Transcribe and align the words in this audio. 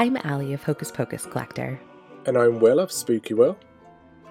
I'm 0.00 0.16
Ally 0.24 0.54
of 0.54 0.62
Hocus 0.62 0.90
Pocus 0.90 1.26
Collector. 1.26 1.78
And 2.24 2.38
I'm 2.38 2.58
Will 2.58 2.80
of 2.80 2.90
Spooky 2.90 3.34
Will. 3.34 3.58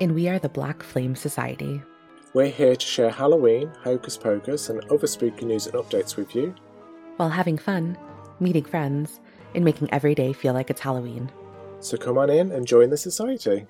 And 0.01 0.15
we 0.15 0.27
are 0.27 0.40
the 0.40 0.49
Black 0.49 0.81
Flame 0.81 1.15
Society. 1.15 1.79
We're 2.33 2.47
here 2.47 2.75
to 2.75 2.83
share 2.83 3.11
Halloween, 3.11 3.71
Hocus 3.83 4.17
Pocus, 4.17 4.69
and 4.69 4.83
other 4.85 5.05
spooky 5.05 5.45
news 5.45 5.67
and 5.67 5.75
updates 5.75 6.16
with 6.16 6.33
you. 6.33 6.55
While 7.17 7.29
having 7.29 7.59
fun, 7.59 8.00
meeting 8.39 8.65
friends, 8.65 9.19
and 9.54 9.63
making 9.63 9.93
every 9.93 10.15
day 10.15 10.33
feel 10.33 10.55
like 10.55 10.71
it's 10.71 10.82
Halloween. 10.82 11.32
So 11.81 11.97
come 11.97 12.17
on 12.17 12.31
in 12.31 12.51
and 12.51 12.65
join 12.65 12.89
the 12.89 12.97
society. 12.97 13.67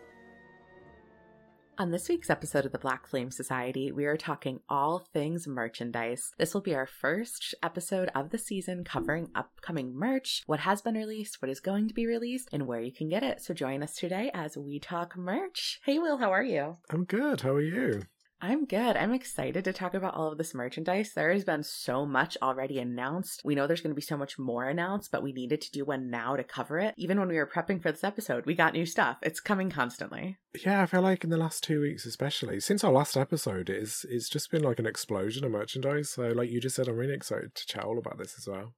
On 1.79 1.91
this 1.91 2.09
week's 2.09 2.29
episode 2.29 2.65
of 2.65 2.73
the 2.73 2.77
Black 2.77 3.07
Flame 3.07 3.31
Society, 3.31 3.89
we 3.89 4.03
are 4.03 4.17
talking 4.17 4.59
all 4.67 5.07
things 5.13 5.47
merchandise. 5.47 6.33
This 6.37 6.53
will 6.53 6.59
be 6.59 6.75
our 6.75 6.85
first 6.85 7.55
episode 7.63 8.09
of 8.13 8.31
the 8.31 8.37
season 8.37 8.83
covering 8.83 9.29
upcoming 9.33 9.95
merch, 9.95 10.43
what 10.45 10.59
has 10.59 10.81
been 10.81 10.95
released, 10.95 11.41
what 11.41 11.49
is 11.49 11.61
going 11.61 11.87
to 11.87 11.93
be 11.93 12.05
released, 12.05 12.49
and 12.51 12.67
where 12.67 12.81
you 12.81 12.91
can 12.91 13.07
get 13.07 13.23
it. 13.23 13.41
So 13.41 13.53
join 13.53 13.81
us 13.81 13.95
today 13.95 14.29
as 14.33 14.57
we 14.57 14.77
talk 14.77 15.15
merch. 15.15 15.79
Hey, 15.85 15.99
Will, 15.99 16.17
how 16.17 16.33
are 16.33 16.43
you? 16.43 16.75
I'm 16.89 17.05
good. 17.05 17.39
How 17.39 17.51
are 17.51 17.61
you? 17.61 18.01
I'm 18.41 18.65
good. 18.65 18.95
I'm 18.95 19.13
excited 19.13 19.65
to 19.65 19.73
talk 19.73 19.93
about 19.93 20.13
all 20.13 20.31
of 20.31 20.37
this 20.37 20.53
merchandise. 20.53 21.11
There 21.13 21.33
has 21.33 21.43
been 21.43 21.63
so 21.63 22.05
much 22.05 22.37
already 22.41 22.79
announced. 22.79 23.41
We 23.43 23.53
know 23.53 23.67
there's 23.67 23.81
going 23.81 23.91
to 23.91 23.95
be 23.95 24.01
so 24.01 24.15
much 24.15 24.39
more 24.39 24.65
announced, 24.65 25.11
but 25.11 25.21
we 25.21 25.33
needed 25.33 25.59
to 25.61 25.71
do 25.71 25.83
one 25.83 26.09
now 26.09 26.37
to 26.37 26.43
cover 26.43 26.79
it. 26.79 26.93
Even 26.97 27.19
when 27.19 27.27
we 27.27 27.35
were 27.35 27.49
prepping 27.53 27.81
for 27.81 27.91
this 27.91 28.03
episode, 28.03 28.45
we 28.45 28.55
got 28.55 28.73
new 28.73 28.85
stuff. 28.85 29.17
It's 29.21 29.41
coming 29.41 29.69
constantly. 29.69 30.37
Yeah, 30.65 30.81
I 30.81 30.85
feel 30.85 31.01
like 31.01 31.25
in 31.25 31.29
the 31.29 31.37
last 31.37 31.63
two 31.63 31.81
weeks, 31.81 32.05
especially 32.05 32.61
since 32.61 32.83
our 32.83 32.93
last 32.93 33.17
episode, 33.17 33.69
it's 33.69 34.05
it's 34.05 34.29
just 34.29 34.51
been 34.51 34.63
like 34.63 34.79
an 34.79 34.87
explosion 34.87 35.43
of 35.43 35.51
merchandise. 35.51 36.09
So, 36.09 36.29
like 36.29 36.49
you 36.49 36.61
just 36.61 36.77
said, 36.77 36.87
I'm 36.87 36.95
really 36.95 37.13
excited 37.13 37.55
to 37.55 37.65
chat 37.65 37.83
all 37.83 37.97
about 37.97 38.19
this 38.19 38.35
as 38.37 38.47
well. 38.47 38.73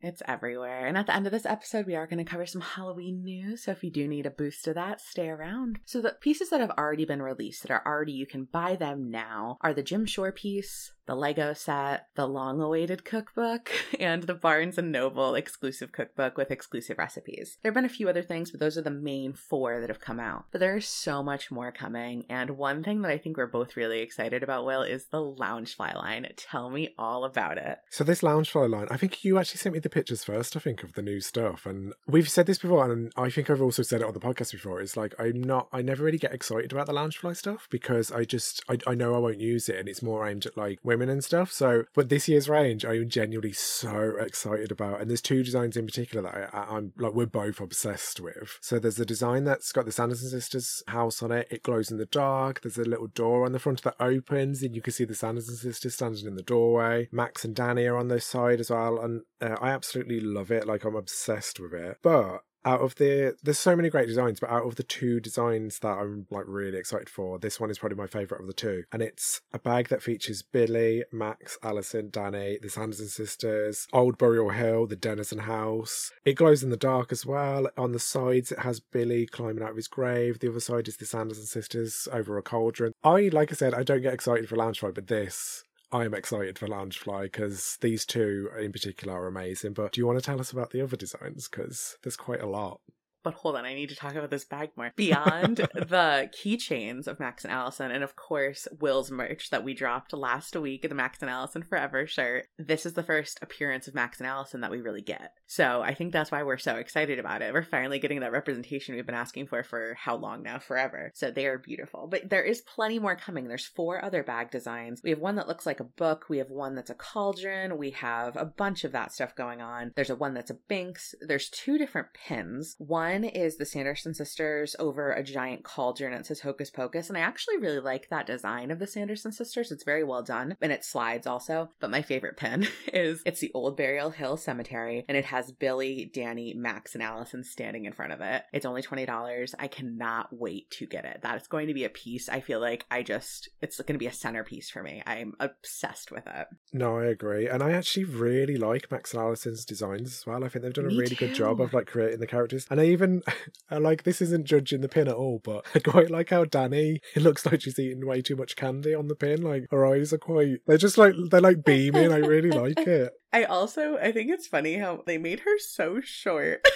It's 0.00 0.22
everywhere. 0.26 0.86
And 0.86 0.96
at 0.96 1.06
the 1.06 1.14
end 1.14 1.26
of 1.26 1.32
this 1.32 1.46
episode, 1.46 1.86
we 1.86 1.96
are 1.96 2.06
going 2.06 2.24
to 2.24 2.30
cover 2.30 2.46
some 2.46 2.60
Halloween 2.60 3.24
news. 3.24 3.64
So 3.64 3.72
if 3.72 3.82
you 3.82 3.90
do 3.90 4.06
need 4.06 4.26
a 4.26 4.30
boost 4.30 4.64
to 4.64 4.74
that, 4.74 5.00
stay 5.00 5.28
around. 5.28 5.80
So 5.84 6.00
the 6.00 6.16
pieces 6.20 6.50
that 6.50 6.60
have 6.60 6.70
already 6.70 7.04
been 7.04 7.22
released 7.22 7.62
that 7.62 7.70
are 7.70 7.82
already, 7.86 8.12
you 8.12 8.26
can 8.26 8.44
buy 8.44 8.76
them 8.76 9.10
now, 9.10 9.58
are 9.62 9.74
the 9.74 9.82
Jim 9.82 10.06
Shore 10.06 10.32
piece, 10.32 10.92
the 11.06 11.14
Lego 11.14 11.52
set, 11.52 12.08
the 12.14 12.26
long 12.26 12.60
awaited 12.60 13.04
cookbook, 13.04 13.70
and 14.00 14.24
the 14.24 14.34
Barnes 14.34 14.78
and 14.78 14.92
Noble 14.92 15.34
exclusive 15.34 15.92
cookbook 15.92 16.36
with 16.36 16.50
exclusive 16.50 16.98
recipes. 16.98 17.58
There 17.62 17.70
have 17.70 17.74
been 17.74 17.84
a 17.84 17.88
few 17.88 18.08
other 18.08 18.22
things, 18.22 18.50
but 18.50 18.60
those 18.60 18.76
are 18.76 18.82
the 18.82 18.90
main 18.90 19.32
four 19.32 19.80
that 19.80 19.88
have 19.90 20.00
come 20.00 20.20
out. 20.20 20.46
But 20.50 20.60
there's 20.60 20.88
so 20.88 21.22
much 21.22 21.50
more 21.50 21.72
coming. 21.72 22.24
And 22.28 22.50
one 22.50 22.82
thing 22.82 23.02
that 23.02 23.10
I 23.10 23.18
think 23.18 23.36
we're 23.36 23.46
both 23.46 23.76
really 23.76 24.00
excited 24.00 24.42
about, 24.42 24.66
Will, 24.66 24.82
is 24.82 25.06
the 25.06 25.18
Loungefly 25.18 25.94
line. 25.94 26.26
Tell 26.36 26.70
me 26.70 26.94
all 26.98 27.24
about 27.24 27.58
it. 27.58 27.78
So 27.90 28.04
this 28.04 28.22
Loungefly 28.22 28.70
line, 28.70 28.88
I 28.90 28.96
think 28.96 29.24
you 29.24 29.38
actually 29.38 29.58
sent 29.58 29.74
me 29.74 29.78
the 29.80 29.88
pictures 29.88 30.24
first, 30.24 30.56
I 30.56 30.60
think, 30.60 30.82
of 30.82 30.94
the 30.94 31.02
new 31.02 31.20
stuff. 31.20 31.66
And 31.66 31.92
we've 32.06 32.28
said 32.28 32.46
this 32.46 32.58
before, 32.58 32.90
and 32.90 33.12
I 33.16 33.30
think 33.30 33.50
I've 33.50 33.62
also 33.62 33.82
said 33.82 34.00
it 34.00 34.06
on 34.06 34.14
the 34.14 34.20
podcast 34.20 34.52
before. 34.52 34.80
It's 34.80 34.96
like 34.96 35.14
I'm 35.18 35.42
not 35.42 35.68
I 35.72 35.82
never 35.82 36.04
really 36.04 36.18
get 36.18 36.34
excited 36.34 36.72
about 36.72 36.86
the 36.86 36.92
Loungefly 36.92 37.36
stuff 37.36 37.68
because 37.70 38.10
I 38.10 38.24
just 38.24 38.62
I, 38.68 38.78
I 38.86 38.94
know 38.94 39.14
I 39.14 39.18
won't 39.18 39.40
use 39.40 39.68
it 39.68 39.78
and 39.78 39.88
it's 39.88 40.02
more 40.02 40.26
aimed 40.26 40.46
at 40.46 40.56
like 40.56 40.78
women 40.96 41.10
and 41.10 41.22
stuff. 41.22 41.52
So, 41.52 41.84
but 41.94 42.08
this 42.08 42.26
year's 42.26 42.48
range, 42.48 42.84
I'm 42.84 43.08
genuinely 43.08 43.52
so 43.52 44.14
excited 44.18 44.72
about. 44.72 45.00
And 45.00 45.10
there's 45.10 45.20
two 45.20 45.42
designs 45.42 45.76
in 45.76 45.86
particular 45.86 46.22
that 46.22 46.54
I, 46.54 46.76
am 46.76 46.92
like, 46.96 47.12
we're 47.12 47.26
both 47.26 47.60
obsessed 47.60 48.18
with. 48.18 48.58
So 48.62 48.78
there's 48.78 48.98
a 48.98 49.04
design 49.04 49.44
that's 49.44 49.72
got 49.72 49.84
the 49.84 49.92
Sanderson 49.92 50.30
sisters 50.30 50.82
house 50.88 51.22
on 51.22 51.32
it. 51.32 51.48
It 51.50 51.62
glows 51.62 51.90
in 51.90 51.98
the 51.98 52.06
dark. 52.06 52.62
There's 52.62 52.78
a 52.78 52.84
little 52.84 53.08
door 53.08 53.44
on 53.44 53.52
the 53.52 53.58
front 53.58 53.82
that 53.82 53.96
opens, 54.00 54.62
and 54.62 54.74
you 54.74 54.80
can 54.80 54.92
see 54.92 55.04
the 55.04 55.14
Sanderson 55.14 55.56
sisters 55.56 55.94
standing 55.94 56.26
in 56.26 56.36
the 56.36 56.42
doorway. 56.42 57.08
Max 57.12 57.44
and 57.44 57.54
Danny 57.54 57.86
are 57.86 57.98
on 57.98 58.08
their 58.08 58.20
side 58.20 58.60
as 58.60 58.70
well, 58.70 58.98
and 58.98 59.22
uh, 59.40 59.56
I 59.60 59.70
absolutely 59.70 60.20
love 60.20 60.50
it. 60.50 60.66
Like 60.66 60.84
I'm 60.84 60.96
obsessed 60.96 61.60
with 61.60 61.74
it. 61.74 61.98
But 62.02 62.38
out 62.66 62.80
of 62.80 62.96
the 62.96 63.36
there's 63.42 63.58
so 63.58 63.76
many 63.76 63.88
great 63.88 64.08
designs 64.08 64.40
but 64.40 64.50
out 64.50 64.66
of 64.66 64.74
the 64.74 64.82
two 64.82 65.20
designs 65.20 65.78
that 65.78 65.96
i'm 65.98 66.26
like 66.30 66.44
really 66.46 66.76
excited 66.76 67.08
for 67.08 67.38
this 67.38 67.60
one 67.60 67.70
is 67.70 67.78
probably 67.78 67.96
my 67.96 68.06
favorite 68.06 68.40
of 68.40 68.46
the 68.46 68.52
two. 68.52 68.84
And 68.92 69.02
it's 69.02 69.40
a 69.52 69.58
bag 69.58 69.88
that 69.88 70.02
features 70.02 70.42
billy 70.42 71.04
max 71.12 71.58
allison 71.62 72.10
danny 72.10 72.58
the 72.60 72.68
sanderson 72.68 73.08
sisters 73.08 73.86
old 73.92 74.18
burial 74.18 74.50
hill 74.50 74.86
the 74.86 74.96
dennison 74.96 75.38
house. 75.38 76.10
It 76.24 76.34
glows 76.34 76.62
in 76.62 76.70
the 76.70 76.76
dark 76.76 77.12
as 77.12 77.24
well. 77.24 77.68
On 77.76 77.92
the 77.92 77.98
sides 77.98 78.50
it 78.50 78.60
has 78.60 78.80
billy 78.80 79.26
climbing 79.26 79.62
out 79.62 79.70
of 79.70 79.76
his 79.76 79.88
grave. 79.88 80.40
The 80.40 80.50
other 80.50 80.60
side 80.60 80.88
is 80.88 80.96
the 80.96 81.06
sanderson 81.06 81.46
sisters 81.46 82.08
over 82.12 82.36
a 82.36 82.42
cauldron. 82.42 82.92
I 83.04 83.30
like 83.32 83.52
i 83.52 83.54
said 83.54 83.74
i 83.74 83.82
don't 83.82 84.02
get 84.02 84.14
excited 84.14 84.48
for 84.48 84.56
loungefly 84.56 84.94
but 84.94 85.06
this 85.06 85.64
I'm 85.92 86.14
excited 86.14 86.58
for 86.58 86.66
Loungefly 86.66 87.24
because 87.24 87.78
these 87.80 88.04
two 88.04 88.50
in 88.58 88.72
particular 88.72 89.14
are 89.14 89.28
amazing. 89.28 89.72
But 89.72 89.92
do 89.92 90.00
you 90.00 90.06
want 90.06 90.18
to 90.18 90.24
tell 90.24 90.40
us 90.40 90.50
about 90.50 90.70
the 90.70 90.80
other 90.80 90.96
designs? 90.96 91.48
Because 91.48 91.96
there's 92.02 92.16
quite 92.16 92.42
a 92.42 92.48
lot 92.48 92.80
but 93.26 93.34
hold 93.34 93.56
on, 93.56 93.64
I 93.64 93.74
need 93.74 93.88
to 93.88 93.96
talk 93.96 94.14
about 94.14 94.30
this 94.30 94.44
bag 94.44 94.70
more. 94.76 94.92
Beyond 94.94 95.56
the 95.74 96.30
keychains 96.32 97.08
of 97.08 97.18
Max 97.18 97.42
and 97.42 97.52
Allison, 97.52 97.90
and 97.90 98.04
of 98.04 98.14
course, 98.14 98.68
Will's 98.78 99.10
merch 99.10 99.50
that 99.50 99.64
we 99.64 99.74
dropped 99.74 100.12
last 100.12 100.54
week, 100.54 100.88
the 100.88 100.94
Max 100.94 101.18
and 101.22 101.28
Allison 101.28 101.64
Forever 101.64 102.06
shirt, 102.06 102.46
this 102.56 102.86
is 102.86 102.92
the 102.92 103.02
first 103.02 103.40
appearance 103.42 103.88
of 103.88 103.96
Max 103.96 104.20
and 104.20 104.28
Allison 104.28 104.60
that 104.60 104.70
we 104.70 104.80
really 104.80 105.02
get. 105.02 105.32
So 105.48 105.82
I 105.82 105.92
think 105.92 106.12
that's 106.12 106.30
why 106.30 106.44
we're 106.44 106.56
so 106.56 106.76
excited 106.76 107.18
about 107.18 107.42
it. 107.42 107.52
We're 107.52 107.64
finally 107.64 107.98
getting 107.98 108.20
that 108.20 108.30
representation 108.30 108.94
we've 108.94 109.04
been 109.04 109.16
asking 109.16 109.48
for 109.48 109.64
for 109.64 109.96
how 109.98 110.14
long 110.14 110.44
now? 110.44 110.60
Forever. 110.60 111.10
So 111.16 111.32
they 111.32 111.46
are 111.46 111.58
beautiful. 111.58 112.06
But 112.08 112.30
there 112.30 112.44
is 112.44 112.60
plenty 112.60 113.00
more 113.00 113.16
coming. 113.16 113.48
There's 113.48 113.66
four 113.66 114.04
other 114.04 114.22
bag 114.22 114.52
designs. 114.52 115.00
We 115.02 115.10
have 115.10 115.18
one 115.18 115.34
that 115.34 115.48
looks 115.48 115.66
like 115.66 115.80
a 115.80 115.84
book, 115.84 116.26
we 116.28 116.38
have 116.38 116.50
one 116.50 116.76
that's 116.76 116.90
a 116.90 116.94
cauldron, 116.94 117.76
we 117.76 117.90
have 117.90 118.36
a 118.36 118.44
bunch 118.44 118.84
of 118.84 118.92
that 118.92 119.12
stuff 119.12 119.34
going 119.34 119.60
on. 119.60 119.90
There's 119.96 120.10
a 120.10 120.14
one 120.14 120.34
that's 120.34 120.52
a 120.52 120.58
Binx. 120.70 121.12
There's 121.20 121.48
two 121.48 121.76
different 121.76 122.08
pins. 122.14 122.76
One 122.78 123.15
one 123.22 123.30
is 123.30 123.56
the 123.56 123.64
Sanderson 123.64 124.12
sisters 124.12 124.76
over 124.78 125.10
a 125.10 125.22
giant 125.22 125.64
cauldron. 125.64 126.12
It 126.12 126.26
says 126.26 126.40
Hocus 126.40 126.70
Pocus. 126.70 127.08
And 127.08 127.16
I 127.16 127.22
actually 127.22 127.56
really 127.56 127.80
like 127.80 128.08
that 128.10 128.26
design 128.26 128.70
of 128.70 128.78
the 128.78 128.86
Sanderson 128.86 129.32
sisters. 129.32 129.72
It's 129.72 129.84
very 129.84 130.04
well 130.04 130.22
done 130.22 130.56
and 130.60 130.70
it 130.70 130.84
slides 130.84 131.26
also. 131.26 131.70
But 131.80 131.90
my 131.90 132.02
favorite 132.02 132.36
pin 132.36 132.68
is 132.92 133.22
it's 133.24 133.40
the 133.40 133.50
old 133.54 133.76
Burial 133.76 134.10
Hill 134.10 134.36
Cemetery 134.36 135.04
and 135.08 135.16
it 135.16 135.24
has 135.26 135.50
Billy, 135.50 136.10
Danny, 136.12 136.52
Max, 136.54 136.94
and 136.94 137.02
Allison 137.02 137.42
standing 137.42 137.86
in 137.86 137.94
front 137.94 138.12
of 138.12 138.20
it. 138.20 138.42
It's 138.52 138.66
only 138.66 138.82
$20. 138.82 139.54
I 139.58 139.68
cannot 139.68 140.28
wait 140.30 140.70
to 140.72 140.86
get 140.86 141.06
it. 141.06 141.20
That 141.22 141.40
is 141.40 141.48
going 141.48 141.68
to 141.68 141.74
be 141.74 141.84
a 141.84 141.88
piece. 141.88 142.28
I 142.28 142.40
feel 142.40 142.60
like 142.60 142.84
I 142.90 143.02
just, 143.02 143.48
it's 143.62 143.78
going 143.78 143.94
to 143.94 143.98
be 143.98 144.06
a 144.06 144.12
centerpiece 144.12 144.68
for 144.68 144.82
me. 144.82 145.02
I'm 145.06 145.32
obsessed 145.40 146.10
with 146.12 146.26
it. 146.26 146.48
No, 146.74 146.98
I 146.98 147.06
agree. 147.06 147.48
And 147.48 147.62
I 147.62 147.72
actually 147.72 148.04
really 148.04 148.56
like 148.56 148.90
Max 148.90 149.14
and 149.14 149.22
Allison's 149.22 149.64
designs 149.64 150.08
as 150.08 150.26
well. 150.26 150.44
I 150.44 150.48
think 150.48 150.62
they've 150.62 150.74
done 150.74 150.84
a 150.84 150.88
me 150.88 150.98
really 150.98 151.16
too. 151.16 151.26
good 151.26 151.34
job 151.34 151.60
of 151.62 151.72
like 151.72 151.86
creating 151.86 152.20
the 152.20 152.26
characters. 152.26 152.66
And 152.70 152.78
I 152.80 152.84
even 152.96 153.06
even 153.06 153.22
uh, 153.70 153.80
like 153.80 154.02
this 154.02 154.20
isn't 154.20 154.46
judging 154.46 154.80
the 154.80 154.88
pin 154.88 155.08
at 155.08 155.14
all, 155.14 155.40
but 155.42 155.64
I 155.74 155.78
quite 155.78 156.10
like 156.10 156.30
how 156.30 156.44
Danny. 156.44 157.00
It 157.14 157.22
looks 157.22 157.46
like 157.46 157.60
she's 157.62 157.78
eating 157.78 158.06
way 158.06 158.22
too 158.22 158.36
much 158.36 158.56
candy 158.56 158.94
on 158.94 159.08
the 159.08 159.14
pin. 159.14 159.42
Like 159.42 159.66
her 159.70 159.86
eyes 159.86 160.12
are 160.12 160.18
quite. 160.18 160.58
They're 160.66 160.78
just 160.78 160.98
like 160.98 161.14
they're 161.30 161.40
like 161.40 161.64
beaming. 161.64 162.12
I 162.12 162.18
really 162.18 162.50
like 162.58 162.78
it. 162.78 163.12
I 163.32 163.44
also 163.44 163.98
I 163.98 164.12
think 164.12 164.30
it's 164.30 164.46
funny 164.46 164.76
how 164.76 165.02
they 165.06 165.18
made 165.18 165.40
her 165.40 165.58
so 165.58 166.00
short. 166.02 166.66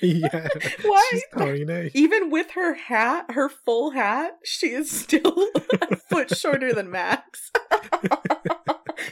yeah. 0.00 0.48
Why? 0.82 1.08
She's 1.10 1.24
tiny. 1.36 1.90
Even 1.94 2.30
with 2.30 2.52
her 2.52 2.74
hat, 2.74 3.26
her 3.30 3.48
full 3.48 3.90
hat, 3.90 4.32
she 4.44 4.68
is 4.68 4.90
still 4.90 5.48
a 5.90 5.96
foot 5.96 6.36
shorter 6.36 6.72
than 6.72 6.90
Max. 6.90 7.50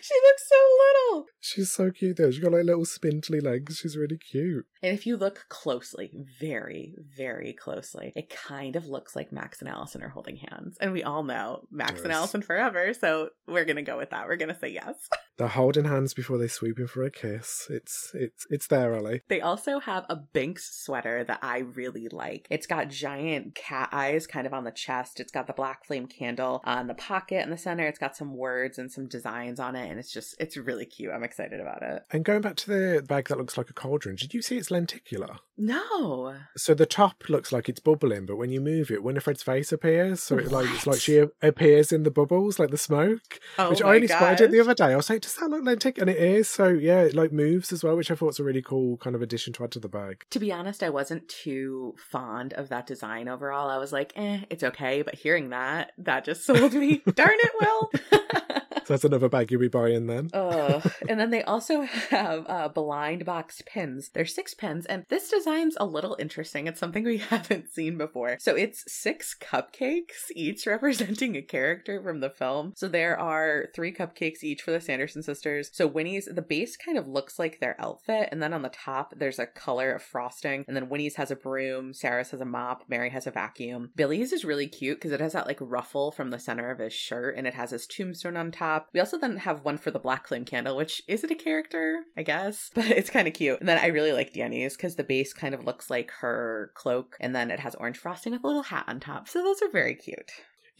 She 0.00 0.14
looks 0.24 0.48
so 0.48 0.56
little. 0.80 1.26
She's 1.40 1.70
so 1.70 1.90
cute 1.90 2.16
though. 2.16 2.30
She's 2.30 2.42
got 2.42 2.52
like 2.52 2.64
little 2.64 2.84
spindly 2.84 3.40
legs. 3.40 3.78
She's 3.78 3.96
really 3.96 4.18
cute. 4.18 4.66
And 4.82 4.94
if 4.94 5.06
you 5.06 5.16
look 5.16 5.46
closely, 5.48 6.12
very, 6.38 6.94
very 7.16 7.52
closely, 7.52 8.12
it 8.16 8.30
kind 8.30 8.76
of 8.76 8.86
looks 8.86 9.14
like 9.14 9.32
Max 9.32 9.60
and 9.60 9.68
Allison 9.68 10.02
are 10.02 10.08
holding 10.08 10.36
hands. 10.36 10.76
And 10.80 10.92
we 10.92 11.02
all 11.02 11.22
know 11.22 11.66
Max 11.70 11.94
yes. 11.96 12.02
and 12.02 12.12
Allison 12.12 12.42
forever, 12.42 12.94
so 12.94 13.30
we're 13.46 13.64
gonna 13.64 13.82
go 13.82 13.98
with 13.98 14.10
that. 14.10 14.26
We're 14.26 14.36
gonna 14.36 14.58
say 14.58 14.68
yes. 14.70 15.08
They're 15.38 15.48
holding 15.48 15.86
hands 15.86 16.12
before 16.12 16.36
they 16.36 16.48
sweep 16.48 16.78
in 16.78 16.86
for 16.86 17.02
a 17.02 17.10
kiss. 17.10 17.66
It's 17.70 18.10
it's 18.14 18.46
it's 18.50 18.66
there, 18.66 18.94
Ellie. 18.94 19.22
They 19.28 19.40
also 19.40 19.80
have 19.80 20.04
a 20.10 20.16
Binx 20.16 20.60
sweater 20.60 21.24
that 21.24 21.38
I 21.42 21.60
really 21.60 22.08
like. 22.08 22.46
It's 22.50 22.66
got 22.66 22.88
giant 22.88 23.54
cat 23.54 23.88
eyes 23.90 24.26
kind 24.26 24.46
of 24.46 24.52
on 24.52 24.64
the 24.64 24.70
chest. 24.70 25.18
It's 25.18 25.32
got 25.32 25.46
the 25.46 25.54
black 25.54 25.86
flame 25.86 26.06
candle 26.06 26.60
on 26.64 26.88
the 26.88 26.94
pocket 26.94 27.42
in 27.42 27.50
the 27.50 27.56
center. 27.56 27.86
It's 27.86 27.98
got 27.98 28.16
some 28.16 28.36
words 28.36 28.76
and 28.76 28.92
some 28.92 29.08
designs 29.08 29.58
on 29.58 29.76
it, 29.76 29.79
and 29.88 29.98
it's 29.98 30.12
just 30.12 30.34
it's 30.38 30.56
really 30.56 30.86
cute. 30.86 31.12
I'm 31.12 31.24
excited 31.24 31.60
about 31.60 31.82
it. 31.82 32.04
And 32.10 32.24
going 32.24 32.40
back 32.40 32.56
to 32.56 32.70
the 32.70 33.02
bag 33.02 33.28
that 33.28 33.38
looks 33.38 33.56
like 33.56 33.70
a 33.70 33.72
cauldron, 33.72 34.16
did 34.16 34.34
you 34.34 34.42
see 34.42 34.56
it's 34.56 34.70
lenticular? 34.70 35.36
No. 35.56 36.34
So 36.56 36.74
the 36.74 36.86
top 36.86 37.28
looks 37.28 37.52
like 37.52 37.68
it's 37.68 37.80
bubbling, 37.80 38.26
but 38.26 38.36
when 38.36 38.50
you 38.50 38.60
move 38.60 38.90
it, 38.90 39.02
Winifred's 39.02 39.42
face 39.42 39.72
appears. 39.72 40.22
So 40.22 40.38
it 40.38 40.50
like 40.50 40.68
it's 40.70 40.86
like 40.86 41.00
she 41.00 41.24
appears 41.42 41.92
in 41.92 42.02
the 42.02 42.10
bubbles, 42.10 42.58
like 42.58 42.70
the 42.70 42.78
smoke. 42.78 43.40
Oh 43.58 43.70
which 43.70 43.82
I 43.82 43.94
only 43.96 44.06
gosh. 44.06 44.18
spotted 44.18 44.44
it 44.44 44.50
the 44.50 44.60
other 44.60 44.74
day. 44.74 44.92
I 44.92 44.96
was 44.96 45.10
like, 45.10 45.22
does 45.22 45.34
that 45.36 45.50
look 45.50 45.64
lenticular? 45.64 46.08
And 46.08 46.16
it 46.16 46.22
is. 46.22 46.48
So 46.48 46.68
yeah, 46.68 47.02
it 47.02 47.14
like 47.14 47.32
moves 47.32 47.72
as 47.72 47.84
well, 47.84 47.96
which 47.96 48.10
I 48.10 48.14
thought 48.14 48.26
was 48.26 48.40
a 48.40 48.44
really 48.44 48.62
cool 48.62 48.96
kind 48.96 49.14
of 49.14 49.22
addition 49.22 49.52
to 49.54 49.64
add 49.64 49.72
to 49.72 49.80
the 49.80 49.88
bag. 49.88 50.24
To 50.30 50.38
be 50.38 50.52
honest, 50.52 50.82
I 50.82 50.90
wasn't 50.90 51.28
too 51.28 51.94
fond 51.98 52.52
of 52.54 52.68
that 52.70 52.86
design 52.86 53.28
overall. 53.28 53.68
I 53.68 53.78
was 53.78 53.92
like, 53.92 54.12
eh, 54.16 54.40
it's 54.50 54.64
okay. 54.64 55.02
But 55.02 55.14
hearing 55.14 55.50
that, 55.50 55.92
that 55.98 56.24
just 56.24 56.44
sold 56.44 56.72
me. 56.72 57.02
Darn 57.14 57.30
it, 57.32 57.52
Will. 57.60 57.90
That's 58.90 59.04
another 59.04 59.28
bag 59.28 59.52
you'll 59.52 59.60
be 59.60 59.68
buying 59.68 60.08
then. 60.08 60.30
uh, 60.34 60.80
and 61.08 61.20
then 61.20 61.30
they 61.30 61.44
also 61.44 61.82
have 61.82 62.44
uh, 62.48 62.68
blind 62.68 63.24
box 63.24 63.62
pins. 63.64 64.10
They're 64.12 64.26
six 64.26 64.52
pins, 64.52 64.84
and 64.84 65.04
this 65.08 65.30
design's 65.30 65.76
a 65.78 65.86
little 65.86 66.16
interesting. 66.18 66.66
It's 66.66 66.80
something 66.80 67.04
we 67.04 67.18
haven't 67.30 67.70
seen 67.70 67.96
before. 67.96 68.36
So 68.40 68.56
it's 68.56 68.82
six 68.92 69.36
cupcakes, 69.40 70.32
each 70.34 70.66
representing 70.66 71.36
a 71.36 71.42
character 71.42 72.02
from 72.02 72.18
the 72.18 72.30
film. 72.30 72.72
So 72.74 72.88
there 72.88 73.18
are 73.18 73.68
three 73.76 73.94
cupcakes 73.94 74.42
each 74.42 74.62
for 74.62 74.72
the 74.72 74.80
Sanderson 74.80 75.22
sisters. 75.22 75.70
So 75.72 75.86
Winnie's, 75.86 76.26
the 76.26 76.42
base 76.42 76.76
kind 76.76 76.98
of 76.98 77.06
looks 77.06 77.38
like 77.38 77.60
their 77.60 77.80
outfit, 77.80 78.28
and 78.32 78.42
then 78.42 78.52
on 78.52 78.62
the 78.62 78.70
top, 78.70 79.14
there's 79.16 79.38
a 79.38 79.46
color 79.46 79.92
of 79.92 80.02
frosting, 80.02 80.64
and 80.66 80.76
then 80.76 80.88
Winnie's 80.88 81.14
has 81.14 81.30
a 81.30 81.36
broom, 81.36 81.94
Sarah's 81.94 82.30
has 82.30 82.40
a 82.40 82.44
mop, 82.44 82.84
Mary 82.88 83.10
has 83.10 83.28
a 83.28 83.30
vacuum. 83.30 83.90
Billy's 83.94 84.32
is 84.32 84.44
really 84.44 84.66
cute 84.66 84.98
because 84.98 85.12
it 85.12 85.20
has 85.20 85.34
that 85.34 85.46
like 85.46 85.58
ruffle 85.60 86.10
from 86.10 86.30
the 86.30 86.38
center 86.40 86.70
of 86.70 86.80
his 86.80 86.92
shirt, 86.92 87.36
and 87.36 87.46
it 87.46 87.54
has 87.54 87.70
his 87.70 87.86
tombstone 87.86 88.36
on 88.36 88.50
top. 88.50 88.79
We 88.92 89.00
also 89.00 89.18
then 89.18 89.38
have 89.38 89.64
one 89.64 89.78
for 89.78 89.90
the 89.90 89.98
black 89.98 90.26
flame 90.26 90.44
candle, 90.44 90.76
which 90.76 91.02
is 91.08 91.24
it 91.24 91.30
a 91.30 91.34
character? 91.34 92.04
I 92.16 92.22
guess, 92.22 92.70
but 92.74 92.86
it's 92.86 93.10
kind 93.10 93.28
of 93.28 93.34
cute. 93.34 93.60
And 93.60 93.68
then 93.68 93.78
I 93.78 93.86
really 93.86 94.12
like 94.12 94.32
Danny's 94.32 94.76
because 94.76 94.96
the 94.96 95.04
base 95.04 95.32
kind 95.32 95.54
of 95.54 95.64
looks 95.64 95.90
like 95.90 96.10
her 96.20 96.72
cloak, 96.74 97.16
and 97.20 97.34
then 97.34 97.50
it 97.50 97.60
has 97.60 97.74
orange 97.74 97.98
frosting 97.98 98.32
with 98.32 98.44
a 98.44 98.46
little 98.46 98.62
hat 98.62 98.84
on 98.88 99.00
top. 99.00 99.28
So 99.28 99.42
those 99.42 99.62
are 99.62 99.70
very 99.70 99.94
cute. 99.94 100.30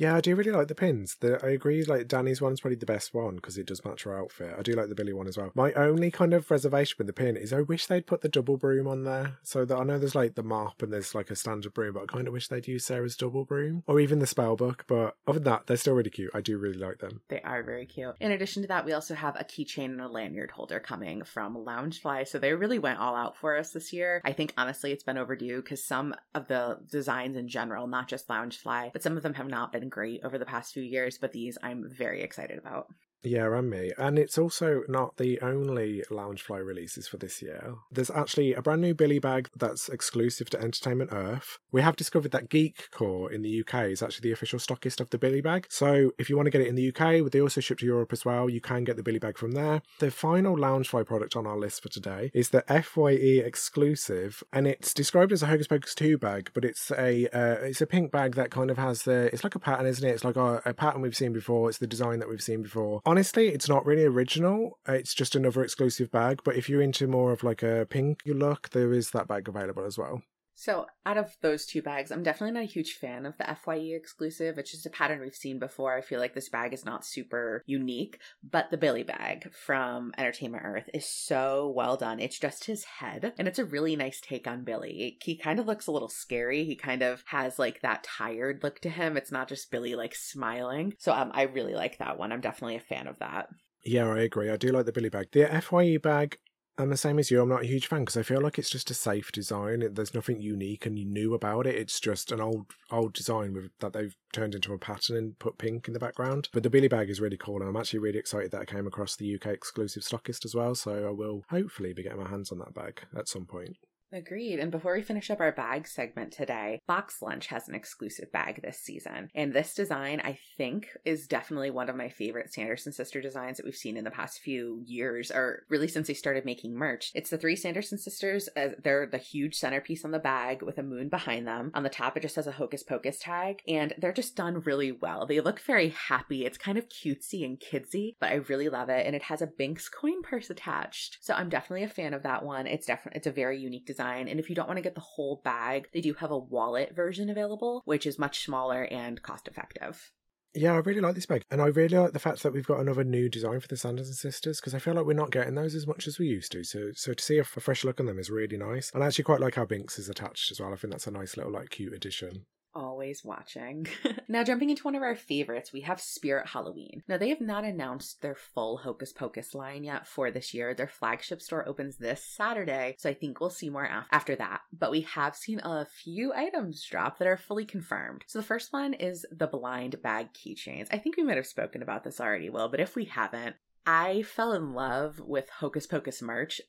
Yeah, 0.00 0.16
I 0.16 0.22
do 0.22 0.34
really 0.34 0.50
like 0.50 0.68
the 0.68 0.74
pins. 0.74 1.16
The, 1.20 1.38
I 1.44 1.50
agree, 1.50 1.84
like 1.84 2.08
Danny's 2.08 2.40
one's 2.40 2.62
probably 2.62 2.76
the 2.76 2.86
best 2.86 3.12
one 3.12 3.34
because 3.34 3.58
it 3.58 3.66
does 3.66 3.84
match 3.84 4.04
her 4.04 4.18
outfit. 4.18 4.54
I 4.58 4.62
do 4.62 4.72
like 4.72 4.88
the 4.88 4.94
Billy 4.94 5.12
one 5.12 5.28
as 5.28 5.36
well. 5.36 5.50
My 5.54 5.74
only 5.74 6.10
kind 6.10 6.32
of 6.32 6.50
reservation 6.50 6.94
with 6.96 7.06
the 7.06 7.12
pin 7.12 7.36
is 7.36 7.52
I 7.52 7.60
wish 7.60 7.84
they'd 7.84 8.06
put 8.06 8.22
the 8.22 8.30
double 8.30 8.56
broom 8.56 8.88
on 8.88 9.04
there. 9.04 9.36
So 9.42 9.66
that 9.66 9.76
I 9.76 9.84
know 9.84 9.98
there's 9.98 10.14
like 10.14 10.36
the 10.36 10.42
mop 10.42 10.80
and 10.80 10.90
there's 10.90 11.14
like 11.14 11.30
a 11.30 11.36
standard 11.36 11.74
broom, 11.74 11.92
but 11.92 12.04
I 12.04 12.06
kind 12.06 12.26
of 12.26 12.32
wish 12.32 12.48
they'd 12.48 12.66
use 12.66 12.86
Sarah's 12.86 13.14
double 13.14 13.44
broom 13.44 13.82
or 13.86 14.00
even 14.00 14.20
the 14.20 14.26
spell 14.26 14.56
book. 14.56 14.86
But 14.88 15.16
other 15.26 15.38
than 15.38 15.52
that, 15.52 15.66
they're 15.66 15.76
still 15.76 15.92
really 15.92 16.08
cute. 16.08 16.30
I 16.32 16.40
do 16.40 16.56
really 16.56 16.78
like 16.78 17.00
them. 17.00 17.20
They 17.28 17.42
are 17.42 17.62
very 17.62 17.84
cute. 17.84 18.14
In 18.20 18.32
addition 18.32 18.62
to 18.62 18.68
that, 18.68 18.86
we 18.86 18.94
also 18.94 19.14
have 19.14 19.36
a 19.36 19.44
keychain 19.44 19.84
and 19.84 20.00
a 20.00 20.08
lanyard 20.08 20.50
holder 20.50 20.80
coming 20.80 21.24
from 21.24 21.56
Loungefly. 21.56 22.26
So 22.26 22.38
they 22.38 22.54
really 22.54 22.78
went 22.78 23.00
all 23.00 23.14
out 23.14 23.36
for 23.36 23.58
us 23.58 23.72
this 23.72 23.92
year. 23.92 24.22
I 24.24 24.32
think 24.32 24.54
honestly 24.56 24.92
it's 24.92 25.04
been 25.04 25.18
overdue 25.18 25.60
because 25.60 25.84
some 25.84 26.14
of 26.34 26.48
the 26.48 26.78
designs 26.90 27.36
in 27.36 27.48
general, 27.48 27.86
not 27.86 28.08
just 28.08 28.28
Loungefly, 28.28 28.94
but 28.94 29.02
some 29.02 29.18
of 29.18 29.22
them 29.22 29.34
have 29.34 29.48
not 29.48 29.72
been 29.72 29.89
great 29.90 30.24
over 30.24 30.38
the 30.38 30.46
past 30.46 30.72
few 30.72 30.82
years. 30.82 31.18
But 31.18 31.32
these 31.32 31.58
I'm 31.62 31.88
very 31.90 32.22
excited 32.22 32.58
about. 32.58 32.86
Yeah, 33.22 33.54
and 33.54 33.68
me. 33.68 33.92
And 33.98 34.18
it's 34.18 34.38
also 34.38 34.82
not 34.88 35.16
the 35.16 35.40
only 35.40 36.02
Loungefly 36.10 36.64
releases 36.64 37.06
for 37.06 37.18
this 37.18 37.42
year. 37.42 37.74
There's 37.90 38.10
actually 38.10 38.54
a 38.54 38.62
brand 38.62 38.80
new 38.80 38.94
Billy 38.94 39.18
bag 39.18 39.50
that's 39.54 39.88
exclusive 39.88 40.48
to 40.50 40.60
Entertainment 40.60 41.10
Earth. 41.12 41.58
We 41.70 41.82
have 41.82 41.96
discovered 41.96 42.32
that 42.32 42.48
Geekcore 42.48 43.30
in 43.30 43.42
the 43.42 43.60
UK 43.60 43.88
is 43.88 44.02
actually 44.02 44.28
the 44.28 44.32
official 44.32 44.58
stockist 44.58 45.00
of 45.00 45.10
the 45.10 45.18
Billy 45.18 45.40
bag. 45.40 45.66
So 45.68 46.12
if 46.18 46.30
you 46.30 46.36
want 46.36 46.46
to 46.46 46.50
get 46.50 46.62
it 46.62 46.68
in 46.68 46.76
the 46.76 46.88
UK, 46.88 47.30
they 47.30 47.40
also 47.40 47.60
ship 47.60 47.78
to 47.78 47.86
Europe 47.86 48.12
as 48.12 48.24
well. 48.24 48.48
You 48.48 48.60
can 48.60 48.84
get 48.84 48.96
the 48.96 49.02
Billy 49.02 49.18
bag 49.18 49.36
from 49.36 49.52
there. 49.52 49.82
The 49.98 50.10
final 50.10 50.56
Loungefly 50.56 51.06
product 51.06 51.36
on 51.36 51.46
our 51.46 51.58
list 51.58 51.82
for 51.82 51.88
today 51.88 52.30
is 52.32 52.50
the 52.50 52.64
FYE 52.68 53.44
exclusive, 53.44 54.42
and 54.52 54.66
it's 54.66 54.94
described 54.94 55.32
as 55.32 55.42
a 55.42 55.46
Hocus 55.46 55.66
Pocus 55.66 55.94
2 55.94 56.16
bag, 56.16 56.50
but 56.54 56.64
it's 56.64 56.90
a 56.92 57.26
uh, 57.36 57.64
it's 57.64 57.80
a 57.80 57.86
pink 57.86 58.10
bag 58.10 58.34
that 58.36 58.50
kind 58.50 58.70
of 58.70 58.78
has 58.78 59.02
the 59.02 59.28
it's 59.32 59.44
like 59.44 59.54
a 59.54 59.58
pattern, 59.58 59.86
isn't 59.86 60.08
it? 60.08 60.12
It's 60.12 60.24
like 60.24 60.36
a, 60.36 60.62
a 60.64 60.72
pattern 60.72 61.02
we've 61.02 61.16
seen 61.16 61.32
before. 61.32 61.68
It's 61.68 61.78
the 61.78 61.86
design 61.86 62.18
that 62.20 62.28
we've 62.28 62.42
seen 62.42 62.62
before 62.62 63.02
honestly, 63.10 63.48
it's 63.48 63.68
not 63.68 63.84
really 63.84 64.04
original. 64.04 64.78
Uh, 64.88 64.92
it's 64.92 65.14
just 65.14 65.34
another 65.34 65.62
exclusive 65.64 66.12
bag. 66.12 66.42
But 66.44 66.54
if 66.56 66.68
you're 66.68 66.80
into 66.80 67.08
more 67.08 67.32
of 67.32 67.42
like 67.42 67.62
a 67.62 67.86
pink 67.90 68.22
look, 68.24 68.70
there 68.70 68.92
is 68.92 69.10
that 69.10 69.26
bag 69.26 69.48
available 69.48 69.84
as 69.84 69.98
well. 69.98 70.22
So, 70.60 70.84
out 71.06 71.16
of 71.16 71.34
those 71.40 71.64
two 71.64 71.80
bags, 71.80 72.12
I'm 72.12 72.22
definitely 72.22 72.52
not 72.52 72.64
a 72.64 72.70
huge 72.70 72.92
fan 72.92 73.24
of 73.24 73.34
the 73.38 73.56
FYE 73.64 73.94
exclusive. 73.96 74.58
It's 74.58 74.70
just 74.70 74.84
a 74.84 74.90
pattern 74.90 75.22
we've 75.22 75.34
seen 75.34 75.58
before. 75.58 75.96
I 75.96 76.02
feel 76.02 76.20
like 76.20 76.34
this 76.34 76.50
bag 76.50 76.74
is 76.74 76.84
not 76.84 77.06
super 77.06 77.62
unique, 77.64 78.20
but 78.42 78.70
the 78.70 78.76
Billy 78.76 79.02
bag 79.02 79.54
from 79.54 80.12
Entertainment 80.18 80.62
Earth 80.66 80.90
is 80.92 81.06
so 81.06 81.72
well 81.74 81.96
done. 81.96 82.20
It's 82.20 82.38
just 82.38 82.66
his 82.66 82.84
head, 82.84 83.32
and 83.38 83.48
it's 83.48 83.58
a 83.58 83.64
really 83.64 83.96
nice 83.96 84.20
take 84.20 84.46
on 84.46 84.64
Billy. 84.64 85.16
He 85.22 85.34
kind 85.34 85.60
of 85.60 85.66
looks 85.66 85.86
a 85.86 85.92
little 85.92 86.10
scary. 86.10 86.66
He 86.66 86.76
kind 86.76 87.00
of 87.00 87.24
has 87.28 87.58
like 87.58 87.80
that 87.80 88.04
tired 88.04 88.62
look 88.62 88.80
to 88.80 88.90
him. 88.90 89.16
It's 89.16 89.32
not 89.32 89.48
just 89.48 89.70
Billy 89.70 89.94
like 89.94 90.14
smiling. 90.14 90.92
So, 90.98 91.14
um, 91.14 91.30
I 91.32 91.44
really 91.44 91.74
like 91.74 91.96
that 92.00 92.18
one. 92.18 92.32
I'm 92.32 92.42
definitely 92.42 92.76
a 92.76 92.80
fan 92.80 93.06
of 93.06 93.18
that. 93.20 93.48
Yeah, 93.82 94.10
I 94.10 94.18
agree. 94.18 94.50
I 94.50 94.58
do 94.58 94.68
like 94.68 94.84
the 94.84 94.92
Billy 94.92 95.08
bag. 95.08 95.28
The 95.32 95.46
FYE 95.62 95.96
bag 95.96 96.36
I'm 96.80 96.88
the 96.88 96.96
same 96.96 97.18
as 97.18 97.30
you. 97.30 97.42
I'm 97.42 97.48
not 97.48 97.62
a 97.62 97.66
huge 97.66 97.86
fan 97.86 98.00
because 98.00 98.16
I 98.16 98.22
feel 98.22 98.40
like 98.40 98.58
it's 98.58 98.70
just 98.70 98.90
a 98.90 98.94
safe 98.94 99.30
design. 99.32 99.86
There's 99.92 100.14
nothing 100.14 100.40
unique 100.40 100.86
and 100.86 100.94
new 100.94 101.34
about 101.34 101.66
it. 101.66 101.74
It's 101.74 102.00
just 102.00 102.32
an 102.32 102.40
old 102.40 102.72
old 102.90 103.12
design 103.12 103.52
with, 103.52 103.70
that 103.80 103.92
they've 103.92 104.16
turned 104.32 104.54
into 104.54 104.72
a 104.72 104.78
pattern 104.78 105.16
and 105.16 105.38
put 105.38 105.58
pink 105.58 105.88
in 105.88 105.94
the 105.94 106.00
background. 106.00 106.48
But 106.52 106.62
the 106.62 106.70
Billy 106.70 106.88
bag 106.88 107.10
is 107.10 107.20
really 107.20 107.36
cool, 107.36 107.60
and 107.60 107.68
I'm 107.68 107.76
actually 107.76 107.98
really 107.98 108.18
excited 108.18 108.50
that 108.52 108.62
I 108.62 108.64
came 108.64 108.86
across 108.86 109.14
the 109.14 109.34
UK 109.34 109.46
exclusive 109.48 110.02
stockist 110.02 110.44
as 110.44 110.54
well. 110.54 110.74
So 110.74 111.06
I 111.06 111.10
will 111.10 111.44
hopefully 111.50 111.92
be 111.92 112.02
getting 112.02 112.22
my 112.22 112.30
hands 112.30 112.50
on 112.50 112.58
that 112.58 112.74
bag 112.74 113.02
at 113.16 113.28
some 113.28 113.44
point. 113.44 113.76
Agreed. 114.12 114.58
And 114.58 114.72
before 114.72 114.94
we 114.94 115.02
finish 115.02 115.30
up 115.30 115.38
our 115.38 115.52
bag 115.52 115.86
segment 115.86 116.32
today, 116.32 116.80
Box 116.88 117.22
Lunch 117.22 117.46
has 117.46 117.68
an 117.68 117.76
exclusive 117.76 118.32
bag 118.32 118.60
this 118.60 118.78
season. 118.78 119.30
And 119.36 119.52
this 119.52 119.72
design, 119.72 120.20
I 120.24 120.38
think, 120.56 120.88
is 121.04 121.28
definitely 121.28 121.70
one 121.70 121.88
of 121.88 121.94
my 121.94 122.08
favorite 122.08 122.52
Sanderson 122.52 122.92
sister 122.92 123.20
designs 123.20 123.56
that 123.56 123.64
we've 123.64 123.74
seen 123.74 123.96
in 123.96 124.02
the 124.02 124.10
past 124.10 124.40
few 124.40 124.82
years, 124.84 125.30
or 125.30 125.62
really 125.68 125.86
since 125.86 126.08
they 126.08 126.14
started 126.14 126.44
making 126.44 126.74
merch. 126.74 127.12
It's 127.14 127.30
the 127.30 127.38
three 127.38 127.54
Sanderson 127.54 127.98
sisters. 127.98 128.48
Uh, 128.56 128.70
they're 128.82 129.06
the 129.06 129.18
huge 129.18 129.54
centerpiece 129.54 130.04
on 130.04 130.10
the 130.10 130.18
bag 130.18 130.62
with 130.62 130.78
a 130.78 130.82
moon 130.82 131.08
behind 131.08 131.46
them. 131.46 131.70
On 131.74 131.84
the 131.84 131.88
top, 131.88 132.16
it 132.16 132.22
just 132.22 132.36
has 132.36 132.48
a 132.48 132.52
Hocus 132.52 132.82
Pocus 132.82 133.20
tag, 133.20 133.62
and 133.68 133.94
they're 133.98 134.12
just 134.12 134.34
done 134.34 134.60
really 134.60 134.90
well. 134.90 135.24
They 135.24 135.40
look 135.40 135.60
very 135.60 135.90
happy. 135.90 136.44
It's 136.44 136.58
kind 136.58 136.78
of 136.78 136.88
cutesy 136.88 137.44
and 137.44 137.60
kidsy, 137.60 138.16
but 138.18 138.32
I 138.32 138.36
really 138.48 138.68
love 138.68 138.88
it. 138.88 139.06
And 139.06 139.14
it 139.14 139.22
has 139.22 139.40
a 139.40 139.46
Binx 139.46 139.84
coin 139.88 140.22
purse 140.22 140.50
attached. 140.50 141.18
So 141.20 141.32
I'm 141.32 141.48
definitely 141.48 141.84
a 141.84 141.88
fan 141.88 142.12
of 142.12 142.24
that 142.24 142.44
one. 142.44 142.66
It's 142.66 142.86
definitely, 142.86 143.18
it's 143.18 143.28
a 143.28 143.32
very 143.32 143.60
unique 143.60 143.86
design 143.86 143.99
design. 144.00 144.28
And 144.28 144.40
if 144.40 144.48
you 144.48 144.56
don't 144.56 144.66
want 144.66 144.78
to 144.78 144.82
get 144.82 144.94
the 144.94 145.00
whole 145.00 145.40
bag, 145.44 145.88
they 145.92 146.00
do 146.00 146.14
have 146.14 146.30
a 146.30 146.38
wallet 146.38 146.94
version 146.94 147.28
available, 147.28 147.82
which 147.84 148.06
is 148.06 148.18
much 148.18 148.44
smaller 148.44 148.84
and 148.84 149.22
cost 149.22 149.48
effective. 149.48 150.10
Yeah, 150.52 150.72
I 150.72 150.78
really 150.78 151.00
like 151.00 151.14
this 151.14 151.26
bag. 151.26 151.44
And 151.50 151.62
I 151.62 151.66
really 151.66 151.96
like 151.96 152.12
the 152.12 152.18
fact 152.18 152.42
that 152.42 152.52
we've 152.52 152.66
got 152.66 152.80
another 152.80 153.04
new 153.04 153.28
design 153.28 153.60
for 153.60 153.68
the 153.68 153.76
Sanderson 153.76 154.14
sisters 154.14 154.58
because 154.58 154.74
I 154.74 154.80
feel 154.80 154.94
like 154.94 155.06
we're 155.06 155.12
not 155.12 155.30
getting 155.30 155.54
those 155.54 155.76
as 155.76 155.86
much 155.86 156.08
as 156.08 156.18
we 156.18 156.26
used 156.26 156.50
to. 156.52 156.64
So 156.64 156.90
so 156.94 157.14
to 157.14 157.22
see 157.22 157.38
a, 157.38 157.42
a 157.42 157.44
fresh 157.44 157.84
look 157.84 158.00
on 158.00 158.06
them 158.06 158.18
is 158.18 158.30
really 158.30 158.56
nice. 158.56 158.90
And 158.92 159.04
I 159.04 159.06
actually 159.06 159.24
quite 159.24 159.40
like 159.40 159.54
how 159.54 159.64
Binx 159.64 159.98
is 159.98 160.08
attached 160.08 160.50
as 160.50 160.60
well. 160.60 160.72
I 160.72 160.76
think 160.76 160.92
that's 160.92 161.06
a 161.06 161.12
nice 161.12 161.36
little 161.36 161.52
like 161.52 161.70
cute 161.70 161.92
addition 161.92 162.46
always 162.74 163.24
watching. 163.24 163.86
now, 164.28 164.44
jumping 164.44 164.70
into 164.70 164.82
one 164.82 164.94
of 164.94 165.02
our 165.02 165.14
favorites, 165.14 165.72
we 165.72 165.82
have 165.82 166.00
Spirit 166.00 166.48
Halloween. 166.48 167.02
Now, 167.08 167.18
they 167.18 167.28
have 167.30 167.40
not 167.40 167.64
announced 167.64 168.20
their 168.22 168.34
full 168.34 168.78
Hocus 168.78 169.12
Pocus 169.12 169.54
line 169.54 169.84
yet 169.84 170.06
for 170.06 170.30
this 170.30 170.54
year. 170.54 170.74
Their 170.74 170.88
flagship 170.88 171.40
store 171.40 171.66
opens 171.68 171.96
this 171.96 172.24
Saturday, 172.24 172.96
so 172.98 173.08
I 173.10 173.14
think 173.14 173.40
we'll 173.40 173.50
see 173.50 173.70
more 173.70 173.84
af- 173.84 174.06
after 174.10 174.36
that. 174.36 174.60
But 174.72 174.90
we 174.90 175.02
have 175.02 175.36
seen 175.36 175.60
a 175.62 175.86
few 175.86 176.32
items 176.32 176.84
drop 176.84 177.18
that 177.18 177.28
are 177.28 177.36
fully 177.36 177.64
confirmed. 177.64 178.24
So 178.26 178.38
the 178.38 178.44
first 178.44 178.72
one 178.72 178.94
is 178.94 179.26
the 179.30 179.46
blind 179.46 180.02
bag 180.02 180.28
keychains. 180.32 180.88
I 180.90 180.98
think 180.98 181.16
we 181.16 181.24
might 181.24 181.36
have 181.36 181.46
spoken 181.46 181.82
about 181.82 182.04
this 182.04 182.20
already, 182.20 182.50
Will, 182.50 182.68
but 182.68 182.80
if 182.80 182.96
we 182.96 183.04
haven't, 183.06 183.56
I 183.86 184.22
fell 184.22 184.52
in 184.52 184.74
love 184.74 185.18
with 185.18 185.48
Hocus 185.48 185.86
Pocus 185.86 186.20
merch 186.22 186.60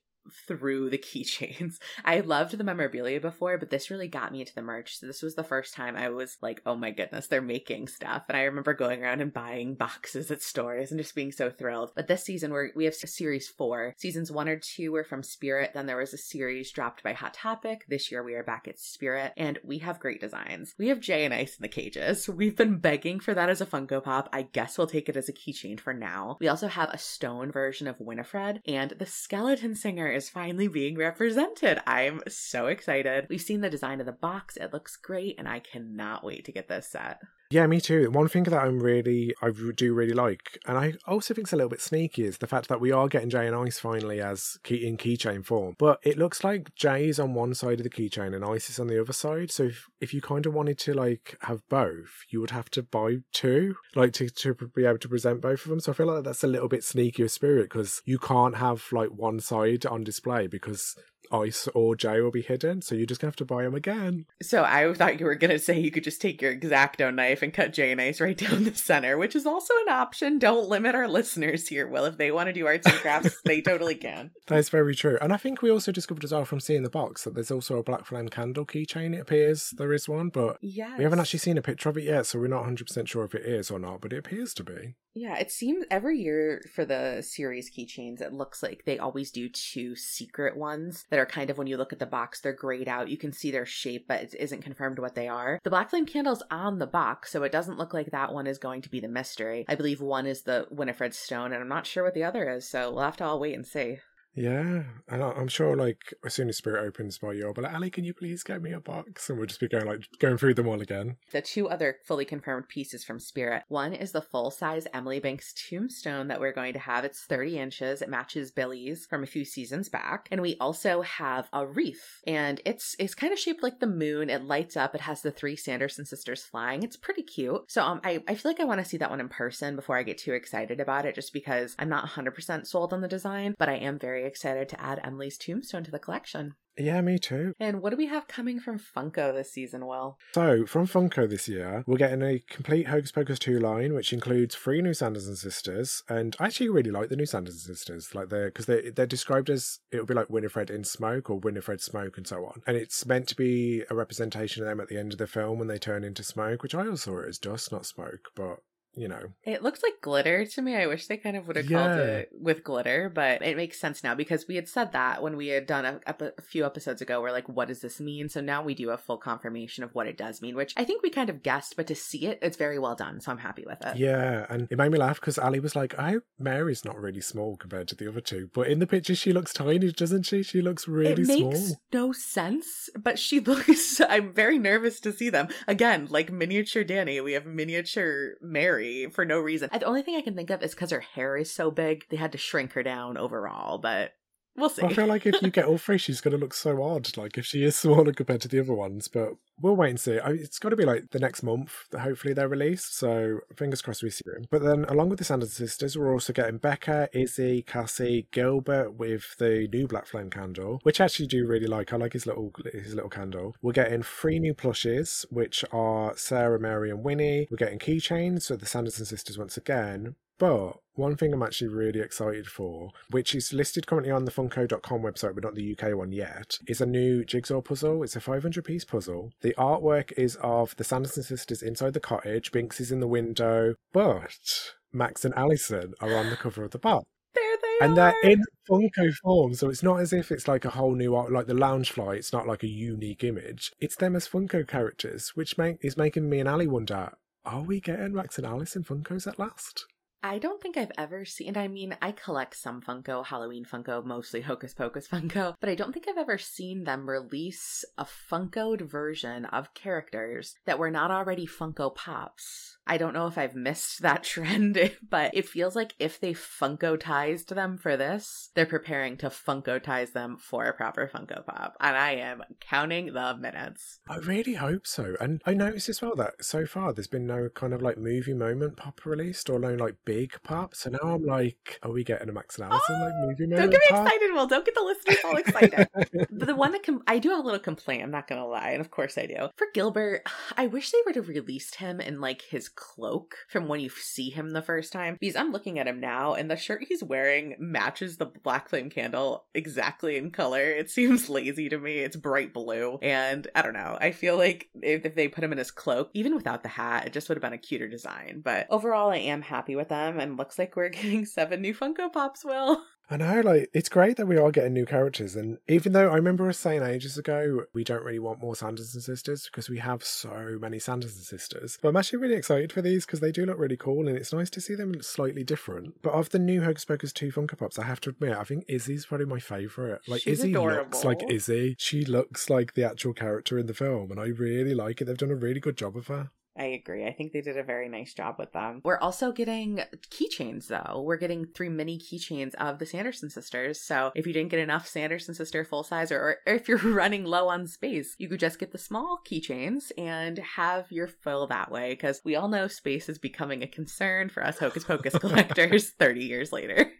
through 0.48 0.90
the 0.90 0.98
keychains. 1.12 1.78
I 2.06 2.20
loved 2.20 2.58
the 2.58 2.64
memorabilia 2.64 3.20
before, 3.20 3.58
but 3.58 3.70
this 3.70 3.90
really 3.90 4.08
got 4.08 4.32
me 4.32 4.42
into 4.42 4.56
the 4.56 4.62
merch. 4.62 5.00
So 5.00 5.08
this 5.08 5.22
was 5.22 5.36
the 5.36 5.44
first 5.44 5.74
time 5.74 5.96
I 5.96 6.10
was 6.10 6.38
like, 6.42 6.62
oh 6.66 6.76
my 6.76 6.92
goodness, 6.92 7.28
they're 7.28 7.42
making 7.42 7.88
stuff. 7.88 8.24
And 8.28 8.38
I 8.38 8.44
remember 8.44 8.74
going 8.74 9.04
around 9.04 9.22
and 9.22 9.34
buying 9.34 9.76
boxes 9.76 10.32
at 10.32 10.42
stores 10.42 10.92
and 10.92 11.00
just 11.00 11.16
being 11.16 11.32
so 11.32 11.50
thrilled. 11.50 11.92
But 11.96 12.08
this 12.08 12.24
season 12.24 12.52
we're, 12.52 12.72
we 12.76 12.86
have 12.86 12.96
series 12.96 13.48
four. 13.48 13.96
Seasons 13.98 14.32
one 14.32 14.48
or 14.48 14.58
two 14.58 14.92
were 14.92 15.04
from 15.04 15.24
Spirit. 15.24 15.72
Then 15.74 15.86
there 15.86 15.98
was 15.98 16.14
a 16.14 16.18
series 16.18 16.72
dropped 16.72 17.04
by 17.04 17.14
Hot 17.14 17.34
Topic. 17.34 17.86
This 17.88 18.12
year 18.12 18.24
we 18.24 18.36
are 18.36 18.44
back 18.44 18.68
at 18.68 18.80
Spirit 18.80 19.34
and 19.38 19.60
we 19.64 19.80
have 19.80 20.00
great 20.00 20.22
designs. 20.22 20.74
We 20.78 20.88
have 20.90 21.00
Jay 21.00 21.26
and 21.26 21.34
Ice 21.34 21.58
in 21.58 21.64
the 21.64 21.68
cages. 21.68 22.30
We've 22.42 22.56
been 22.56 22.78
begging 22.78 23.20
for 23.20 23.34
that 23.34 23.50
as 23.50 23.62
a 23.62 23.66
Funko 23.66 24.04
Pop. 24.04 24.30
I 24.32 24.44
guess 24.44 24.78
we'll 24.78 24.88
take 24.88 25.10
it 25.10 25.18
as 25.18 25.30
a 25.30 25.34
keychain 25.34 25.80
for 25.80 25.94
now. 25.94 26.38
We 26.40 26.48
also 26.48 26.68
have 26.68 26.90
a 26.90 26.98
stone 26.98 27.52
version 27.52 27.88
of 27.88 28.00
Winifred 28.00 28.62
and 28.66 28.92
the 28.92 29.06
skeleton 29.06 29.76
singer 29.76 30.11
is 30.12 30.30
finally 30.30 30.68
being 30.68 30.98
represented. 30.98 31.82
I'm 31.88 32.22
so 32.28 32.68
excited. 32.68 33.28
We've 33.30 33.42
seen 33.42 33.62
the 33.62 33.70
design 33.70 34.00
of 34.00 34.06
the 34.06 34.12
box, 34.12 34.58
it 34.58 34.74
looks 34.74 34.96
great, 34.96 35.36
and 35.38 35.48
I 35.48 35.60
cannot 35.60 36.24
wait 36.24 36.46
to 36.46 36.52
get 36.52 36.68
this 36.68 36.88
set. 36.88 37.22
Yeah, 37.52 37.68
me 37.68 37.82
too. 37.82 38.10
One 38.12 38.30
thing 38.30 38.44
that 38.44 38.58
I'm 38.58 38.80
really, 38.80 39.36
I 39.42 39.52
do 39.76 39.94
really 39.94 40.14
like, 40.14 40.58
and 40.66 40.78
I 40.78 40.94
also 41.06 41.34
think 41.34 41.48
it's 41.48 41.54
a 41.54 41.58
little 41.58 41.70
bit 41.70 41.82
sneaky, 41.82 42.24
is 42.24 42.38
the 42.38 42.48
fact 42.48 42.70
that 42.70 42.80
we 42.80 42.94
are 42.94 43.10
getting 43.10 43.30
Jay 43.30 43.46
and 43.46 43.54
Ice 43.54 43.78
finally 43.78 44.22
as 44.22 44.58
key 44.64 44.88
in 44.88 44.96
keychain 44.96 45.46
form. 45.46 45.76
But 45.78 46.00
it 46.02 46.18
looks 46.18 46.46
like 46.46 46.74
Jay 46.76 47.10
is 47.10 47.20
on 47.20 47.34
one 47.34 47.54
side 47.54 47.82
of 47.82 47.84
the 47.84 47.90
keychain 47.90 48.34
and 48.34 48.46
Ice 48.46 48.70
is 48.70 48.80
on 48.80 48.88
the 48.88 49.02
other 49.02 49.12
side. 49.12 49.52
So 49.52 49.64
if, 49.64 49.90
if 50.00 50.14
you 50.14 50.22
kind 50.22 50.46
of 50.46 50.54
wanted 50.54 50.80
to 50.80 50.94
like 50.94 51.38
have 51.42 51.68
both, 51.68 52.24
you 52.30 52.40
would 52.40 52.52
have 52.52 52.70
to 52.72 52.84
buy 52.84 53.18
two, 53.34 53.76
like 53.96 54.14
to, 54.14 54.30
to 54.30 54.54
be 54.74 54.86
able 54.86 55.00
to 55.00 55.10
present 55.10 55.42
both 55.42 55.66
of 55.66 55.72
them. 55.72 55.82
So 55.82 55.92
I 55.92 55.96
feel 55.96 56.08
like 56.08 56.24
that's 56.24 56.46
a 56.46 56.48
little 56.48 56.70
bit 56.70 56.86
sneaky 56.86 57.24
of 57.24 57.32
spirit 57.32 57.64
because 57.64 58.02
you 58.06 58.18
can't 58.18 58.56
have 58.56 58.86
like 58.94 59.10
one 59.10 59.42
side 59.42 59.86
on 59.86 60.06
display 60.06 60.48
because 60.48 60.96
Ice 61.34 61.68
or 61.74 61.96
Jay 61.96 62.22
will 62.22 62.32
be 62.32 62.42
hidden, 62.42 62.82
so 62.82 62.96
you're 62.96 63.06
just 63.06 63.22
gonna 63.22 63.30
have 63.30 63.36
to 63.38 63.46
buy 63.46 63.64
them 63.64 63.76
again. 63.76 64.26
So 64.42 64.64
I 64.64 64.92
thought 64.94 65.20
you 65.20 65.26
were 65.26 65.36
gonna 65.36 65.60
say 65.60 65.80
you 65.80 65.92
could 65.92 66.04
just 66.04 66.22
take 66.22 66.42
your 66.42 66.56
exacto 66.56 67.14
knife 67.14 67.42
and 67.42 67.54
cut 67.54 67.74
Jay 67.74 67.92
and 67.92 68.02
Ice 68.02 68.22
right 68.22 68.38
down 68.38 68.64
the 68.64 68.76
center, 68.76 69.18
which 69.18 69.36
is 69.36 69.46
also 69.46 69.74
an 69.86 69.90
option. 69.94 70.40
Don't 70.40 70.70
limit 70.70 70.96
our 70.96 71.08
listeners 71.08 71.68
here. 71.68 71.88
Well, 71.88 72.06
if 72.06 72.18
they 72.18 72.32
want 72.32 72.48
to 72.48 72.54
do 72.54 72.68
arts 72.68 72.88
and 72.88 72.96
crafts, 72.96 73.42
they 73.46 73.62
totally 73.62 73.96
can. 73.96 74.32
That's 74.48 74.70
very 74.70 74.96
true. 74.96 75.18
And 75.22 75.34
I 75.34 75.38
think 75.38 75.62
we 75.62 75.72
also 75.72 75.92
discovered 75.92 76.24
as 76.24 76.32
well 76.32 76.46
from 76.46 76.60
seeing 76.60 76.84
the 76.84 76.90
box 76.90 77.24
that 77.24 77.34
there's 77.34 77.52
also 77.52 77.78
a 77.78 77.84
black 77.84 78.06
flame 78.06 78.30
candle 78.30 78.66
keychain. 78.66 79.16
It 79.16 79.22
appears 79.22 79.72
there 79.78 79.94
is 79.94 80.10
one, 80.10 80.30
but 80.30 80.58
yeah, 80.62 80.98
we 80.98 81.04
haven't 81.04 81.20
actually 81.20 81.40
seen 81.40 81.58
a 81.58 81.62
picture 81.62 81.90
of 81.90 81.98
it 81.98 82.04
yet, 82.04 82.26
so 82.26 82.40
we're 82.40 82.48
not 82.48 82.66
100% 82.66 83.08
sure 83.08 83.24
if 83.24 83.36
it 83.36 83.46
is 83.46 83.72
or 83.72 83.80
not, 83.80 84.02
but 84.02 84.14
it 84.14 84.18
appears 84.18 84.54
to 84.56 84.64
be. 84.64 84.96
Yeah, 85.14 85.38
it 85.38 85.52
seems 85.52 85.86
every 85.92 86.20
year 86.20 86.64
for 86.74 86.86
the 86.86 87.22
series 87.22 87.70
keychains, 87.70 88.22
it 88.22 88.32
looks 88.32 88.64
like 88.64 88.84
they 88.86 88.98
always 88.98 89.30
do 89.30 89.50
two 89.50 89.96
secret 89.96 90.56
ones 90.56 91.06
that 91.10 91.20
are 91.22 91.26
kind 91.26 91.50
of 91.50 91.58
when 91.58 91.68
you 91.68 91.78
look 91.78 91.94
at 91.94 92.00
the 92.00 92.06
box, 92.06 92.42
they're 92.42 92.54
grayed 92.54 92.88
out. 92.88 93.10
You 93.10 93.18
can 93.18 93.32
see 93.32 93.52
their 93.52 93.66
shape, 93.66 94.08
but 94.08 94.22
it 94.22 94.36
isn't 94.38 94.64
confirmed 94.64 95.00
what 95.00 95.16
they 95.16 95.28
are. 95.28 95.60
The 95.64 95.70
Black 95.70 95.90
Flame 95.90 96.06
candle's 96.06 96.44
on 96.52 96.80
the 96.80 96.88
box, 96.88 97.32
so 97.32 97.44
it 97.44 97.52
doesn't 97.52 97.78
look 97.78 97.94
like 97.94 98.12
that 98.12 98.34
one 98.34 98.48
is 98.48 98.58
going 98.58 98.82
to 98.82 98.90
be 98.90 99.00
the 99.00 99.08
mystery. 99.08 99.66
I 99.68 99.76
believe 99.76 100.02
one 100.02 100.26
is 100.26 100.42
the 100.42 100.68
Winifred 100.70 101.14
Stone, 101.14 101.54
and 101.54 101.62
I'm 101.62 101.70
not 101.70 101.86
sure 101.86 102.04
what 102.04 102.14
the 102.14 102.24
other 102.24 102.50
is, 102.50 102.68
so 102.68 102.92
we'll 102.92 103.04
have 103.04 103.18
to 103.18 103.26
all 103.26 103.40
wait 103.40 103.56
and 103.56 103.66
see. 103.66 104.00
Yeah, 104.34 104.84
and 105.10 105.24
I'm 105.24 105.48
sure 105.48 105.76
like 105.76 106.14
as 106.26 106.34
soon 106.34 106.48
as 106.50 106.58
Spirit 106.58 106.86
opens 106.86 107.18
by 107.18 107.34
you, 107.34 107.48
I'll 107.48 107.54
be 107.54 107.62
like, 107.62 107.74
Ally, 107.74 107.90
can 107.90 108.06
you 108.06 108.14
please 108.14 108.44
get 108.44 108.62
me 108.62 108.72
a 108.72 108.80
box? 108.80 109.30
And 109.30 109.38
we'll 109.38 109.48
just 109.48 109.60
be 109.60 109.68
going 109.68 109.86
like 109.86 110.08
going 110.20 110.38
through 110.38 110.54
them 110.54 110.68
all 110.68 110.80
again. 110.80 111.18
The 111.32 111.42
two 111.42 111.68
other 111.68 111.98
fully 112.06 112.24
confirmed 112.24 112.70
pieces 112.70 113.04
from 113.04 113.20
Spirit. 113.20 113.64
One 113.68 113.94
is 113.94 114.12
the 114.12 114.22
full 114.22 114.50
size 114.52 114.88
Emily 114.94 115.20
Binx 115.20 115.54
tombstone 115.70 116.30
that 116.30 116.40
we're 116.40 116.54
going 116.54 116.74
to 116.74 116.80
have. 116.80 117.04
It's 117.04 117.26
30 117.26 117.60
inches. 117.60 118.02
It 118.02 118.10
matches 118.10 118.52
Billy's 118.52 119.06
from 119.06 119.24
a 119.24 119.28
few 119.28 119.44
seasons 119.44 119.90
back. 119.90 120.28
And 120.32 120.42
we 120.42 120.56
also 120.60 121.02
have 121.02 121.50
a 121.52 121.66
wreath. 121.66 122.22
And 122.26 122.62
it's 122.66 122.96
it's 123.00 123.16
kind 123.16 123.34
of 123.34 123.40
shaped 123.40 123.64
like 123.64 123.80
the 123.80 123.88
moon. 123.88 124.30
It 124.30 124.44
lights 124.46 124.78
up. 124.78 124.96
It 124.96 125.02
has 125.02 125.22
the 125.22 125.32
three 125.32 125.58
Sanderson 125.58 126.06
sisters 126.06 126.44
flying. 126.44 126.84
It's 126.84 126.98
pretty 126.98 127.24
cute. 127.24 127.64
So 127.68 127.84
um 127.84 128.00
I, 128.04 128.24
I 128.28 128.36
feel 128.36 128.50
like 128.50 128.62
I 128.62 128.66
want 128.66 128.80
to 128.80 128.86
see 128.86 128.98
that 128.98 129.10
one 129.10 129.20
in 129.20 129.30
person 129.30 129.76
before 129.76 129.98
I 129.98 130.04
get 130.04 130.18
too 130.18 130.34
excited 130.34 130.80
about 130.80 131.06
it, 131.06 131.16
just 131.16 131.34
because 131.34 131.76
I'm 131.78 131.90
not 131.90 132.08
100% 132.08 132.66
sold 132.66 132.94
on 132.94 133.02
the 133.02 133.08
design, 133.08 133.56
but 133.58 133.70
I 133.70 133.76
am 133.76 134.00
very 134.00 134.21
excited 134.26 134.70
to 134.70 134.82
add 134.82 135.00
Emily's 135.04 135.38
tombstone 135.38 135.84
to 135.84 135.92
the 135.92 136.00
collection. 136.00 136.56
Yeah, 136.78 137.02
me 137.02 137.20
too. 137.20 137.54
And 137.60 137.82
what 137.82 137.90
do 137.90 137.98
we 137.98 138.08
have 138.08 138.28
coming 138.28 138.60
from 138.60 138.80
Funko 138.80 139.34
this 139.34 139.52
season, 139.52 139.86
Will? 139.86 140.18
So, 140.34 140.66
from 140.66 140.88
Funko 140.88 141.30
this 141.30 141.48
year, 141.48 141.84
we're 141.86 141.98
getting 141.98 142.22
a 142.22 142.40
complete 142.40 142.88
Hocus 142.88 143.12
Pocus 143.12 143.40
2 143.40 143.60
line, 143.60 143.94
which 143.94 144.14
includes 144.14 144.56
three 144.56 144.82
new 144.82 144.94
Sanderson 144.94 145.36
sisters. 145.36 146.04
And 146.08 146.36
I 146.40 146.46
actually 146.46 146.70
really 146.70 146.92
like 146.92 147.10
the 147.10 147.18
new 147.18 147.26
Sanderson 147.26 147.60
sisters. 147.60 148.16
Like, 148.16 148.30
they're, 148.30 148.48
because 148.48 148.68
they're, 148.68 148.90
they're 148.92 149.06
described 149.06 149.50
as, 149.50 149.80
it 149.92 149.98
would 149.98 150.08
be 150.08 150.14
like 150.14 150.30
Winifred 150.30 150.70
in 150.70 150.84
smoke 150.84 151.30
or 151.30 151.40
Winifred 151.40 151.82
smoke 151.82 152.18
and 152.18 152.26
so 152.26 152.46
on. 152.46 152.62
And 152.66 152.78
it's 152.78 153.06
meant 153.06 153.28
to 153.28 153.36
be 153.36 153.84
a 153.90 153.96
representation 153.96 154.64
of 154.64 154.70
them 154.70 154.80
at 154.80 154.88
the 154.88 154.98
end 154.98 155.12
of 155.12 155.20
the 155.20 155.28
film 155.28 155.60
when 155.60 155.68
they 155.68 155.78
turn 155.78 156.04
into 156.04 156.24
smoke, 156.24 156.64
which 156.64 156.76
I 156.76 156.88
also 156.88 156.96
saw 156.96 157.20
it 157.20 157.30
as 157.30 157.38
dust, 157.38 157.72
not 157.72 157.86
smoke. 157.86 158.30
But 158.34 158.60
you 158.96 159.08
know. 159.08 159.22
It 159.44 159.64
looks 159.64 159.82
like 159.84 160.02
glitter 160.02 160.46
to 160.46 160.62
me. 160.62 160.76
I 160.76 160.88
wish 160.88 161.08
they 161.08 161.18
kind 161.18 161.38
of 161.38 161.48
would 161.48 161.56
have 161.56 161.70
called 161.70 162.00
it 162.00 162.30
with 162.34 162.64
glitter, 162.64 163.12
but 163.14 163.42
it 163.42 163.58
makes 163.58 163.80
sense 163.80 164.04
now 164.04 164.16
because 164.16 164.48
we 164.48 164.56
had 164.56 164.68
said 164.68 164.92
that 164.94 165.22
when 165.22 165.38
we 165.38 165.48
had 165.48 165.66
done 165.66 165.86
a, 165.86 166.00
a 166.08 166.42
few 166.42 166.66
episodes 166.66 167.02
ago. 167.02 167.22
We're 167.22 167.32
like, 167.32 167.48
what 167.48 167.68
does 167.68 167.82
this 167.82 168.00
mean? 168.00 168.30
So 168.30 168.42
now 168.42 168.64
we 168.64 168.76
do 168.76 168.90
a 168.90 168.98
full 168.98 169.18
confirmation 169.18 169.84
of 169.84 169.94
what 169.94 170.08
it 170.08 170.18
does 170.18 170.42
mean, 170.42 170.56
which 170.56 170.74
I 170.78 170.84
think 170.84 171.04
we 171.04 171.10
kind 171.10 171.30
of 171.30 171.44
guessed, 171.44 171.76
but 171.76 171.88
to 171.88 171.96
see 171.96 172.26
it, 172.26 172.40
it's 172.42 172.58
very 172.58 172.80
well 172.80 172.96
done. 172.96 173.22
So 173.22 173.32
I'm 173.32 173.38
happy 173.38 173.64
with 173.66 173.84
it. 173.86 173.98
Yeah, 173.98 174.46
and 174.50 174.68
it 174.70 174.78
made 174.78 174.92
me 174.92 174.98
laugh 174.98 175.20
because 175.20 175.38
Ally 175.38 175.60
was 175.60 175.76
like, 175.76 175.98
I 175.98 176.12
hope 176.12 176.24
Mary's 176.40 176.86
not 176.86 177.00
really 177.00 177.22
small 177.22 177.56
compared 177.56 177.88
to 177.90 177.96
the 177.96 178.10
other 178.10 178.22
two. 178.22 178.50
But 178.54 178.68
in 178.68 178.80
the 178.80 178.88
picture, 178.88 179.16
she 179.16 179.34
looks 179.34 179.54
tiny, 179.54 179.92
doesn't 179.92 180.24
she? 180.24 180.44
She 180.44 180.62
looks 180.62 180.88
really 180.88 181.24
it 181.24 181.28
makes 181.28 181.60
small. 181.60 181.82
no 181.94 182.12
sense, 182.12 182.90
but 183.00 183.18
she 183.18 183.40
looks. 183.52 184.02
I'm 184.02 184.34
very 184.34 184.60
nervous 184.60 185.00
to 185.02 185.14
see 185.14 185.30
them 185.30 185.48
again. 185.68 186.08
Like 186.10 186.32
miniature 186.32 186.84
Danny, 186.84 187.22
we 187.22 187.34
have 187.34 187.46
miniature 187.46 188.36
Mary 188.42 188.81
for 189.14 189.26
no 189.26 189.40
reason. 189.40 189.70
The 189.72 189.86
only 189.86 190.02
thing 190.02 190.16
I 190.16 190.22
can 190.22 190.36
think 190.36 190.50
of 190.50 190.62
is 190.64 190.72
because 190.72 190.92
her 190.92 191.00
hair 191.00 191.38
is 191.38 191.52
so 191.52 191.72
big, 191.72 192.06
they 192.10 192.18
had 192.18 192.32
to 192.34 192.38
shrink 192.38 192.74
her 192.74 192.84
down 192.84 193.18
overall. 193.18 193.78
But 193.78 194.14
we'll 194.56 194.70
see. 194.70 194.84
I 194.84 194.94
feel 194.94 195.08
like 195.08 195.26
if 195.26 195.42
you 195.42 195.50
get 195.50 195.66
all 195.66 195.78
three, 195.80 195.98
she's 195.98 196.22
going 196.22 196.34
to 196.34 196.38
look 196.38 196.54
so 196.54 196.82
odd, 196.82 197.16
like 197.18 197.38
if 197.38 197.46
she 197.46 197.64
is 197.64 197.76
smaller 197.80 198.14
compared 198.14 198.42
to 198.42 198.48
the 198.48 198.60
other 198.60 198.74
ones. 198.74 199.08
But 199.08 199.34
we'll 199.60 199.76
wait 199.76 199.90
and 199.92 200.00
see. 200.00 200.20
I, 200.20 200.32
it's 200.32 200.60
got 200.60 200.70
to 200.70 200.76
be 200.76 200.86
like 200.86 201.12
the 201.12 201.20
next 201.20 201.44
month 201.44 201.74
that 201.92 202.00
hopefully 202.00 202.34
they're 202.34 202.48
released. 202.48 202.98
So 202.98 203.40
fingers 203.56 203.82
crossed 203.82 204.04
we 204.04 204.10
see 204.10 204.24
them. 204.26 204.46
But 204.50 204.64
then, 204.64 204.86
along 204.86 205.10
with 205.10 205.20
the 205.20 205.26
Sanderson 205.26 205.68
sisters, 205.68 205.98
we're 205.98 206.14
also 206.14 206.34
getting 206.34 206.58
Becca, 206.58 207.10
Izzy, 207.14 207.62
Cassie, 207.64 208.28
Gilbert 208.32 208.94
with 208.94 209.36
the 209.38 209.68
new 209.72 209.88
Black 209.88 210.08
Flame 210.08 210.30
candle, 210.30 210.80
which 210.84 211.00
I 211.00 211.06
actually 211.06 211.28
do 211.28 211.48
really 211.48 211.68
like. 211.68 211.94
I 211.94 211.98
like 211.98 212.14
his 212.14 212.26
little 212.26 212.52
his 212.72 212.94
little 212.94 213.10
candle. 213.10 213.56
We're 213.62 213.72
getting 213.72 214.04
three 214.04 214.40
new 214.40 214.54
plushes, 214.54 215.26
which 215.30 215.64
are 215.72 216.16
Sarah, 216.16 216.60
Mary, 216.60 216.90
and 216.90 217.04
Winnie. 217.04 217.48
We're 217.50 217.58
getting 217.58 217.80
keychains, 217.80 218.44
so 218.44 218.56
the 218.56 218.66
Sanderson 218.66 219.06
sisters 219.06 219.38
once 219.38 219.58
again. 219.58 220.16
But 220.42 220.80
one 220.96 221.18
thing 221.18 221.34
I'm 221.34 221.44
actually 221.44 221.68
really 221.68 222.00
excited 222.00 222.48
for, 222.48 222.90
which 223.12 223.36
is 223.36 223.54
listed 223.54 223.86
currently 223.86 224.12
on 224.12 224.26
the 224.26 224.32
Funko.com 224.32 225.04
website, 225.04 225.36
but 225.36 225.44
not 225.44 225.54
the 225.54 225.78
UK 225.78 225.96
one 225.96 226.12
yet, 226.12 226.58
is 226.66 226.82
a 226.82 226.88
new 226.88 227.24
jigsaw 227.24 227.62
puzzle. 227.62 228.02
It's 228.02 228.16
a 228.16 228.20
500 228.20 228.66
piece 228.66 228.84
puzzle. 228.84 229.34
The 229.42 229.54
artwork 229.54 230.12
is 230.18 230.40
of 230.42 230.76
the 230.78 230.84
Sanderson 230.84 231.22
sisters 231.22 231.62
inside 231.62 231.94
the 231.94 232.00
cottage. 232.00 232.52
Binx 232.52 232.82
is 232.82 232.92
in 232.92 233.02
the 233.02 233.08
window, 233.08 233.76
but 233.94 234.74
Max 234.92 235.24
and 235.24 235.36
Allison 235.36 235.94
are 236.02 236.16
on 236.16 236.32
the 236.32 236.38
cover 236.38 236.64
of 236.64 236.72
the 236.72 236.80
box. 236.80 237.06
there 237.36 237.58
they 237.62 237.86
are. 237.86 237.90
And 237.90 238.00
are. 238.00 238.16
they're 238.24 238.32
in 238.32 238.44
Funko 238.68 239.14
form, 239.22 239.54
so 239.54 239.70
it's 239.70 239.84
not 239.84 240.00
as 240.00 240.12
if 240.12 240.32
it's 240.32 240.48
like 240.48 240.66
a 240.66 240.72
whole 240.72 240.96
new 240.96 241.14
art, 241.14 241.32
like 241.32 241.46
the 241.46 241.54
Loungefly. 241.54 242.18
It's 242.18 242.34
not 242.34 242.48
like 242.48 242.64
a 242.64 242.68
unique 242.68 243.24
image. 243.24 243.72
It's 243.80 243.96
them 243.96 244.16
as 244.16 244.28
Funko 244.28 244.68
characters, 244.68 245.34
which 245.36 245.60
make, 245.60 245.78
is 245.82 245.98
making 245.98 246.32
me 246.32 246.40
and 246.40 246.50
Ally 246.50 246.66
wonder: 246.66 247.12
Are 247.46 247.62
we 247.62 247.80
getting 247.80 248.16
Max 248.16 248.40
and 248.40 248.48
Allison 248.48 248.84
Funkos 248.84 249.28
at 249.28 249.38
last? 249.38 249.86
I 250.24 250.38
don't 250.38 250.62
think 250.62 250.78
I've 250.78 250.92
ever 250.98 251.26
seen. 251.26 251.58
I 251.58 251.68
mean, 251.68 251.98
I 252.02 252.12
collect 252.12 252.56
some 252.56 252.82
Funko, 252.82 253.26
Halloween 253.26 253.66
Funko, 253.66 254.06
mostly 254.06 254.42
Hocus 254.42 254.74
Pocus 254.74 255.08
Funko, 255.08 255.56
but 255.60 255.70
I 255.70 255.76
don't 255.76 255.94
think 255.94 256.08
I've 256.08 256.18
ever 256.18 256.38
seen 256.38 256.84
them 256.84 257.10
release 257.10 257.84
a 257.98 258.06
Funkoed 258.06 258.82
version 258.82 259.46
of 259.46 259.74
characters 259.74 260.56
that 260.66 260.78
were 260.78 260.92
not 260.92 261.10
already 261.10 261.48
Funko 261.48 261.96
Pops. 261.96 262.78
I 262.92 262.98
don't 262.98 263.14
know 263.14 263.28
if 263.28 263.38
I've 263.38 263.56
missed 263.56 264.02
that 264.02 264.24
trend, 264.34 264.78
but 265.10 265.32
it 265.34 265.48
feels 265.48 265.78
like 265.78 265.96
if 265.98 266.20
they 266.20 266.34
Funkotized 266.34 267.48
them 267.56 267.78
for 267.78 267.96
this, 267.96 268.50
they're 268.54 268.66
preparing 268.66 269.16
to 269.18 269.28
Funkotize 269.28 270.12
them 270.12 270.36
for 270.38 270.66
a 270.66 270.74
proper 270.74 271.10
Funko 271.12 271.46
Pop. 271.46 271.78
And 271.80 271.96
I 271.96 272.16
am 272.16 272.44
counting 272.60 273.14
the 273.14 273.38
minutes. 273.38 274.02
I 274.10 274.18
really 274.18 274.56
hope 274.56 274.86
so. 274.86 275.16
And 275.22 275.42
I 275.46 275.54
noticed 275.54 275.88
as 275.88 276.02
well 276.02 276.16
that 276.18 276.44
so 276.44 276.66
far 276.66 276.92
there's 276.92 277.08
been 277.08 277.26
no 277.26 277.48
kind 277.54 277.74
of 277.74 277.82
like 277.82 277.98
movie 277.98 278.34
moment 278.34 278.76
pop 278.76 279.06
released 279.06 279.50
or 279.50 279.58
no 279.58 279.74
like 279.74 279.96
big 280.04 280.34
pop. 280.44 280.76
So 280.76 280.90
now 280.90 281.16
I'm 281.16 281.26
like, 281.26 281.80
are 281.84 281.92
we 281.92 282.04
getting 282.04 282.28
a 282.28 282.34
Max 282.34 282.58
and 282.58 282.70
Allison 282.70 283.00
like 283.00 283.14
oh, 283.16 283.28
movie 283.28 283.48
moment? 283.48 283.60
Oh, 283.60 283.62
Don't 283.62 283.72
get 283.72 283.82
me 283.82 283.98
pop? 283.98 284.06
excited, 284.06 284.34
Will. 284.34 284.48
Don't 284.48 284.66
get 284.66 284.76
the 284.76 284.82
listeners 284.82 285.18
all 285.24 285.38
excited. 285.38 285.88
But 286.32 286.48
the 286.48 286.56
one 286.56 286.72
that 286.72 286.84
com- 286.84 287.04
I 287.08 287.20
do 287.20 287.30
have 287.30 287.40
a 287.40 287.44
little 287.44 287.60
complaint. 287.60 288.04
I'm 288.04 288.12
not 288.12 288.28
gonna 288.28 288.48
lie, 288.48 288.72
and 288.72 288.82
of 288.82 288.92
course 288.92 289.18
I 289.18 289.28
do. 289.28 289.50
For 289.56 289.68
Gilbert, 289.74 290.24
I 290.58 290.68
wish 290.68 290.92
they 290.92 291.02
would 291.06 291.16
have 291.16 291.28
released 291.28 291.76
him 291.76 292.02
in 292.02 292.20
like 292.20 292.42
his 292.42 292.68
cloak 292.82 293.36
from 293.48 293.68
when 293.68 293.80
you 293.80 293.90
see 293.90 294.32
him 294.32 294.50
the 294.50 294.62
first 294.62 294.92
time. 294.92 295.18
Because 295.20 295.36
I'm 295.36 295.52
looking 295.52 295.78
at 295.78 295.88
him 295.88 296.00
now, 296.00 296.34
and 296.34 296.50
the 296.50 296.58
shirt 296.58 296.86
he's 296.88 297.04
wearing 297.04 297.56
matches 297.60 298.18
the 298.18 298.26
Black 298.26 298.70
Flame 298.70 298.90
candle 298.90 299.46
exactly 299.54 300.18
in 300.18 300.32
color. 300.32 300.64
It 300.64 300.90
seems 300.90 301.30
lazy 301.30 301.70
to 301.70 301.78
me. 301.78 302.00
It's 302.00 302.16
bright 302.16 302.54
blue, 302.54 302.98
and 303.02 303.48
I 303.56 303.62
don't 303.62 303.74
know. 303.74 303.98
I 304.02 304.12
feel 304.12 304.36
like 304.36 304.70
if, 304.82 305.06
if 305.06 305.16
they 305.16 305.28
put 305.28 305.44
him 305.44 305.52
in 305.52 305.60
his 305.60 305.72
cloak, 305.72 306.10
even 306.14 306.36
without 306.36 306.64
the 306.64 306.70
hat, 306.70 307.06
it 307.06 307.14
just 307.14 307.30
would 307.30 307.38
have 307.38 307.44
been 307.44 307.54
a 307.54 307.58
cuter 307.58 307.88
design. 307.88 308.42
But 308.44 308.66
overall, 308.70 309.12
I 309.12 309.18
am 309.18 309.44
happy 309.44 309.76
with 309.76 309.90
them, 309.90 310.20
and 310.20 310.38
looks 310.38 310.58
like 310.58 310.76
we're 310.76 310.90
getting 310.90 311.26
seven 311.26 311.62
new 311.62 311.76
Funko 311.76 312.12
Pops. 312.12 312.44
Will. 312.44 312.82
I 313.12 313.18
know, 313.18 313.42
like, 313.42 313.70
it's 313.74 313.90
great 313.90 314.16
that 314.16 314.26
we 314.26 314.38
are 314.38 314.52
getting 314.52 314.72
new 314.72 314.86
characters. 314.86 315.36
And 315.36 315.58
even 315.68 315.92
though 315.92 316.10
I 316.10 316.16
remember 316.16 316.48
us 316.48 316.58
saying 316.58 316.82
ages 316.82 317.18
ago, 317.18 317.66
we 317.74 317.84
don't 317.84 318.06
really 318.06 318.20
want 318.20 318.40
more 318.40 318.56
Sanderson 318.56 319.02
sisters 319.02 319.50
because 319.52 319.70
we 319.70 319.80
have 319.80 320.02
so 320.02 320.58
many 320.62 320.80
Sanderson 320.80 321.22
sisters. 321.22 321.78
But 321.82 321.90
I'm 321.90 321.98
actually 321.98 322.20
really 322.20 322.36
excited 322.36 322.72
for 322.72 322.82
these 322.82 323.06
because 323.06 323.20
they 323.20 323.34
do 323.34 323.46
look 323.46 323.60
really 323.60 323.76
cool 323.76 324.08
and 324.08 324.16
it's 324.16 324.32
nice 324.32 324.50
to 324.52 324.62
see 324.62 324.76
them 324.76 325.02
slightly 325.02 325.44
different. 325.44 326.02
But 326.02 326.14
of 326.14 326.30
the 326.30 326.40
new 326.40 326.62
Hocus 326.64 326.86
Pocus 326.86 327.12
2 327.12 327.34
Funko 327.34 327.58
Pops, 327.58 327.78
I 327.78 327.84
have 327.84 328.00
to 328.02 328.12
admit, 328.12 328.38
I 328.38 328.46
think 328.46 328.64
Izzy's 328.70 329.08
probably 329.08 329.26
my 329.26 329.40
favourite. 329.40 330.00
Like, 330.08 330.22
She's 330.22 330.40
Izzy 330.40 330.54
looks 330.54 331.04
like. 331.04 331.30
Izzy. 331.30 331.76
She 331.78 332.06
looks 332.06 332.50
like 332.50 332.76
the 332.76 332.86
actual 332.86 333.12
character 333.12 333.60
in 333.60 333.66
the 333.68 333.74
film 333.74 334.12
and 334.12 334.22
I 334.22 334.28
really 334.28 334.74
like 334.74 335.02
it. 335.02 335.06
They've 335.06 335.18
done 335.18 335.32
a 335.32 335.36
really 335.36 335.60
good 335.60 335.76
job 335.76 335.98
of 335.98 336.08
her. 336.08 336.32
I 336.58 336.66
agree. 336.66 337.06
I 337.06 337.14
think 337.14 337.32
they 337.32 337.42
did 337.42 337.58
a 337.58 337.64
very 337.64 337.88
nice 337.88 338.14
job 338.14 338.36
with 338.38 338.52
them. 338.52 338.82
We're 338.84 339.00
also 339.00 339.32
getting 339.32 339.82
keychains, 340.10 340.68
though. 340.68 341.02
We're 341.02 341.18
getting 341.18 341.46
three 341.46 341.70
mini 341.70 341.98
keychains 341.98 342.54
of 342.56 342.78
the 342.78 342.86
Sanderson 342.86 343.30
sisters. 343.30 343.80
So 343.82 344.12
if 344.16 344.28
you 344.28 344.34
didn't 344.34 344.52
get 344.52 344.60
enough 344.60 344.86
Sanderson 344.86 345.34
sister 345.34 345.64
full 345.64 345.84
size, 345.84 346.12
or, 346.12 346.40
or 346.46 346.54
if 346.54 346.68
you're 346.68 346.78
running 346.84 347.24
low 347.24 347.48
on 347.48 347.68
space, 347.68 348.16
you 348.18 348.28
could 348.28 348.40
just 348.40 348.60
get 348.60 348.72
the 348.72 348.78
small 348.78 349.20
keychains 349.26 349.92
and 349.98 350.40
have 350.40 350.92
your 350.92 351.08
fill 351.08 351.48
that 351.48 351.72
way. 351.72 351.92
Because 351.92 352.22
we 352.26 352.36
all 352.36 352.50
know 352.50 352.68
space 352.68 353.08
is 353.08 353.18
becoming 353.18 353.64
a 353.64 353.68
concern 353.68 354.28
for 354.28 354.44
us 354.46 354.60
Hocus 354.60 354.84
Pocus 354.84 355.14
collectors 355.20 355.92
30 355.92 356.26
years 356.26 356.52
later. 356.52 356.92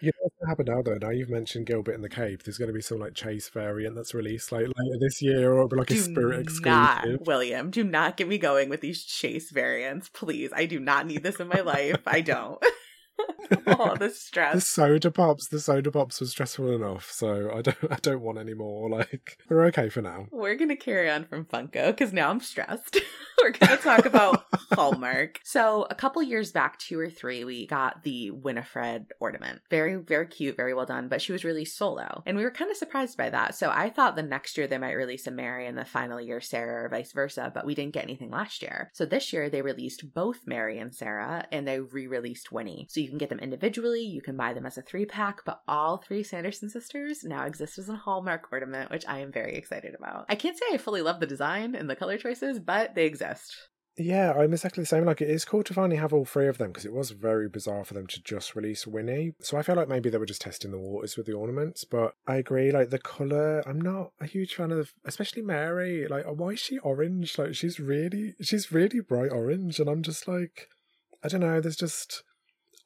You 0.00 0.12
also 0.22 0.37
to 0.37 0.37
happen 0.48 0.66
now, 0.66 0.82
though? 0.82 0.98
Now 1.00 1.10
you've 1.10 1.30
mentioned 1.30 1.66
Gilbert 1.66 1.94
in 1.94 2.02
the 2.02 2.08
Cape, 2.08 2.42
there's 2.42 2.58
going 2.58 2.68
to 2.68 2.74
be 2.74 2.80
some 2.80 2.98
like 2.98 3.14
Chase 3.14 3.48
variant 3.48 3.94
that's 3.94 4.14
released 4.14 4.52
like 4.52 4.66
later 4.66 4.98
this 5.00 5.22
year, 5.22 5.52
or 5.52 5.68
like 5.68 5.88
do 5.88 5.94
a 5.94 5.98
Spirit 5.98 6.40
exclusive. 6.40 6.64
not, 6.64 7.26
William, 7.26 7.70
do 7.70 7.84
not 7.84 8.16
get 8.16 8.28
me 8.28 8.38
going 8.38 8.68
with 8.68 8.80
these 8.80 9.04
chase 9.04 9.50
variants, 9.50 10.08
please. 10.08 10.50
I 10.54 10.66
do 10.66 10.80
not 10.80 11.06
need 11.06 11.22
this 11.22 11.40
in 11.40 11.48
my 11.48 11.60
life. 11.60 12.02
I 12.06 12.20
don't. 12.20 12.62
oh, 13.66 13.96
the 13.98 14.10
stress. 14.10 14.54
The 14.54 14.60
soda 14.60 15.10
pops, 15.10 15.48
the 15.48 15.60
soda 15.60 15.90
pops 15.90 16.20
was 16.20 16.30
stressful 16.30 16.74
enough, 16.74 17.10
so 17.10 17.50
I 17.54 17.62
don't, 17.62 17.76
I 17.90 17.96
don't 18.00 18.22
want 18.22 18.38
any 18.38 18.54
more. 18.54 18.88
Like 18.98 19.38
we're 19.48 19.66
okay 19.66 19.88
for 19.90 20.02
now. 20.02 20.26
We're 20.30 20.56
gonna 20.56 20.76
carry 20.76 21.10
on 21.10 21.24
from 21.24 21.44
Funko 21.44 21.88
because 21.88 22.12
now 22.12 22.30
I'm 22.30 22.40
stressed. 22.40 22.98
We're 23.42 23.52
gonna 23.52 23.76
talk 23.76 24.06
about 24.06 24.47
Hallmark. 24.72 25.40
So 25.48 25.86
a 25.88 25.94
couple 25.94 26.22
years 26.22 26.52
back, 26.52 26.78
two 26.78 27.00
or 27.00 27.08
three, 27.08 27.42
we 27.42 27.66
got 27.66 28.02
the 28.02 28.30
Winifred 28.30 29.06
ornament. 29.18 29.62
Very, 29.70 29.96
very 29.96 30.26
cute, 30.26 30.56
very 30.56 30.74
well 30.74 30.84
done. 30.84 31.08
But 31.08 31.22
she 31.22 31.32
was 31.32 31.44
released 31.44 31.76
solo, 31.76 32.22
and 32.26 32.36
we 32.36 32.44
were 32.44 32.50
kind 32.50 32.70
of 32.70 32.76
surprised 32.76 33.16
by 33.16 33.30
that. 33.30 33.54
So 33.54 33.70
I 33.70 33.88
thought 33.88 34.14
the 34.14 34.22
next 34.22 34.58
year 34.58 34.66
they 34.66 34.78
might 34.78 34.92
release 34.92 35.26
a 35.26 35.30
Mary, 35.30 35.66
and 35.66 35.76
the 35.76 35.84
final 35.84 36.20
year 36.20 36.40
Sarah, 36.40 36.84
or 36.84 36.88
vice 36.88 37.12
versa. 37.12 37.50
But 37.52 37.64
we 37.64 37.74
didn't 37.74 37.94
get 37.94 38.04
anything 38.04 38.30
last 38.30 38.62
year. 38.62 38.90
So 38.92 39.06
this 39.06 39.32
year 39.32 39.48
they 39.48 39.62
released 39.62 40.12
both 40.12 40.46
Mary 40.46 40.78
and 40.78 40.94
Sarah, 40.94 41.46
and 41.50 41.66
they 41.66 41.80
re-released 41.80 42.52
Winnie. 42.52 42.86
So 42.90 43.00
you 43.00 43.08
can 43.08 43.18
get 43.18 43.30
them 43.30 43.40
individually. 43.40 44.02
You 44.02 44.20
can 44.20 44.36
buy 44.36 44.52
them 44.52 44.66
as 44.66 44.76
a 44.76 44.82
three 44.82 45.06
pack, 45.06 45.44
but 45.46 45.62
all 45.66 45.96
three 45.98 46.22
Sanderson 46.22 46.68
sisters 46.68 47.24
now 47.24 47.44
exist 47.44 47.78
as 47.78 47.88
a 47.88 47.96
Hallmark 47.96 48.52
ornament, 48.52 48.90
which 48.90 49.06
I 49.08 49.20
am 49.20 49.32
very 49.32 49.54
excited 49.54 49.94
about. 49.94 50.26
I 50.28 50.34
can't 50.34 50.58
say 50.58 50.66
I 50.72 50.78
fully 50.78 51.02
love 51.02 51.20
the 51.20 51.26
design 51.26 51.74
and 51.74 51.88
the 51.88 51.96
color 51.96 52.18
choices, 52.18 52.58
but 52.58 52.94
they 52.94 53.06
exist. 53.06 53.56
Yeah, 54.00 54.32
I'm 54.32 54.52
exactly 54.52 54.82
the 54.82 54.86
same. 54.86 55.04
Like, 55.04 55.20
it 55.20 55.28
is 55.28 55.44
cool 55.44 55.64
to 55.64 55.74
finally 55.74 55.96
have 55.96 56.12
all 56.12 56.24
three 56.24 56.46
of 56.46 56.58
them 56.58 56.68
because 56.68 56.84
it 56.84 56.92
was 56.92 57.10
very 57.10 57.48
bizarre 57.48 57.84
for 57.84 57.94
them 57.94 58.06
to 58.06 58.22
just 58.22 58.54
release 58.54 58.86
Winnie. 58.86 59.32
So 59.40 59.58
I 59.58 59.62
feel 59.62 59.74
like 59.74 59.88
maybe 59.88 60.08
they 60.08 60.18
were 60.18 60.24
just 60.26 60.42
testing 60.42 60.70
the 60.70 60.78
waters 60.78 61.16
with 61.16 61.26
the 61.26 61.32
ornaments. 61.32 61.82
But 61.82 62.14
I 62.26 62.36
agree, 62.36 62.70
like, 62.70 62.90
the 62.90 63.00
colour, 63.00 63.62
I'm 63.66 63.80
not 63.80 64.12
a 64.20 64.26
huge 64.26 64.54
fan 64.54 64.70
of, 64.70 64.94
especially 65.04 65.42
Mary. 65.42 66.06
Like, 66.06 66.26
uh, 66.26 66.32
why 66.32 66.50
is 66.50 66.60
she 66.60 66.78
orange? 66.78 67.36
Like, 67.38 67.56
she's 67.56 67.80
really, 67.80 68.34
she's 68.40 68.70
really 68.70 69.00
bright 69.00 69.32
orange. 69.32 69.80
And 69.80 69.90
I'm 69.90 70.02
just 70.02 70.28
like, 70.28 70.68
I 71.24 71.28
don't 71.28 71.40
know, 71.40 71.60
there's 71.60 71.76
just. 71.76 72.22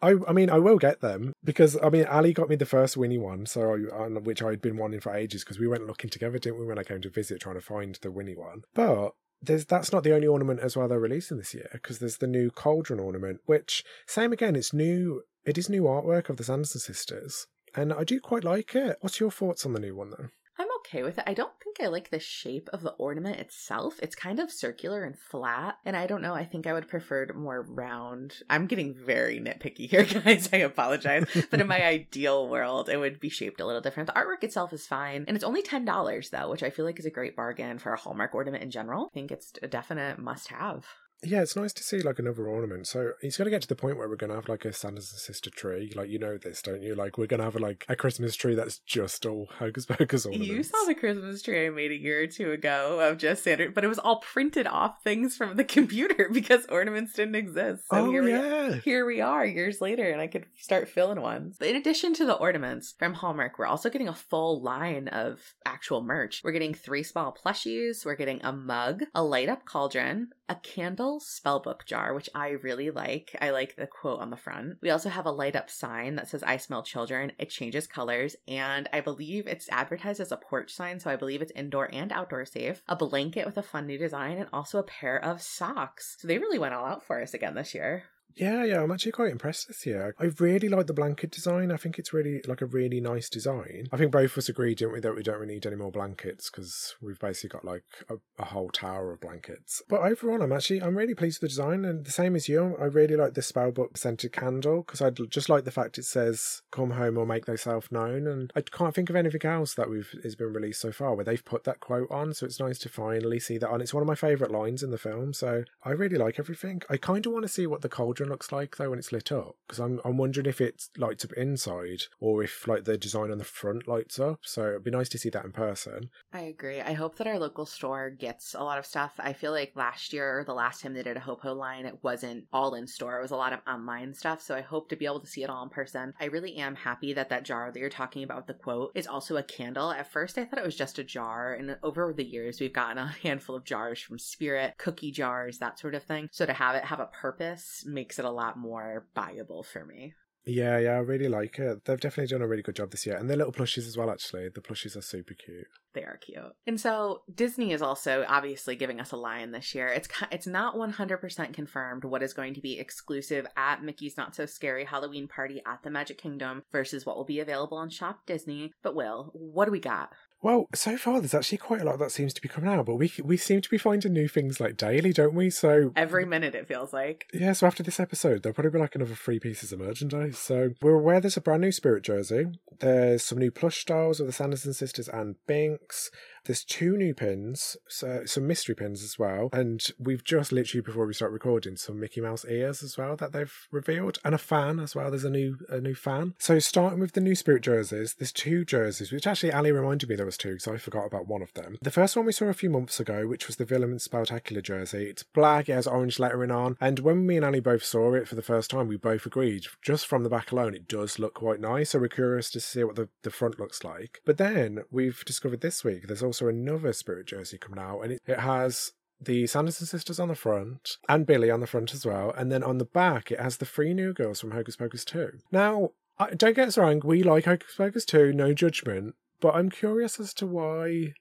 I, 0.01 0.17
I 0.27 0.33
mean, 0.33 0.51
I 0.51 0.59
will 0.59 0.79
get 0.79 1.01
them 1.01 1.33
because 1.45 1.79
I 1.81 1.89
mean, 1.89 2.07
Ally 2.07 2.33
got 2.33 2.49
me 2.49 2.57
the 2.57 2.67
first 2.67 2.97
Winnie 2.97 3.19
one, 3.19 3.47
so 3.47 3.77
I, 3.95 4.09
which 4.09 4.43
I'd 4.43 4.61
been 4.61 4.77
wanting 4.77 4.99
for 4.99 5.15
ages 5.15 5.45
because 5.45 5.61
we 5.61 5.69
went 5.69 5.87
looking 5.87 6.11
together, 6.11 6.39
didn't 6.41 6.59
we, 6.59 6.67
when 6.67 6.79
I 6.79 6.83
came 6.83 7.01
to 7.03 7.09
visit, 7.09 7.41
trying 7.41 7.55
to 7.55 7.61
find 7.61 7.97
the 8.03 8.11
Winnie 8.11 8.35
one. 8.35 8.63
But 8.75 9.13
there's 9.43 9.65
that's 9.65 9.93
not 9.93 10.05
the 10.05 10.15
only 10.15 10.27
ornament 10.27 10.61
as 10.61 10.77
well 10.77 10.89
they're 10.89 11.01
releasing 11.01 11.37
this 11.37 11.55
year 11.55 11.69
because 11.73 11.99
there's 11.99 12.19
the 12.19 12.27
new 12.27 12.51
cauldron 12.51 13.01
ornament, 13.01 13.41
which 13.47 13.85
same 14.07 14.33
again, 14.33 14.57
it's 14.57 14.73
new. 14.73 15.23
It 15.45 15.59
is 15.59 15.69
new 15.69 15.83
artwork 15.83 16.29
of 16.29 16.37
the 16.37 16.45
Sanderson 16.45 16.81
sisters, 16.81 17.49
and 17.75 17.93
I 17.93 18.05
do 18.05 18.21
quite 18.21 18.45
like 18.45 18.75
it. 18.77 18.99
What's 19.01 19.19
your 19.19 19.33
thoughts 19.33 19.67
on 19.67 19.73
the 19.73 19.81
new 19.81 19.97
one 19.97 20.11
though? 20.11 20.29
I'm 20.63 20.69
okay 20.79 21.03
with 21.03 21.19
it. 21.19 21.25
I 21.27 21.35
don't 21.35 21.53
think 21.61 21.81
I 21.81 21.89
like 21.89 22.11
the 22.11 22.21
shape 22.21 22.71
of 22.73 22.83
the 22.83 22.93
ornament 22.93 23.41
itself. 23.41 23.99
It's 24.01 24.15
kind 24.15 24.39
of 24.39 24.53
circular 24.53 25.03
and 25.03 25.19
flat, 25.19 25.79
and 25.85 25.97
I 25.97 26.07
don't 26.07 26.23
know. 26.23 26.35
I 26.35 26.45
think 26.45 26.69
I 26.69 26.73
would 26.73 26.87
prefer 26.87 27.27
more 27.35 27.63
round. 27.63 28.37
I'm 28.49 28.69
getting 28.69 28.95
very 28.95 29.41
nitpicky 29.41 29.91
here, 29.91 30.05
guys. 30.23 30.49
I 30.53 30.59
apologize. 30.59 31.27
but 31.51 31.61
in 31.61 31.67
my 31.67 31.85
ideal 31.85 32.49
world, 32.49 32.89
it 32.89 32.97
would 32.97 33.19
be 33.19 33.29
shaped 33.29 33.61
a 33.61 33.67
little 33.67 33.81
different. 33.81 34.07
The 34.07 34.13
artwork 34.13 34.45
itself 34.45 34.73
is 34.73 34.87
fine, 34.87 35.25
and 35.27 35.37
it's 35.37 35.45
only 35.45 35.63
$10 35.63 36.31
though, 36.31 36.51
which 36.51 36.63
I 36.63 36.71
feel 36.71 36.85
like 36.85 37.01
is 37.01 37.07
a 37.07 37.11
great 37.11 37.35
bargain 37.35 37.79
for 37.81 37.93
a 37.93 37.99
Hallmark 37.99 38.33
ornament 38.33 38.63
in 38.63 38.71
general. 38.71 39.11
I 39.13 39.15
think 39.15 39.33
it's 39.33 39.53
a 39.63 39.67
definite 39.67 40.21
must 40.21 40.49
have. 40.49 40.87
Yeah, 41.25 41.43
it's 41.43 41.55
nice 41.55 41.73
to 41.75 41.85
see 41.85 42.01
like 42.01 42.19
another 42.19 42.49
ornament. 42.49 42.89
So 42.89 43.13
it's 43.21 43.37
going 43.37 43.47
to 43.47 43.51
get 43.51 43.63
to 43.63 43.69
the 43.69 43.77
point 43.77 43.97
where 43.97 44.09
we're 44.09 44.17
going 44.17 44.31
to 44.31 44.37
have 44.37 44.49
like 44.49 44.65
a 44.65 44.73
Sanderson 44.73 45.19
sister 45.19 45.51
tree. 45.51 45.93
Like 45.95 46.11
you 46.11 46.19
know 46.19 46.37
this, 46.37 46.63
don't 46.63 46.83
you? 46.83 46.97
Like 46.97 47.17
we're 47.17 47.27
going 47.27 47.39
to 47.39 47.45
have 47.45 47.55
like 47.55 47.85
a 47.89 47.95
Christmas 47.95 48.35
tree 48.35 48.57
that's 48.57 48.79
just 48.79 49.25
all 49.25 49.49
hocus 49.59 49.87
pocus 49.87 50.27
ornaments. 50.27 50.49
You 50.49 50.63
saw 50.65 50.85
the 50.87 50.95
Christmas 50.95 51.43
tree 51.43 51.67
I 51.67 51.71
made 51.71 51.93
a 51.93 51.97
year 51.97 52.23
or 52.23 52.27
two 52.27 52.51
ago 52.51 52.99
of 53.01 53.19
just 53.19 53.43
standard, 53.43 53.73
but 53.73 53.85
it 53.85 53.89
was 53.89 54.01
all 54.01 54.17
printed 54.17 54.67
off 54.67 55.03
things 55.05 55.37
from 55.37 55.57
the 55.57 55.65
computer 55.73 56.29
because 56.33 56.67
ornaments 56.69 57.13
didn't 57.13 57.37
exist. 57.37 57.85
So 57.91 57.99
oh 57.99 58.11
here 58.11 58.23
we 58.25 58.33
yeah. 58.33 58.73
here 58.85 59.07
we 59.07 59.21
are 59.21 59.47
years 59.47 59.81
later 59.81 60.11
and 60.11 60.21
I 60.21 60.27
could 60.27 60.47
start 60.59 60.89
filling 60.89 61.21
ones. 61.21 61.57
But 61.59 61.69
in 61.69 61.77
addition 61.77 62.15
to 62.15 62.25
the 62.25 62.35
ornaments 62.35 62.95
from 62.99 63.15
Hallmark, 63.15 63.59
we're 63.59 63.67
also 63.67 63.91
getting 63.91 64.09
a 64.09 64.15
full 64.15 64.61
line 64.61 65.07
of 65.09 65.41
actual 65.65 66.03
merch. 66.03 66.43
We're 66.43 66.53
getting 66.53 66.75
three 66.75 67.05
small 67.05 67.33
plushies, 67.33 68.05
we're 68.05 68.17
getting 68.17 68.43
a 68.43 68.53
mug, 68.53 69.05
a 69.15 69.23
light 69.23 69.49
up 69.49 69.65
cauldron, 69.65 70.31
a 70.49 70.57
candle 70.57 71.12
spellbook 71.21 71.85
jar, 71.87 72.15
which 72.15 72.31
I 72.35 72.51
really 72.51 72.91
like. 72.91 73.37
I 73.41 73.51
like 73.51 73.77
the 73.77 73.87
quote 73.87 74.21
on 74.21 74.31
the 74.31 74.37
front. 74.37 74.79
We 74.81 74.91
also 74.91 75.09
have 75.09 75.27
a 75.27 75.31
light 75.31 75.57
up 75.57 75.71
sign 75.71 76.17
that 76.17 76.29
says 76.29 76.43
I 76.43 76.57
smell 76.57 76.83
children. 76.83 77.33
It 77.39 77.51
changes 77.51 77.87
colors 77.87 78.37
and 78.47 78.89
I 78.93 79.01
believe 79.01 79.47
it's 79.47 79.69
advertised 79.71 80.21
as 80.21 80.33
a 80.33 80.37
porch 80.37 80.73
sign, 80.73 81.01
so 81.01 81.11
I 81.11 81.17
believe 81.17 81.43
it's 81.43 81.53
indoor 81.53 81.89
and 81.93 82.13
outdoor 82.13 82.45
safe. 82.45 82.83
A 82.89 82.97
blanket 82.97 83.47
with 83.47 83.59
a 83.59 83.63
fun 83.63 83.87
new 83.87 83.99
design 83.99 84.39
and 84.39 84.49
also 84.53 84.79
a 84.79 84.85
pair 84.85 85.23
of 85.23 85.43
socks. 85.43 86.17
So 86.21 86.29
they 86.29 86.39
really 86.39 86.59
went 86.59 86.75
all 86.75 86.87
out 86.87 87.05
for 87.05 87.23
us 87.23 87.35
again 87.35 87.55
this 87.55 87.75
year. 87.75 88.05
Yeah, 88.37 88.65
yeah, 88.65 88.83
I'm 88.83 88.91
actually 88.91 89.13
quite 89.13 89.33
impressed 89.33 89.69
this 89.69 89.85
year. 89.87 90.15
I 90.19 90.31
really 90.39 90.69
like 90.69 90.87
the 90.87 90.95
blanket 90.95 91.31
design. 91.31 91.71
I 91.71 91.77
think 91.77 91.99
it's 91.99 92.13
really 92.13 92.43
like 92.47 92.63
a 92.63 92.67
really 92.67 93.01
nice 93.01 93.29
design. 93.29 93.89
I 93.93 93.97
think 93.97 94.13
both 94.13 94.33
of 94.33 94.39
us 94.39 94.49
agreed, 94.49 94.79
didn't 94.79 94.95
we, 94.95 95.01
that 95.01 95.15
we 95.15 95.23
don't 95.23 95.39
really 95.39 95.55
need 95.55 95.67
any 95.67 95.77
more 95.77 95.91
blankets 95.91 96.51
because 96.51 96.95
we've 97.01 97.19
basically 97.19 97.51
got 97.51 97.65
like 97.65 97.85
a, 98.09 98.15
a 98.39 98.47
whole 98.47 98.71
tower 98.71 99.13
of 99.13 99.21
blankets. 99.21 99.83
But 99.89 100.01
overall, 100.01 100.43
I'm 100.43 100.53
actually 100.53 100.83
I'm 100.83 100.97
really 100.97 101.15
pleased 101.15 101.43
with 101.43 101.51
the 101.51 101.55
design, 101.55 101.85
and 101.85 102.05
the 102.05 102.11
same 102.11 102.35
as 102.37 102.49
you, 102.49 102.77
I 102.81 102.85
really 102.85 103.17
like 103.17 103.35
the 103.35 103.41
spellbook 103.41 103.97
scented 103.97 104.33
candle 104.33 104.83
because 104.83 105.03
I 105.03 105.11
just 105.11 105.49
like 105.49 105.65
the 105.65 105.71
fact 105.71 105.99
it 105.99 106.05
says 106.05 106.63
"Come 106.71 106.93
home 106.93 107.19
or 107.19 107.27
make 107.27 107.47
thyself 107.47 107.91
known," 107.93 108.27
and 108.27 108.53
I 108.57 108.63
can't 108.63 108.95
think 108.95 109.11
of 109.11 109.17
anything 109.17 109.45
else 109.45 109.75
that 109.75 109.91
we've 109.91 110.15
has 110.23 110.35
been 110.35 110.53
released 110.53 110.81
so 110.81 110.93
far 110.93 111.15
where 111.15 111.25
they've 111.25 111.45
put 111.45 111.65
that 111.65 111.81
quote 111.81 112.11
on. 112.11 112.35
So 112.35 112.47
it's 112.47 112.61
nice 112.61 112.79
to 112.81 112.89
finally 112.89 113.41
see 113.41 113.59
that 113.59 113.69
on. 113.69 113.81
It's 113.81 113.95
one 113.95 114.03
of 114.03 114.07
my 114.09 114.15
favorite 114.15 114.51
lines 114.51 114.83
in 114.83 114.91
the 114.91 114.99
film, 114.99 115.33
so 115.33 115.65
I 115.85 115.91
really 115.91 116.17
like 116.17 116.39
everything. 116.39 116.83
I 116.89 116.97
kind 116.97 117.27
of 117.27 117.33
want 117.33 117.45
to 117.45 117.49
see 117.49 117.67
what 117.67 117.83
the 117.83 117.89
cauldron 117.89 118.22
looks 118.29 118.53
like 118.53 118.77
though 118.77 118.91
when 118.91 118.99
it's 118.99 119.13
lit 119.13 119.33
up 119.33 119.57
because 119.67 119.79
I'm 119.79 120.01
I'm 120.05 120.17
wondering 120.17 120.47
if 120.47 120.61
it 120.61 120.85
lights 120.97 121.25
up 121.25 121.33
inside 121.35 122.05
or 122.21 122.43
if 122.43 122.67
like 122.67 122.85
the 122.85 122.97
design 122.97 123.31
on 123.31 123.39
the 123.39 123.45
front 123.45 123.89
lights 123.89 124.19
up. 124.19 124.41
So 124.43 124.69
it'd 124.69 124.85
be 124.85 124.91
nice 124.91 125.09
to 125.11 125.19
see 125.19 125.31
that 125.31 125.45
in 125.45 125.53
person. 125.53 126.11
I 126.33 126.41
agree. 126.43 126.81
I 126.81 126.93
hope 126.93 127.17
that 127.17 127.27
our 127.27 127.39
local 127.39 127.67
store 127.67 128.11
gets 128.11 128.55
a 128.55 128.63
lot 128.63 128.79
of 128.79 128.87
stuff. 128.87 129.13
I 129.19 129.33
feel 129.33 129.53
like 129.53 129.73
last 129.75 130.13
year 130.13 130.41
or 130.41 130.45
the 130.45 130.55
last 130.55 130.83
time 130.83 130.95
they 130.95 131.03
did 131.03 131.17
a 131.17 131.21
Hopo 131.21 131.55
line, 131.55 131.87
it 131.87 132.03
wasn't 132.03 132.45
all 132.53 132.75
in 132.75 132.87
store. 132.87 133.19
It 133.19 133.23
was 133.23 133.31
a 133.31 133.37
lot 133.37 133.53
of 133.53 133.61
online 133.67 134.15
stuff. 134.15 134.43
So 134.43 134.55
I 134.55 134.61
hope 134.61 134.89
to 134.89 134.97
be 134.97 135.07
able 135.07 135.21
to 135.21 135.27
see 135.27 135.43
it 135.43 135.51
all 135.51 135.63
in 135.63 135.69
person. 135.69 136.15
I 136.21 136.27
really 136.27 136.57
am 136.57 136.75
happy 136.75 137.13
that 137.15 137.29
that 137.31 137.45
jar 137.45 137.71
that 137.71 137.79
you're 137.79 137.91
talking 137.91 138.23
about 138.23 138.47
the 138.47 138.55
quote 138.55 138.93
is 138.95 139.07
also 139.07 139.37
a 139.37 139.43
candle. 139.43 139.91
At 139.91 140.11
first, 140.11 140.39
I 140.39 140.45
thought 140.45 140.59
it 140.59 140.65
was 140.65 140.77
just 140.77 140.99
a 140.99 141.05
jar, 141.05 141.55
and 141.55 141.77
over 141.83 142.13
the 142.13 142.25
years, 142.25 142.61
we've 142.61 142.73
gotten 142.73 142.99
a 142.99 143.07
handful 143.23 143.57
of 143.57 143.65
jars 143.65 144.01
from 144.01 144.19
Spirit, 144.19 144.75
cookie 144.79 145.11
jars, 145.11 145.59
that 145.59 145.79
sort 145.79 145.95
of 145.95 146.03
thing. 146.03 146.29
So 146.33 146.47
to 146.47 146.53
have 146.53 146.75
it 146.75 146.85
have 146.85 147.01
a 147.01 147.07
purpose 147.07 147.85
makes 147.87 148.12
it 148.19 148.25
a 148.25 148.31
lot 148.31 148.59
more 148.59 149.07
buyable 149.17 149.65
for 149.65 149.85
me. 149.85 150.15
Yeah, 150.45 150.79
yeah, 150.79 150.95
I 150.95 150.99
really 150.99 151.29
like 151.29 151.59
it. 151.59 151.85
They've 151.85 152.01
definitely 152.01 152.33
done 152.33 152.43
a 152.43 152.49
really 152.49 152.63
good 152.63 152.75
job 152.75 152.91
this 152.91 153.07
year, 153.07 153.17
and 153.17 153.31
their 153.31 153.37
little 153.37 153.53
plushies 153.53 153.87
as 153.87 153.97
well. 153.97 154.11
Actually, 154.11 154.49
the 154.49 154.61
plushies 154.61 154.97
are 154.97 155.03
super 155.03 155.35
cute. 155.35 155.67
They 155.95 156.03
are 156.03 156.19
cute. 156.21 156.53
And 156.67 156.81
so 156.81 157.23
Disney 157.33 157.73
is 157.73 157.81
also 157.81 158.25
obviously 158.27 158.75
giving 158.75 158.99
us 158.99 159.13
a 159.13 159.17
line 159.17 159.53
this 159.53 159.75
year. 159.75 159.87
It's 159.87 160.09
it's 160.33 160.47
not 160.47 160.75
100% 160.75 161.55
confirmed 161.55 162.05
what 162.05 162.23
is 162.23 162.35
going 162.35 162.55
to 162.55 162.61
be 162.61 162.81
exclusive 162.81 163.47
at 163.57 163.85
Mickey's 163.85 164.17
Not 164.17 164.35
So 164.35 164.47
Scary 164.47 164.85
Halloween 164.85 165.29
Party 165.29 165.63
at 165.65 165.83
the 165.85 165.91
Magic 165.91 166.19
Kingdom 166.19 166.63
versus 166.73 167.07
what 167.07 167.17
will 167.17 167.25
be 167.25 167.41
available 167.41 167.79
on 167.79 167.91
Shop 167.91 168.21
Disney. 168.27 168.73
But 168.83 168.97
Will, 168.97 169.31
what 169.35 169.67
do 169.67 169.71
we 169.71 169.81
got? 169.81 170.11
Well, 170.43 170.67
so 170.75 170.97
far 170.97 171.21
there's 171.21 171.35
actually 171.35 171.59
quite 171.59 171.81
a 171.81 171.85
lot 171.85 172.01
that 172.01 172.11
seems 172.11 172.35
to 172.35 172.43
be 172.43 172.49
coming 172.49 172.69
out, 172.69 172.85
but 172.85 172.97
we 172.97 173.13
we 173.23 173.37
seem 173.37 173.61
to 173.61 173.71
be 173.71 173.79
finding 173.79 174.13
new 174.13 174.27
things 174.27 174.61
like 174.61 174.77
daily, 174.77 175.13
don't 175.13 175.35
we? 175.35 175.51
So 175.51 175.93
Every 175.95 176.25
minute 176.27 176.55
it 176.55 176.67
feels 176.67 176.93
like. 176.93 177.29
yeah, 177.33 177.53
so 177.53 177.67
after 177.67 177.83
this 177.85 178.01
episode, 178.01 178.43
there'll 178.43 178.55
probably 178.55 178.73
be 178.73 178.79
like 178.79 178.97
another 178.97 179.15
three 179.15 179.39
pieces 179.39 179.73
of 179.73 179.79
merchandise. 179.79 180.39
So 180.39 180.71
we're 180.83 180.95
aware 180.95 181.21
there's 181.21 181.37
a 181.37 181.41
brand 181.41 181.63
new 181.63 181.73
Spirit 181.73 182.03
jersey. 182.03 182.47
There's 182.81 183.23
some 183.23 183.39
new 183.39 183.53
plush 183.53 183.81
styles 183.81 184.19
of 184.19 184.27
the 184.27 184.33
Sanderson 184.33 184.75
sisters 184.75 185.09
and 185.09 185.37
Binx. 185.49 186.11
There's 186.45 186.65
two 186.65 186.97
new 186.97 187.15
pins, 187.15 187.77
so 187.89 188.23
some 188.25 188.47
mystery 188.47 188.75
pins 188.75 189.03
as 189.03 189.19
well, 189.19 189.49
and 189.53 189.85
we've 189.99 190.25
just 190.25 190.51
literally 190.51 190.83
before 190.83 191.07
we 191.07 191.15
start 191.15 191.31
recording 191.31 191.77
some 191.77 192.01
Mickey 192.01 192.21
Mouse 192.21 192.45
ears 192.45 192.83
as 192.83 192.99
well 192.99 193.15
that 193.17 193.33
they've 193.33 193.55
revealed, 193.71 194.19
and 194.25 194.35
a 194.35 194.39
fan 194.39 194.81
as 194.81 194.95
well. 194.95 195.11
There's 195.11 195.25
a 195.25 195.31
new 195.31 195.59
a 195.69 195.81
new 195.81 195.95
fan. 195.95 196.35
So 196.39 196.59
starting 196.59 196.99
with 196.99 197.13
the 197.13 197.21
new 197.21 197.35
Spirit 197.35 197.63
jerseys, 197.63 198.15
there's 198.15 198.33
two 198.33 198.65
jerseys, 198.65 199.13
which 199.13 199.27
actually 199.27 199.53
Ally 199.53 199.69
reminded 199.69 200.09
me 200.09 200.17
there 200.17 200.27
was 200.27 200.37
two, 200.37 200.59
so 200.59 200.75
I 200.75 200.79
forgot 200.79 201.07
about 201.07 201.29
one 201.29 201.43
of 201.43 201.53
them. 201.55 201.77
The 201.81 201.91
first 201.91 202.17
one 202.17 202.27
we 202.27 202.33
saw 202.33 202.47
a 202.47 202.55
few 202.55 202.71
months 202.71 202.99
ago, 202.99 203.27
which 203.29 203.47
was 203.47 203.57
the 203.57 203.65
Villain 203.65 203.99
Spectacular 204.01 204.63
jersey. 204.63 205.05
It's 205.05 205.23
black, 205.23 205.69
it 205.69 205.75
has 205.75 205.87
orange 205.87 206.19
lettering 206.19 206.51
on, 206.51 206.77
and 206.81 206.99
when 207.01 207.25
me 207.25 207.37
and 207.37 207.45
Ally 207.45 207.61
both 207.61 207.85
saw 207.85 208.15
it 208.15 208.27
for 208.27 208.35
the 208.35 208.43
first 208.43 208.71
time, 208.71 208.89
we 208.89 208.97
both 208.97 209.27
agreed 209.27 209.67
just 209.81 210.07
from 210.07 210.25
the 210.25 210.29
back 210.29 210.51
alone, 210.51 210.75
it 210.75 210.89
does 210.89 211.21
look 211.21 211.35
quite 211.35 211.61
nice. 211.61 211.91
So 211.91 212.01
we're 212.01 212.09
curious 212.09 212.51
to 212.51 212.61
see 212.61 212.83
what 212.83 212.97
the, 212.97 213.09
the 213.23 213.31
front 213.31 213.61
looks 213.61 213.85
like. 213.85 214.21
But 214.25 214.39
then 214.39 214.81
we've 214.91 215.25
discovered 215.25 215.61
this 215.61 215.85
week 215.85 216.07
there's 216.07 216.23
also 216.23 216.32
another 216.41 216.93
Spirit 216.93 217.27
jersey 217.27 217.59
coming 217.59 217.79
out, 217.79 218.01
and 218.01 218.13
it, 218.13 218.23
it 218.27 218.41
has 218.41 218.93
the 219.21 219.47
Sanderson 219.47 219.87
sisters 219.87 220.19
on 220.19 220.29
the 220.29 220.35
front 220.35 220.97
and 221.09 221.27
Billy 221.27 221.51
on 221.51 221.61
the 221.61 221.67
front 221.67 221.95
as 221.95 222.05
well, 222.05 222.33
and 222.37 222.51
then 222.51 222.63
on 222.63 222.79
the 222.79 222.85
back 222.85 223.31
it 223.31 223.41
has 223.41 223.59
the 223.59 223.67
three 223.67 223.95
new 223.95 224.13
girls 224.13 224.41
from 224.41 224.53
Hocus 224.53 224.77
Pocus 224.77 225.05
2. 225.05 225.39
Now, 225.51 225.91
don't 226.37 226.57
get 226.57 226.69
us 226.69 226.79
wrong, 226.79 227.01
we 227.05 227.23
like 227.23 227.45
Hocus 227.45 227.75
Pocus 227.77 228.05
2, 228.05 228.33
no 228.33 228.53
judgment. 228.53 229.15
But 229.41 229.57
I'm 229.57 229.71
curious 229.71 230.21
as 230.21 230.33
to 230.35 230.47
why 230.47 231.15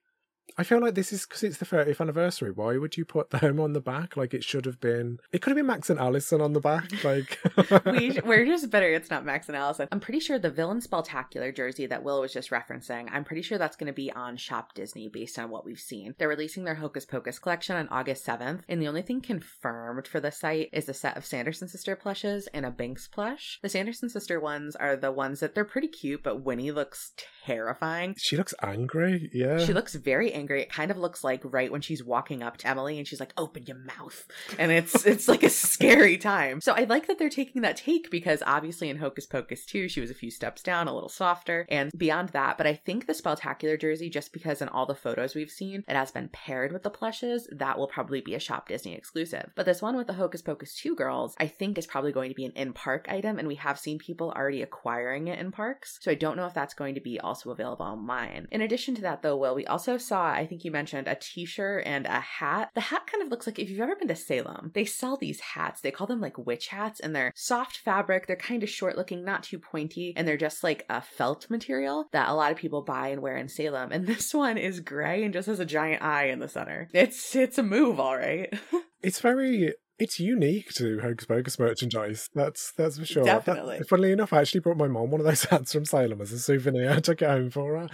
I 0.58 0.64
feel 0.64 0.80
like 0.80 0.96
this 0.96 1.14
is 1.14 1.26
because 1.26 1.44
it's 1.44 1.58
the 1.58 1.66
30th 1.66 2.02
anniversary. 2.02 2.52
Why 2.52 2.78
would 2.78 2.98
you 2.98 3.06
put 3.06 3.30
them 3.30 3.60
on 3.60 3.74
the 3.74 3.82
back? 3.82 4.18
Like 4.18 4.34
it 4.34 4.44
should 4.44 4.66
have 4.66 4.80
been. 4.80 5.20
It 5.32 5.42
could 5.42 5.52
have 5.52 5.58
been 5.58 5.66
Max 5.66 5.90
and 5.90 6.00
Allison 6.00 6.42
on 6.42 6.54
the 6.54 6.60
back. 6.60 7.04
Like 7.04 7.40
we, 7.86 8.20
we're 8.26 8.46
just 8.46 8.70
better. 8.70 8.92
It's 8.92 9.10
not 9.10 9.26
Max 9.26 9.48
and 9.48 9.56
Allison. 9.56 9.88
I'm 9.92 10.00
pretty 10.00 10.20
sure 10.20 10.40
the 10.40 10.50
villain 10.50 10.82
spectacular 10.82 11.52
jersey 11.52 11.86
that 11.88 12.04
Will 12.04 12.22
was 12.22 12.34
just 12.34 12.50
referencing. 12.50 13.10
I'm 13.12 13.24
pretty 13.24 13.42
sure 13.42 13.58
that's 13.58 13.76
going 13.76 13.88
to 13.88 13.94
be 13.94 14.12
on 14.12 14.38
Shop 14.38 14.74
Disney 14.74 15.08
based 15.08 15.40
on 15.40 15.50
what 15.50 15.66
we've 15.66 15.80
seen. 15.80 16.16
They're 16.18 16.28
releasing 16.28 16.64
their 16.64 16.76
Hocus 16.76 17.06
Pocus 17.06 17.40
collection 17.40 17.76
on 17.76 17.88
August 17.90 18.26
7th, 18.26 18.62
and 18.68 18.82
the 18.82 18.88
only 18.88 19.02
thing 19.02 19.22
confirmed 19.22 20.08
for 20.08 20.20
the 20.20 20.32
site 20.32 20.70
is 20.72 20.90
a 20.90 20.94
set 20.94 21.18
of 21.18 21.26
Sanderson 21.26 21.68
sister 21.68 21.96
plushes 21.96 22.48
and 22.54 22.66
a 22.66 22.72
Binx 22.72 23.10
plush. 23.10 23.60
The 23.62 23.70
Sanderson 23.70 24.10
sister 24.10 24.40
ones 24.40 24.76
are 24.76 24.96
the 24.96 25.12
ones 25.12 25.40
that 25.40 25.56
they're 25.56 25.66
pretty 25.66 25.88
cute, 25.88 26.24
but 26.24 26.44
Winnie 26.44 26.72
looks 26.72 27.14
terrifying. 27.46 28.16
She 28.18 28.38
looks 28.38 28.54
angry. 28.62 29.30
Yeah, 29.34 29.60
she 29.60 29.74
looks 29.74 29.96
very 29.96 30.32
angry. 30.34 30.62
It 30.62 30.72
kind 30.72 30.92
of 30.92 30.98
looks 30.98 31.24
like 31.24 31.42
right 31.44 31.72
when 31.72 31.82
she's 31.82 32.04
walking 32.04 32.44
up 32.44 32.58
to 32.58 32.68
Emily 32.68 32.98
and 32.98 33.08
she's 33.08 33.20
like, 33.20 33.34
"Open 33.38 33.66
your 33.66 33.78
mouth," 33.78 34.28
and 34.58 34.72
it's 34.72 35.06
it's 35.06 35.28
like 35.28 35.44
a 35.44 35.50
scary 35.50 36.18
time. 36.18 36.62
So 36.62 36.74
I 36.74 36.84
like 36.84 37.08
that 37.08 37.20
they're 37.20 37.30
taking 37.30 37.62
that 37.62 37.78
take 37.78 38.12
because 38.12 38.44
obviously 38.46 38.90
in 38.90 38.98
Hocus 38.98 39.26
Pocus 39.26 39.66
2, 39.66 39.88
she 39.88 40.02
was 40.02 40.12
a 40.12 40.16
few 40.16 40.32
steps 40.32 40.62
down, 40.62 40.88
a 40.88 40.94
little 40.94 41.10
softer, 41.10 41.66
and 41.70 41.92
beyond 41.98 42.30
that. 42.30 42.58
But 42.58 42.68
I 42.68 42.76
think 42.76 43.08
the 43.08 43.14
Spectacular 43.14 43.78
jersey, 43.78 44.10
just 44.10 44.34
because 44.34 44.62
in 44.62 44.70
all 44.70 44.86
the 44.86 44.96
photos 44.96 45.36
we've 45.36 45.50
seen, 45.50 45.84
it 45.88 45.96
has 45.96 46.12
been 46.12 46.30
paired 46.30 46.72
with 46.72 46.84
the 46.84 46.90
plushes, 46.90 47.48
that 47.52 47.78
will 47.78 47.88
probably 47.88 48.22
be 48.22 48.36
a 48.36 48.40
Shop 48.40 48.68
Disney 48.68 48.96
exclusive. 48.96 49.52
But 49.56 49.66
this 49.66 49.82
one 49.82 49.96
with 49.96 50.08
the 50.08 50.14
Hocus 50.14 50.42
Pocus 50.42 50.76
2 50.76 50.96
girls, 50.96 51.36
I 51.40 51.48
think 51.48 51.78
is 51.78 51.88
probably 51.88 52.12
going 52.12 52.30
to 52.30 52.36
be 52.36 52.46
an 52.46 52.54
in 52.54 52.74
park 52.74 53.06
item, 53.10 53.40
and 53.40 53.48
we 53.48 53.56
have 53.56 53.80
seen 53.80 54.00
people 54.00 54.32
already 54.32 54.62
acquiring 54.62 55.28
it 55.28 55.40
in 55.40 55.52
parks. 55.52 56.00
So 56.02 56.12
I 56.12 56.16
don't 56.16 56.38
know 56.38 56.46
if 56.46 56.54
that's 56.54 56.74
going 56.74 56.96
to 56.96 57.02
be 57.02 57.20
also 57.32 57.52
available 57.52 57.86
online. 57.86 58.48
In 58.52 58.62
addition 58.62 58.94
to 58.96 59.02
that, 59.04 59.22
though, 59.22 59.38
Will, 59.38 59.56
we 59.56 59.66
also 59.66 59.98
saw 59.98 60.26
I 60.26 60.46
think 60.46 60.66
you 60.66 60.72
mentioned 60.72 61.08
a 61.08 61.16
t-shirt 61.16 61.84
and 61.86 62.06
a 62.06 62.20
hat. 62.20 62.72
The 62.76 62.82
hat 62.82 63.08
kind 63.08 63.24
of 63.24 63.30
looks 63.30 63.48
like 63.48 63.58
if 63.58 63.70
you've 63.70 63.80
ever 63.80 63.96
been 63.96 64.10
to 64.10 64.16
Salem, 64.16 64.72
they 64.74 64.84
sell 64.84 65.16
these 65.16 65.40
hats. 65.40 65.80
They 65.80 65.92
call 65.92 66.08
them 66.08 66.20
like 66.20 66.38
witch 66.38 66.68
hats 66.68 67.00
and 67.00 67.16
they're 67.16 67.32
soft 67.34 67.78
fabric. 67.78 68.28
They're 68.28 68.36
kind 68.36 68.64
of 68.64 68.70
short 68.70 68.98
looking, 68.98 69.24
not 69.24 69.44
too 69.44 69.60
pointy, 69.60 70.14
and 70.18 70.28
they're 70.28 70.36
just 70.36 70.62
like 70.62 70.86
a 70.90 71.02
felt 71.02 71.50
material 71.50 72.06
that 72.12 72.28
a 72.28 72.34
lot 72.34 72.52
of 72.52 72.58
people 72.58 72.82
buy 72.82 73.08
and 73.08 73.22
wear 73.22 73.38
in 73.38 73.48
Salem. 73.48 73.92
And 73.94 74.06
this 74.12 74.34
one 74.34 74.58
is 74.58 74.82
gray 74.82 75.24
and 75.24 75.34
just 75.34 75.48
has 75.48 75.62
a 75.62 75.66
giant 75.66 76.04
eye 76.04 76.26
in 76.26 76.40
the 76.40 76.50
center. 76.50 76.90
It's 76.94 77.34
it's 77.36 77.58
a 77.58 77.64
move, 77.64 78.00
all 78.00 78.18
right. 78.18 78.54
it's 79.02 79.22
very 79.22 79.74
it's 80.02 80.20
unique 80.20 80.74
to 80.74 81.00
Hocus 81.00 81.28
Pocus 81.28 81.60
merchandise. 81.60 82.28
That's 82.34 82.72
that's 82.72 82.98
for 82.98 83.06
sure. 83.06 83.24
Definitely. 83.24 83.78
That, 83.78 83.88
funnily 83.88 84.12
enough, 84.12 84.34
I 84.34 84.42
actually 84.42 84.62
brought 84.62 84.78
my 84.78 84.88
mom 84.88 85.12
one 85.12 85.22
of 85.22 85.28
those 85.28 85.44
hats 85.52 85.74
from 85.74 85.86
Salem 85.86 86.22
as 86.22 86.32
a 86.32 86.40
souvenir. 86.40 86.92
I 86.92 87.00
took 87.00 87.22
it 87.22 87.30
home 87.30 87.52
for 87.52 87.78
her. 87.78 87.90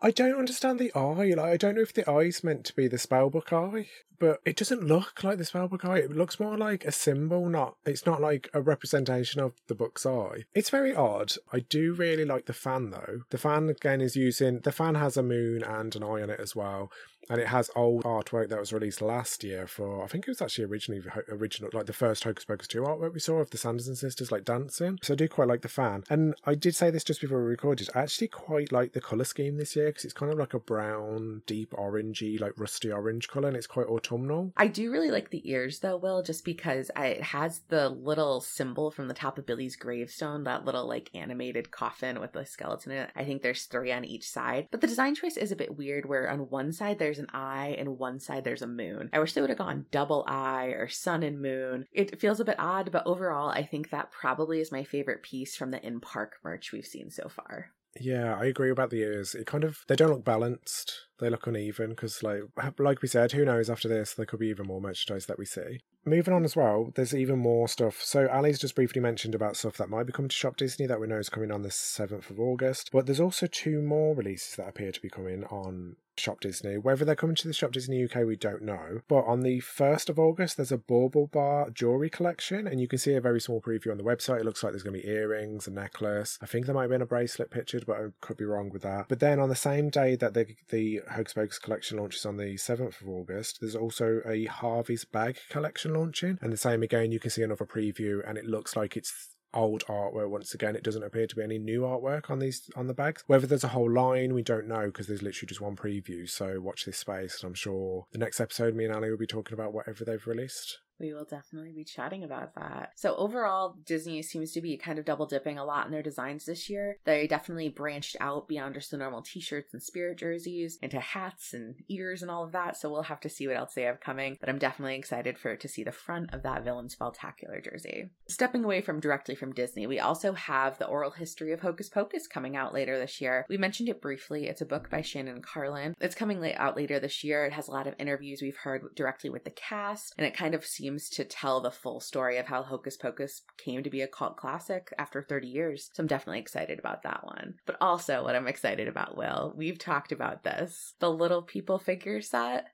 I 0.00 0.12
don't 0.12 0.38
understand 0.38 0.78
the 0.78 0.94
eye. 0.94 1.34
Like 1.34 1.38
I 1.38 1.56
don't 1.56 1.74
know 1.74 1.82
if 1.82 1.92
the 1.92 2.08
eye's 2.08 2.44
meant 2.44 2.64
to 2.66 2.76
be 2.76 2.86
the 2.86 2.96
spellbook 2.96 3.52
eye, 3.52 3.88
but 4.20 4.40
it 4.44 4.56
doesn't 4.56 4.84
look 4.84 5.24
like 5.24 5.38
the 5.38 5.44
spellbook 5.44 5.84
eye. 5.84 5.98
It 5.98 6.12
looks 6.12 6.38
more 6.38 6.56
like 6.56 6.84
a 6.84 6.92
symbol. 6.92 7.48
Not. 7.48 7.74
It's 7.84 8.06
not 8.06 8.20
like 8.20 8.48
a 8.54 8.62
representation 8.62 9.40
of 9.40 9.54
the 9.66 9.74
book's 9.74 10.06
eye. 10.06 10.44
It's 10.54 10.70
very 10.70 10.94
odd. 10.94 11.32
I 11.52 11.60
do 11.60 11.92
really 11.92 12.24
like 12.24 12.46
the 12.46 12.52
fan 12.52 12.90
though. 12.90 13.22
The 13.30 13.38
fan 13.38 13.68
again 13.68 14.00
is 14.00 14.14
using 14.14 14.60
the 14.60 14.70
fan 14.70 14.94
has 14.94 15.16
a 15.16 15.24
moon 15.24 15.64
and 15.64 15.94
an 15.96 16.04
eye 16.04 16.22
on 16.22 16.30
it 16.30 16.38
as 16.38 16.54
well 16.54 16.92
and 17.30 17.40
it 17.40 17.48
has 17.48 17.70
old 17.76 18.04
artwork 18.04 18.48
that 18.48 18.60
was 18.60 18.72
released 18.72 19.02
last 19.02 19.44
year 19.44 19.66
for 19.66 20.02
I 20.02 20.06
think 20.06 20.26
it 20.26 20.30
was 20.30 20.42
actually 20.42 20.64
originally 20.64 21.02
original 21.28 21.70
like 21.72 21.86
the 21.86 21.92
first 21.92 22.24
Hocus 22.24 22.44
Pocus 22.44 22.68
2 22.68 22.82
artwork 22.82 23.14
we 23.14 23.20
saw 23.20 23.38
of 23.38 23.50
the 23.50 23.58
Sanderson 23.58 23.96
sisters 23.96 24.32
like 24.32 24.44
dancing. 24.44 24.98
So 25.02 25.14
I 25.14 25.16
do 25.16 25.28
quite 25.28 25.48
like 25.48 25.62
the 25.62 25.68
fan. 25.68 26.04
And 26.08 26.34
I 26.44 26.54
did 26.54 26.74
say 26.74 26.90
this 26.90 27.04
just 27.04 27.20
before 27.20 27.42
we 27.42 27.50
recorded 27.50 27.88
I 27.94 28.00
actually 28.00 28.28
quite 28.28 28.72
like 28.72 28.92
the 28.92 29.00
colour 29.00 29.24
scheme 29.24 29.56
this 29.56 29.76
year 29.76 29.86
because 29.86 30.04
it's 30.04 30.14
kind 30.14 30.32
of 30.32 30.38
like 30.38 30.54
a 30.54 30.60
brown 30.60 31.42
deep 31.46 31.72
orangey 31.72 32.40
like 32.40 32.52
rusty 32.56 32.90
orange 32.90 33.28
colour 33.28 33.48
and 33.48 33.56
it's 33.56 33.66
quite 33.66 33.86
autumnal. 33.86 34.52
I 34.56 34.66
do 34.68 34.90
really 34.90 35.10
like 35.10 35.30
the 35.30 35.48
ears 35.50 35.80
though 35.80 35.96
Will 35.96 36.22
just 36.22 36.44
because 36.44 36.90
it 36.96 37.22
has 37.22 37.60
the 37.68 37.88
little 37.88 38.40
symbol 38.40 38.90
from 38.90 39.08
the 39.08 39.14
top 39.14 39.38
of 39.38 39.46
Billy's 39.46 39.76
gravestone 39.76 40.44
that 40.44 40.64
little 40.64 40.86
like 40.86 41.10
animated 41.14 41.70
coffin 41.70 42.20
with 42.20 42.32
the 42.32 42.44
skeleton 42.44 42.92
in 42.92 42.98
it. 42.98 43.10
I 43.14 43.24
think 43.24 43.42
there's 43.42 43.64
three 43.64 43.92
on 43.92 44.04
each 44.04 44.28
side. 44.28 44.68
But 44.70 44.80
the 44.80 44.86
design 44.86 45.14
choice 45.14 45.36
is 45.36 45.52
a 45.52 45.56
bit 45.56 45.76
weird 45.76 46.06
where 46.06 46.30
on 46.30 46.50
one 46.50 46.72
side 46.72 46.98
there's 46.98 47.17
there's 47.18 47.28
an 47.28 47.34
eye 47.34 47.76
and 47.78 47.98
one 47.98 48.20
side 48.20 48.44
there's 48.44 48.62
a 48.62 48.66
moon. 48.66 49.10
I 49.12 49.18
wish 49.18 49.32
they 49.32 49.40
would 49.40 49.50
have 49.50 49.58
gone 49.58 49.86
double 49.90 50.24
eye 50.28 50.66
or 50.66 50.88
sun 50.88 51.22
and 51.22 51.40
moon. 51.40 51.86
It 51.92 52.20
feels 52.20 52.40
a 52.40 52.44
bit 52.44 52.58
odd, 52.58 52.90
but 52.92 53.06
overall, 53.06 53.48
I 53.48 53.64
think 53.64 53.90
that 53.90 54.12
probably 54.12 54.60
is 54.60 54.70
my 54.70 54.84
favorite 54.84 55.22
piece 55.22 55.56
from 55.56 55.70
the 55.70 55.84
in 55.84 56.00
park 56.00 56.36
merch 56.44 56.72
we've 56.72 56.86
seen 56.86 57.10
so 57.10 57.28
far. 57.28 57.72
Yeah, 58.00 58.36
I 58.38 58.44
agree 58.44 58.70
about 58.70 58.90
the 58.90 59.00
ears. 59.00 59.34
It 59.34 59.46
kind 59.46 59.64
of 59.64 59.78
they 59.88 59.96
don't 59.96 60.10
look 60.10 60.24
balanced. 60.24 60.92
They 61.18 61.30
look 61.30 61.48
uneven 61.48 61.90
because, 61.90 62.22
like, 62.22 62.42
like 62.78 63.02
we 63.02 63.08
said, 63.08 63.32
who 63.32 63.44
knows? 63.44 63.68
After 63.68 63.88
this, 63.88 64.14
there 64.14 64.26
could 64.26 64.38
be 64.38 64.48
even 64.48 64.66
more 64.66 64.80
merchandise 64.80 65.26
that 65.26 65.38
we 65.38 65.46
see. 65.46 65.80
Moving 66.04 66.32
on 66.32 66.44
as 66.44 66.54
well, 66.54 66.92
there's 66.94 67.14
even 67.14 67.40
more 67.40 67.66
stuff. 67.66 68.00
So 68.02 68.28
Ally's 68.28 68.60
just 68.60 68.76
briefly 68.76 69.00
mentioned 69.00 69.34
about 69.34 69.56
stuff 69.56 69.78
that 69.78 69.90
might 69.90 70.06
be 70.06 70.12
coming 70.12 70.28
to 70.28 70.36
Shop 70.36 70.56
Disney 70.56 70.86
that 70.86 71.00
we 71.00 71.08
know 71.08 71.18
is 71.18 71.28
coming 71.28 71.50
on 71.50 71.62
the 71.62 71.72
seventh 71.72 72.30
of 72.30 72.38
August. 72.38 72.90
But 72.92 73.06
there's 73.06 73.20
also 73.20 73.46
two 73.46 73.82
more 73.82 74.14
releases 74.14 74.54
that 74.56 74.68
appear 74.68 74.92
to 74.92 75.00
be 75.00 75.10
coming 75.10 75.44
on 75.44 75.96
Shop 76.18 76.40
Disney. 76.40 76.76
Whether 76.76 77.04
they're 77.04 77.14
coming 77.14 77.36
to 77.36 77.48
the 77.48 77.54
Shop 77.54 77.72
Disney 77.72 78.04
UK, 78.04 78.24
we 78.26 78.36
don't 78.36 78.62
know. 78.62 79.00
But 79.08 79.24
on 79.26 79.40
the 79.40 79.60
1st 79.60 80.08
of 80.08 80.18
August, 80.18 80.56
there's 80.56 80.72
a 80.72 80.78
Bauble 80.78 81.26
Bar 81.28 81.70
jewelry 81.70 82.10
collection, 82.10 82.66
and 82.66 82.80
you 82.80 82.88
can 82.88 82.98
see 82.98 83.14
a 83.14 83.20
very 83.20 83.40
small 83.40 83.60
preview 83.60 83.90
on 83.90 83.98
the 83.98 84.04
website. 84.04 84.40
It 84.40 84.44
looks 84.44 84.62
like 84.62 84.72
there's 84.72 84.82
going 84.82 85.00
to 85.00 85.02
be 85.02 85.08
earrings, 85.08 85.66
a 85.66 85.70
necklace. 85.70 86.38
I 86.42 86.46
think 86.46 86.66
there 86.66 86.74
might 86.74 86.82
have 86.82 86.90
been 86.90 87.02
a 87.02 87.06
bracelet 87.06 87.50
pictured, 87.50 87.86
but 87.86 87.96
I 87.96 88.06
could 88.20 88.36
be 88.36 88.44
wrong 88.44 88.70
with 88.70 88.82
that. 88.82 89.06
But 89.08 89.20
then 89.20 89.38
on 89.40 89.48
the 89.48 89.56
same 89.56 89.88
day 89.88 90.16
that 90.16 90.34
the, 90.34 90.46
the 90.70 91.00
Pocus 91.08 91.58
collection 91.58 91.98
launches 91.98 92.26
on 92.26 92.36
the 92.36 92.54
7th 92.56 93.00
of 93.00 93.08
August, 93.08 93.60
there's 93.60 93.76
also 93.76 94.20
a 94.26 94.46
Harvey's 94.46 95.04
Bag 95.04 95.38
collection 95.48 95.94
launching. 95.94 96.38
And 96.42 96.52
the 96.52 96.56
same 96.56 96.82
again, 96.82 97.12
you 97.12 97.20
can 97.20 97.30
see 97.30 97.42
another 97.42 97.64
preview, 97.64 98.28
and 98.28 98.36
it 98.36 98.44
looks 98.44 98.74
like 98.74 98.96
it's 98.96 99.36
old 99.54 99.84
artwork 99.86 100.30
once 100.30 100.54
again. 100.54 100.76
It 100.76 100.84
doesn't 100.84 101.02
appear 101.02 101.26
to 101.26 101.36
be 101.36 101.42
any 101.42 101.58
new 101.58 101.82
artwork 101.82 102.30
on 102.30 102.38
these 102.38 102.68
on 102.76 102.86
the 102.86 102.94
bags. 102.94 103.24
Whether 103.26 103.46
there's 103.46 103.64
a 103.64 103.68
whole 103.68 103.90
line 103.90 104.34
we 104.34 104.42
don't 104.42 104.68
know 104.68 104.86
because 104.86 105.06
there's 105.06 105.22
literally 105.22 105.48
just 105.48 105.60
one 105.60 105.76
preview. 105.76 106.28
So 106.28 106.60
watch 106.60 106.84
this 106.84 106.98
space 106.98 107.40
and 107.40 107.48
i'm 107.48 107.54
sure 107.54 108.04
the 108.12 108.18
next 108.18 108.40
episode 108.40 108.74
me 108.74 108.84
and 108.84 108.94
ally 108.94 109.08
will 109.08 109.16
be 109.16 109.26
talking 109.26 109.54
about 109.54 109.72
whatever 109.72 110.04
they've 110.04 110.26
released 110.26 110.78
we 110.98 111.12
will 111.12 111.24
definitely 111.24 111.72
be 111.72 111.84
chatting 111.84 112.24
about 112.24 112.54
that. 112.56 112.92
So, 112.96 113.14
overall, 113.16 113.76
Disney 113.84 114.22
seems 114.22 114.52
to 114.52 114.60
be 114.60 114.76
kind 114.76 114.98
of 114.98 115.04
double 115.04 115.26
dipping 115.26 115.58
a 115.58 115.64
lot 115.64 115.86
in 115.86 115.92
their 115.92 116.02
designs 116.02 116.44
this 116.44 116.68
year. 116.68 116.98
They 117.04 117.26
definitely 117.26 117.68
branched 117.68 118.16
out 118.20 118.48
beyond 118.48 118.74
just 118.74 118.90
the 118.90 118.96
normal 118.96 119.22
t 119.22 119.40
shirts 119.40 119.72
and 119.72 119.82
spirit 119.82 120.18
jerseys 120.18 120.78
into 120.82 121.00
hats 121.00 121.54
and 121.54 121.76
ears 121.88 122.22
and 122.22 122.30
all 122.30 122.44
of 122.44 122.52
that. 122.52 122.76
So, 122.76 122.90
we'll 122.90 123.02
have 123.02 123.20
to 123.20 123.28
see 123.28 123.46
what 123.46 123.56
else 123.56 123.74
they 123.74 123.82
have 123.82 124.00
coming. 124.00 124.36
But 124.40 124.48
I'm 124.48 124.58
definitely 124.58 124.96
excited 124.96 125.38
for 125.38 125.56
to 125.56 125.68
see 125.68 125.84
the 125.84 125.92
front 125.92 126.34
of 126.34 126.42
that 126.42 126.64
Villain 126.64 126.88
Spectacular 126.88 127.60
jersey. 127.60 128.10
Stepping 128.28 128.64
away 128.64 128.80
from 128.80 129.00
directly 129.00 129.34
from 129.34 129.52
Disney, 129.52 129.86
we 129.86 130.00
also 130.00 130.32
have 130.32 130.78
the 130.78 130.86
oral 130.86 131.10
history 131.10 131.52
of 131.52 131.60
Hocus 131.60 131.88
Pocus 131.88 132.26
coming 132.26 132.56
out 132.56 132.74
later 132.74 132.98
this 132.98 133.20
year. 133.20 133.46
We 133.48 133.56
mentioned 133.56 133.88
it 133.88 134.00
briefly. 134.00 134.46
It's 134.46 134.60
a 134.60 134.66
book 134.66 134.90
by 134.90 135.02
Shannon 135.02 135.42
Carlin. 135.42 135.94
It's 136.00 136.14
coming 136.14 136.44
out 136.54 136.76
later 136.76 136.98
this 136.98 137.22
year. 137.22 137.44
It 137.44 137.52
has 137.52 137.68
a 137.68 137.72
lot 137.72 137.86
of 137.86 137.94
interviews 137.98 138.42
we've 138.42 138.56
heard 138.56 138.94
directly 138.94 139.30
with 139.30 139.44
the 139.44 139.50
cast, 139.50 140.12
and 140.18 140.26
it 140.26 140.36
kind 140.36 140.54
of 140.54 140.64
seems 140.64 140.87
seems 140.88 141.10
to 141.10 141.24
tell 141.24 141.60
the 141.60 141.70
full 141.70 142.00
story 142.00 142.38
of 142.38 142.46
how 142.46 142.62
Hocus 142.62 142.96
Pocus 142.96 143.42
came 143.58 143.82
to 143.82 143.90
be 143.90 144.00
a 144.00 144.08
cult 144.08 144.38
classic 144.38 144.90
after 144.96 145.22
30 145.22 145.46
years. 145.46 145.90
So 145.92 146.02
I'm 146.02 146.06
definitely 146.06 146.38
excited 146.38 146.78
about 146.78 147.02
that 147.02 147.24
one. 147.24 147.56
But 147.66 147.76
also, 147.78 148.24
what 148.24 148.34
I'm 148.34 148.48
excited 148.48 148.88
about, 148.88 149.14
Will, 149.14 149.52
we've 149.54 149.78
talked 149.78 150.12
about 150.12 150.44
this 150.44 150.94
the 150.98 151.10
Little 151.10 151.42
People 151.42 151.78
figure 151.78 152.22
set 152.22 152.68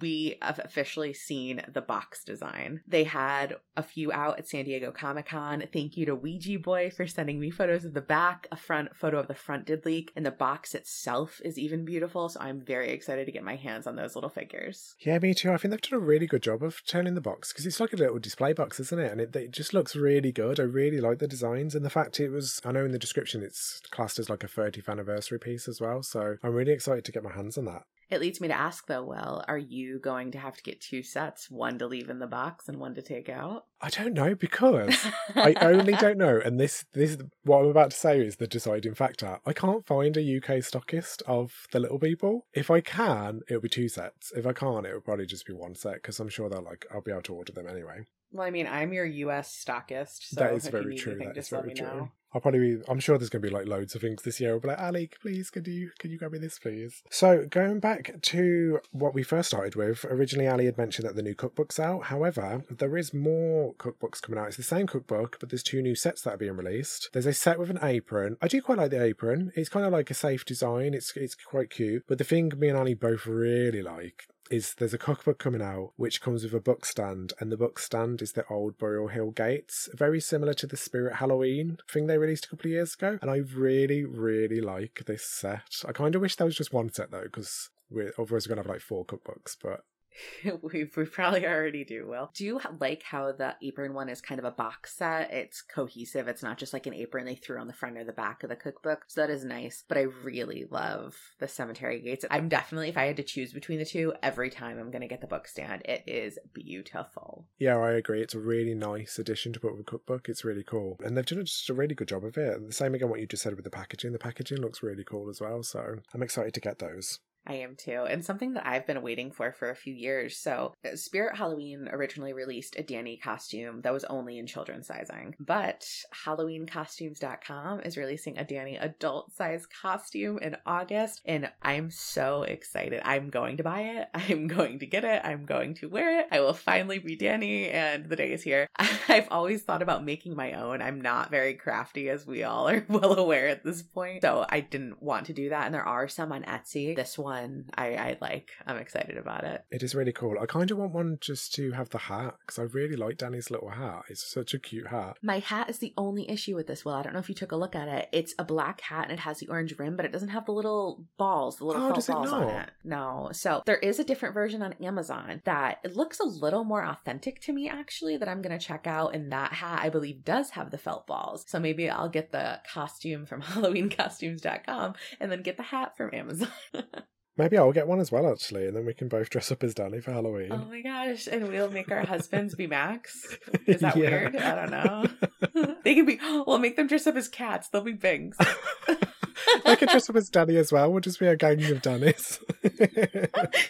we 0.00 0.36
have 0.42 0.60
officially 0.62 1.12
seen 1.12 1.62
the 1.72 1.80
box 1.80 2.24
design. 2.24 2.82
They 2.86 3.04
had 3.04 3.56
a 3.76 3.82
few 3.82 4.12
out 4.12 4.38
at 4.38 4.48
San 4.48 4.64
Diego 4.64 4.90
Comic 4.90 5.26
Con. 5.26 5.64
Thank 5.72 5.96
you 5.96 6.06
to 6.06 6.14
Ouija 6.14 6.58
Boy 6.58 6.90
for 6.90 7.06
sending 7.06 7.40
me 7.40 7.50
photos 7.50 7.84
of 7.84 7.94
the 7.94 8.00
back. 8.00 8.46
A 8.52 8.56
front 8.56 8.94
photo 8.94 9.18
of 9.18 9.28
the 9.28 9.34
front 9.34 9.66
did 9.66 9.86
leak, 9.86 10.12
and 10.14 10.24
the 10.24 10.30
box 10.30 10.74
itself 10.74 11.40
is 11.44 11.58
even 11.58 11.84
beautiful. 11.84 12.28
So 12.28 12.40
I'm 12.40 12.60
very 12.60 12.90
excited 12.90 13.26
to 13.26 13.32
get 13.32 13.44
my 13.44 13.56
hands 13.56 13.86
on 13.86 13.96
those 13.96 14.14
little 14.14 14.30
figures. 14.30 14.94
Yeah, 15.00 15.18
me 15.18 15.34
too. 15.34 15.52
I 15.52 15.56
think 15.56 15.70
they've 15.70 15.80
done 15.80 16.00
a 16.00 16.04
really 16.04 16.26
good 16.26 16.42
job 16.42 16.62
of 16.62 16.84
turning 16.86 17.14
the 17.14 17.20
box 17.20 17.52
because 17.52 17.66
it's 17.66 17.80
like 17.80 17.92
a 17.92 17.96
little 17.96 18.18
display 18.18 18.52
box, 18.52 18.80
isn't 18.80 19.00
it? 19.00 19.12
And 19.12 19.20
it, 19.20 19.34
it 19.34 19.50
just 19.50 19.74
looks 19.74 19.96
really 19.96 20.32
good. 20.32 20.60
I 20.60 20.64
really 20.64 21.00
like 21.00 21.18
the 21.18 21.28
designs 21.28 21.74
and 21.74 21.84
the 21.84 21.90
fact 21.90 22.20
it 22.20 22.30
was. 22.30 22.60
I 22.64 22.72
know 22.72 22.84
in 22.84 22.92
the 22.92 22.98
description 22.98 23.42
it's 23.42 23.80
classed 23.90 24.18
as 24.18 24.28
like 24.28 24.44
a 24.44 24.48
30th 24.48 24.88
anniversary 24.88 25.38
piece 25.38 25.68
as 25.68 25.80
well. 25.80 26.02
So 26.02 26.36
I'm 26.42 26.52
really 26.52 26.72
excited 26.72 27.04
to 27.04 27.12
get 27.12 27.22
my 27.22 27.32
hands 27.32 27.56
on 27.56 27.64
that. 27.66 27.82
It 28.10 28.20
leads 28.20 28.40
me 28.40 28.48
to 28.48 28.58
ask 28.58 28.86
though, 28.86 29.04
well, 29.04 29.44
are 29.46 29.58
you 29.58 30.00
going 30.00 30.32
to 30.32 30.38
have 30.38 30.56
to 30.56 30.62
get 30.62 30.80
two 30.80 31.02
sets, 31.04 31.48
one 31.48 31.78
to 31.78 31.86
leave 31.86 32.10
in 32.10 32.18
the 32.18 32.26
box 32.26 32.68
and 32.68 32.78
one 32.78 32.94
to 32.96 33.02
take 33.02 33.28
out? 33.28 33.66
I 33.80 33.88
don't 33.88 34.14
know 34.14 34.34
because 34.34 35.06
I 35.36 35.54
only 35.60 35.92
don't 35.94 36.18
know, 36.18 36.40
and 36.44 36.58
this 36.58 36.84
this 36.92 37.16
what 37.44 37.60
I'm 37.60 37.68
about 37.68 37.92
to 37.92 37.96
say 37.96 38.20
is 38.20 38.36
the 38.36 38.48
deciding 38.48 38.94
factor. 38.94 39.38
I 39.46 39.52
can't 39.52 39.86
find 39.86 40.16
a 40.16 40.36
UK 40.36 40.58
stockist 40.58 41.22
of 41.22 41.68
the 41.70 41.78
little 41.78 42.00
people. 42.00 42.46
If 42.52 42.70
I 42.70 42.80
can, 42.80 43.42
it'll 43.48 43.62
be 43.62 43.68
two 43.68 43.88
sets. 43.88 44.32
If 44.36 44.44
I 44.44 44.52
can't, 44.52 44.86
it'll 44.86 45.00
probably 45.00 45.26
just 45.26 45.46
be 45.46 45.52
one 45.52 45.76
set 45.76 45.94
because 45.94 46.18
I'm 46.18 46.28
sure 46.28 46.50
they'll 46.50 46.62
like 46.62 46.86
I'll 46.92 47.00
be 47.00 47.12
able 47.12 47.22
to 47.22 47.34
order 47.34 47.52
them 47.52 47.68
anyway. 47.68 48.06
Well, 48.32 48.46
I 48.46 48.50
mean, 48.50 48.66
I'm 48.66 48.92
your 48.92 49.04
US 49.04 49.64
stockist, 49.64 50.28
so 50.28 50.40
that 50.40 50.54
is 50.54 50.68
very 50.68 50.96
true. 50.96 51.16
That 51.18 51.36
is 51.36 51.48
very 51.48 51.74
true. 51.74 51.86
Know. 51.86 52.12
I'll 52.32 52.40
probably 52.40 52.76
be, 52.76 52.82
I'm 52.88 53.00
sure 53.00 53.18
there's 53.18 53.28
going 53.28 53.42
to 53.42 53.48
be 53.48 53.54
like 53.54 53.66
loads 53.66 53.94
of 53.94 54.02
things 54.02 54.22
this 54.22 54.40
year. 54.40 54.52
I'll 54.52 54.60
be 54.60 54.68
like, 54.68 54.78
Ally, 54.78 55.06
please, 55.20 55.50
could 55.50 55.66
you, 55.66 55.90
can 55.98 56.10
you 56.10 56.18
grab 56.18 56.32
me 56.32 56.38
this, 56.38 56.58
please? 56.58 57.02
So 57.10 57.46
going 57.50 57.80
back 57.80 58.20
to 58.22 58.78
what 58.92 59.14
we 59.14 59.24
first 59.24 59.48
started 59.48 59.74
with, 59.74 60.04
originally 60.04 60.46
Ally 60.46 60.66
had 60.66 60.78
mentioned 60.78 61.08
that 61.08 61.16
the 61.16 61.22
new 61.22 61.34
cookbook's 61.34 61.80
out. 61.80 62.04
However, 62.04 62.64
there 62.70 62.96
is 62.96 63.12
more 63.12 63.74
cookbooks 63.74 64.22
coming 64.22 64.38
out. 64.38 64.48
It's 64.48 64.56
the 64.56 64.62
same 64.62 64.86
cookbook, 64.86 65.38
but 65.40 65.50
there's 65.50 65.64
two 65.64 65.82
new 65.82 65.96
sets 65.96 66.22
that 66.22 66.34
are 66.34 66.38
being 66.38 66.56
released. 66.56 67.10
There's 67.12 67.26
a 67.26 67.32
set 67.32 67.58
with 67.58 67.70
an 67.70 67.80
apron. 67.82 68.36
I 68.40 68.46
do 68.46 68.62
quite 68.62 68.78
like 68.78 68.90
the 68.90 69.02
apron. 69.02 69.50
It's 69.56 69.68
kind 69.68 69.84
of 69.84 69.92
like 69.92 70.10
a 70.10 70.14
safe 70.14 70.44
design. 70.44 70.94
It's, 70.94 71.16
it's 71.16 71.34
quite 71.34 71.70
cute. 71.70 72.04
But 72.06 72.18
the 72.18 72.24
thing 72.24 72.52
me 72.56 72.68
and 72.68 72.78
Ally 72.78 72.94
both 72.94 73.26
really 73.26 73.82
like 73.82 74.28
is 74.50 74.74
there's 74.74 74.94
a 74.94 74.98
cookbook 74.98 75.38
coming 75.38 75.62
out 75.62 75.92
which 75.96 76.20
comes 76.20 76.42
with 76.42 76.52
a 76.52 76.60
book 76.60 76.84
stand, 76.84 77.32
and 77.38 77.50
the 77.50 77.56
book 77.56 77.78
stand 77.78 78.20
is 78.20 78.32
the 78.32 78.44
old 78.48 78.76
Burial 78.78 79.08
Hill 79.08 79.30
Gates, 79.30 79.88
very 79.94 80.20
similar 80.20 80.52
to 80.54 80.66
the 80.66 80.76
Spirit 80.76 81.16
Halloween 81.16 81.78
thing 81.88 82.06
they 82.06 82.18
released 82.18 82.46
a 82.46 82.48
couple 82.48 82.66
of 82.66 82.72
years 82.72 82.94
ago. 82.94 83.18
And 83.22 83.30
I 83.30 83.36
really, 83.36 84.04
really 84.04 84.60
like 84.60 85.04
this 85.06 85.24
set. 85.24 85.82
I 85.86 85.92
kind 85.92 86.14
of 86.14 86.20
wish 86.20 86.36
there 86.36 86.46
was 86.46 86.56
just 86.56 86.72
one 86.72 86.92
set 86.92 87.10
though, 87.10 87.22
because 87.22 87.70
otherwise 88.18 88.46
we're 88.46 88.54
gonna 88.54 88.62
have 88.62 88.66
like 88.66 88.80
four 88.80 89.04
cookbooks. 89.04 89.56
But 89.62 89.84
we, 90.62 90.88
we 90.96 91.04
probably 91.04 91.46
already 91.46 91.84
do, 91.84 92.06
Will. 92.08 92.30
Do 92.34 92.44
you 92.44 92.60
like 92.78 93.02
how 93.02 93.32
the 93.32 93.56
apron 93.62 93.94
one 93.94 94.08
is 94.08 94.20
kind 94.20 94.38
of 94.38 94.44
a 94.44 94.50
box 94.50 94.96
set? 94.96 95.32
It's 95.32 95.62
cohesive. 95.62 96.28
It's 96.28 96.42
not 96.42 96.58
just 96.58 96.72
like 96.72 96.86
an 96.86 96.94
apron 96.94 97.26
they 97.26 97.34
threw 97.34 97.58
on 97.58 97.66
the 97.66 97.72
front 97.72 97.98
or 97.98 98.04
the 98.04 98.12
back 98.12 98.42
of 98.42 98.50
the 98.50 98.56
cookbook. 98.56 99.04
So 99.08 99.20
that 99.20 99.30
is 99.30 99.44
nice. 99.44 99.84
But 99.86 99.98
I 99.98 100.02
really 100.02 100.66
love 100.70 101.16
the 101.38 101.48
cemetery 101.48 102.00
gates. 102.00 102.24
I'm 102.30 102.48
definitely, 102.48 102.88
if 102.88 102.96
I 102.96 103.06
had 103.06 103.16
to 103.16 103.22
choose 103.22 103.52
between 103.52 103.78
the 103.78 103.84
two, 103.84 104.14
every 104.22 104.50
time 104.50 104.78
I'm 104.78 104.90
going 104.90 105.02
to 105.02 105.08
get 105.08 105.20
the 105.20 105.26
book 105.26 105.46
stand. 105.48 105.82
It 105.84 106.04
is 106.06 106.38
beautiful. 106.52 107.46
Yeah, 107.58 107.76
I 107.76 107.92
agree. 107.92 108.22
It's 108.22 108.34
a 108.34 108.40
really 108.40 108.74
nice 108.74 109.18
addition 109.18 109.52
to 109.52 109.60
put 109.60 109.76
with 109.76 109.86
cookbook. 109.86 110.28
It's 110.28 110.44
really 110.44 110.64
cool. 110.64 110.98
And 111.04 111.16
they've 111.16 111.26
done 111.26 111.44
just 111.44 111.70
a 111.70 111.74
really 111.74 111.94
good 111.94 112.08
job 112.08 112.24
of 112.24 112.36
it. 112.36 112.66
The 112.66 112.72
same 112.72 112.94
again, 112.94 113.08
what 113.08 113.20
you 113.20 113.26
just 113.26 113.42
said 113.42 113.54
with 113.54 113.64
the 113.64 113.70
packaging. 113.70 114.12
The 114.12 114.18
packaging 114.18 114.60
looks 114.60 114.82
really 114.82 115.04
cool 115.04 115.28
as 115.28 115.40
well. 115.40 115.62
So 115.62 115.96
I'm 116.14 116.22
excited 116.22 116.54
to 116.54 116.60
get 116.60 116.78
those. 116.78 117.20
I 117.46 117.54
am 117.54 117.74
too. 117.74 118.04
And 118.08 118.24
something 118.24 118.52
that 118.54 118.66
I've 118.66 118.86
been 118.86 119.02
waiting 119.02 119.32
for 119.32 119.52
for 119.52 119.70
a 119.70 119.76
few 119.76 119.94
years. 119.94 120.36
So, 120.36 120.74
Spirit 120.94 121.36
Halloween 121.36 121.88
originally 121.90 122.32
released 122.32 122.76
a 122.76 122.82
Danny 122.82 123.16
costume 123.16 123.80
that 123.82 123.92
was 123.92 124.04
only 124.04 124.38
in 124.38 124.46
children's 124.46 124.86
sizing, 124.86 125.34
but 125.40 125.86
HalloweenCostumes.com 126.26 127.80
is 127.80 127.96
releasing 127.96 128.38
a 128.38 128.44
Danny 128.44 128.76
adult 128.76 129.34
size 129.34 129.66
costume 129.66 130.38
in 130.38 130.56
August. 130.66 131.22
And 131.24 131.50
I'm 131.62 131.90
so 131.90 132.42
excited. 132.42 133.00
I'm 133.04 133.30
going 133.30 133.56
to 133.56 133.64
buy 133.64 133.80
it. 133.80 134.08
I'm 134.14 134.46
going 134.46 134.78
to 134.80 134.86
get 134.86 135.04
it. 135.04 135.22
I'm 135.24 135.46
going 135.46 135.74
to 135.76 135.88
wear 135.88 136.20
it. 136.20 136.26
I 136.30 136.40
will 136.40 136.54
finally 136.54 136.98
be 136.98 137.16
Danny, 137.16 137.70
and 137.70 138.08
the 138.08 138.16
day 138.16 138.32
is 138.32 138.42
here. 138.42 138.68
I've 139.08 139.28
always 139.30 139.62
thought 139.62 139.82
about 139.82 140.04
making 140.04 140.36
my 140.36 140.52
own. 140.52 140.82
I'm 140.82 141.00
not 141.00 141.30
very 141.30 141.54
crafty, 141.54 142.10
as 142.10 142.26
we 142.26 142.42
all 142.42 142.68
are 142.68 142.84
well 142.88 143.18
aware 143.18 143.48
at 143.48 143.64
this 143.64 143.82
point. 143.82 144.22
So, 144.22 144.44
I 144.48 144.60
didn't 144.60 145.02
want 145.02 145.26
to 145.26 145.32
do 145.32 145.48
that. 145.48 145.64
And 145.64 145.74
there 145.74 145.86
are 145.86 146.06
some 146.06 146.32
on 146.32 146.42
Etsy. 146.42 146.94
This 146.94 147.18
one 147.18 147.39
one 147.40 147.64
I, 147.74 147.94
I 147.94 148.18
like. 148.20 148.50
I'm 148.66 148.76
excited 148.76 149.16
about 149.16 149.44
it. 149.44 149.64
It 149.70 149.82
is 149.82 149.94
really 149.94 150.12
cool. 150.12 150.36
I 150.40 150.46
kind 150.46 150.70
of 150.70 150.78
want 150.78 150.92
one 150.92 151.18
just 151.20 151.54
to 151.54 151.72
have 151.72 151.90
the 151.90 151.98
hat 151.98 152.36
because 152.40 152.58
I 152.58 152.62
really 152.62 152.96
like 152.96 153.18
Danny's 153.18 153.50
little 153.50 153.70
hat. 153.70 154.02
It's 154.08 154.22
such 154.22 154.54
a 154.54 154.58
cute 154.58 154.88
hat. 154.88 155.16
My 155.22 155.38
hat 155.38 155.70
is 155.70 155.78
the 155.78 155.94
only 155.96 156.28
issue 156.30 156.54
with 156.56 156.66
this. 156.66 156.84
Well, 156.84 156.94
I 156.94 157.02
don't 157.02 157.12
know 157.12 157.18
if 157.18 157.28
you 157.28 157.34
took 157.34 157.52
a 157.52 157.56
look 157.56 157.74
at 157.74 157.88
it. 157.88 158.08
It's 158.12 158.34
a 158.38 158.44
black 158.44 158.80
hat 158.80 159.04
and 159.04 159.12
it 159.12 159.20
has 159.20 159.38
the 159.38 159.48
orange 159.48 159.78
rim, 159.78 159.96
but 159.96 160.04
it 160.04 160.12
doesn't 160.12 160.28
have 160.28 160.46
the 160.46 160.52
little 160.52 161.04
balls, 161.16 161.58
the 161.58 161.64
little 161.64 161.82
oh, 161.82 161.94
felt 161.94 162.06
balls 162.06 162.32
on 162.32 162.48
it. 162.50 162.70
No. 162.84 163.30
So 163.32 163.62
there 163.66 163.76
is 163.76 163.98
a 163.98 164.04
different 164.04 164.34
version 164.34 164.62
on 164.62 164.74
Amazon 164.74 165.42
that 165.44 165.78
it 165.84 165.96
looks 165.96 166.20
a 166.20 166.24
little 166.24 166.64
more 166.64 166.84
authentic 166.84 167.40
to 167.42 167.52
me 167.52 167.68
actually 167.68 168.16
that 168.16 168.28
I'm 168.28 168.42
gonna 168.42 168.58
check 168.58 168.86
out. 168.86 169.14
And 169.14 169.32
that 169.32 169.52
hat 169.52 169.80
I 169.82 169.88
believe 169.88 170.24
does 170.24 170.50
have 170.50 170.70
the 170.70 170.78
felt 170.78 171.06
balls. 171.06 171.44
So 171.48 171.58
maybe 171.58 171.88
I'll 171.88 172.08
get 172.08 172.32
the 172.32 172.60
costume 172.72 173.26
from 173.26 173.42
HalloweenCostumes.com 173.50 174.94
and 175.20 175.32
then 175.32 175.42
get 175.42 175.56
the 175.56 175.62
hat 175.62 175.96
from 175.96 176.10
Amazon. 176.12 176.48
Maybe 177.40 177.56
I'll 177.56 177.72
get 177.72 177.86
one 177.86 178.00
as 178.00 178.12
well, 178.12 178.30
actually, 178.30 178.66
and 178.66 178.76
then 178.76 178.84
we 178.84 178.92
can 178.92 179.08
both 179.08 179.30
dress 179.30 179.50
up 179.50 179.64
as 179.64 179.72
Danny 179.72 179.98
for 180.02 180.12
Halloween. 180.12 180.52
Oh 180.52 180.66
my 180.68 180.82
gosh! 180.82 181.26
And 181.26 181.48
we'll 181.48 181.70
make 181.70 181.90
our 181.90 182.04
husbands 182.04 182.54
be 182.54 182.66
Max. 182.66 183.34
Is 183.66 183.80
that 183.80 183.96
yeah. 183.96 184.10
weird? 184.10 184.36
I 184.36 184.54
don't 184.56 184.70
know. 184.70 185.74
they 185.84 185.94
can 185.94 186.04
be. 186.04 186.20
We'll 186.46 186.58
make 186.58 186.76
them 186.76 186.86
dress 186.86 187.06
up 187.06 187.16
as 187.16 187.28
cats. 187.28 187.68
They'll 187.68 187.80
be 187.80 187.94
Binx. 187.94 188.34
I 189.64 189.74
can 189.74 189.88
dress 189.88 190.10
up 190.10 190.16
as 190.16 190.28
Danny 190.28 190.56
as 190.56 190.70
well. 190.70 190.92
We'll 190.92 191.00
just 191.00 191.18
be 191.18 191.26
a 191.28 191.36
gang 191.36 191.64
of 191.64 191.80
Dannys. 191.80 192.40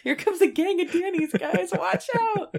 Here 0.02 0.16
comes 0.16 0.40
a 0.40 0.50
gang 0.50 0.80
of 0.80 0.88
Dannys, 0.88 1.38
guys! 1.38 1.70
Watch 1.72 2.06
out! 2.18 2.56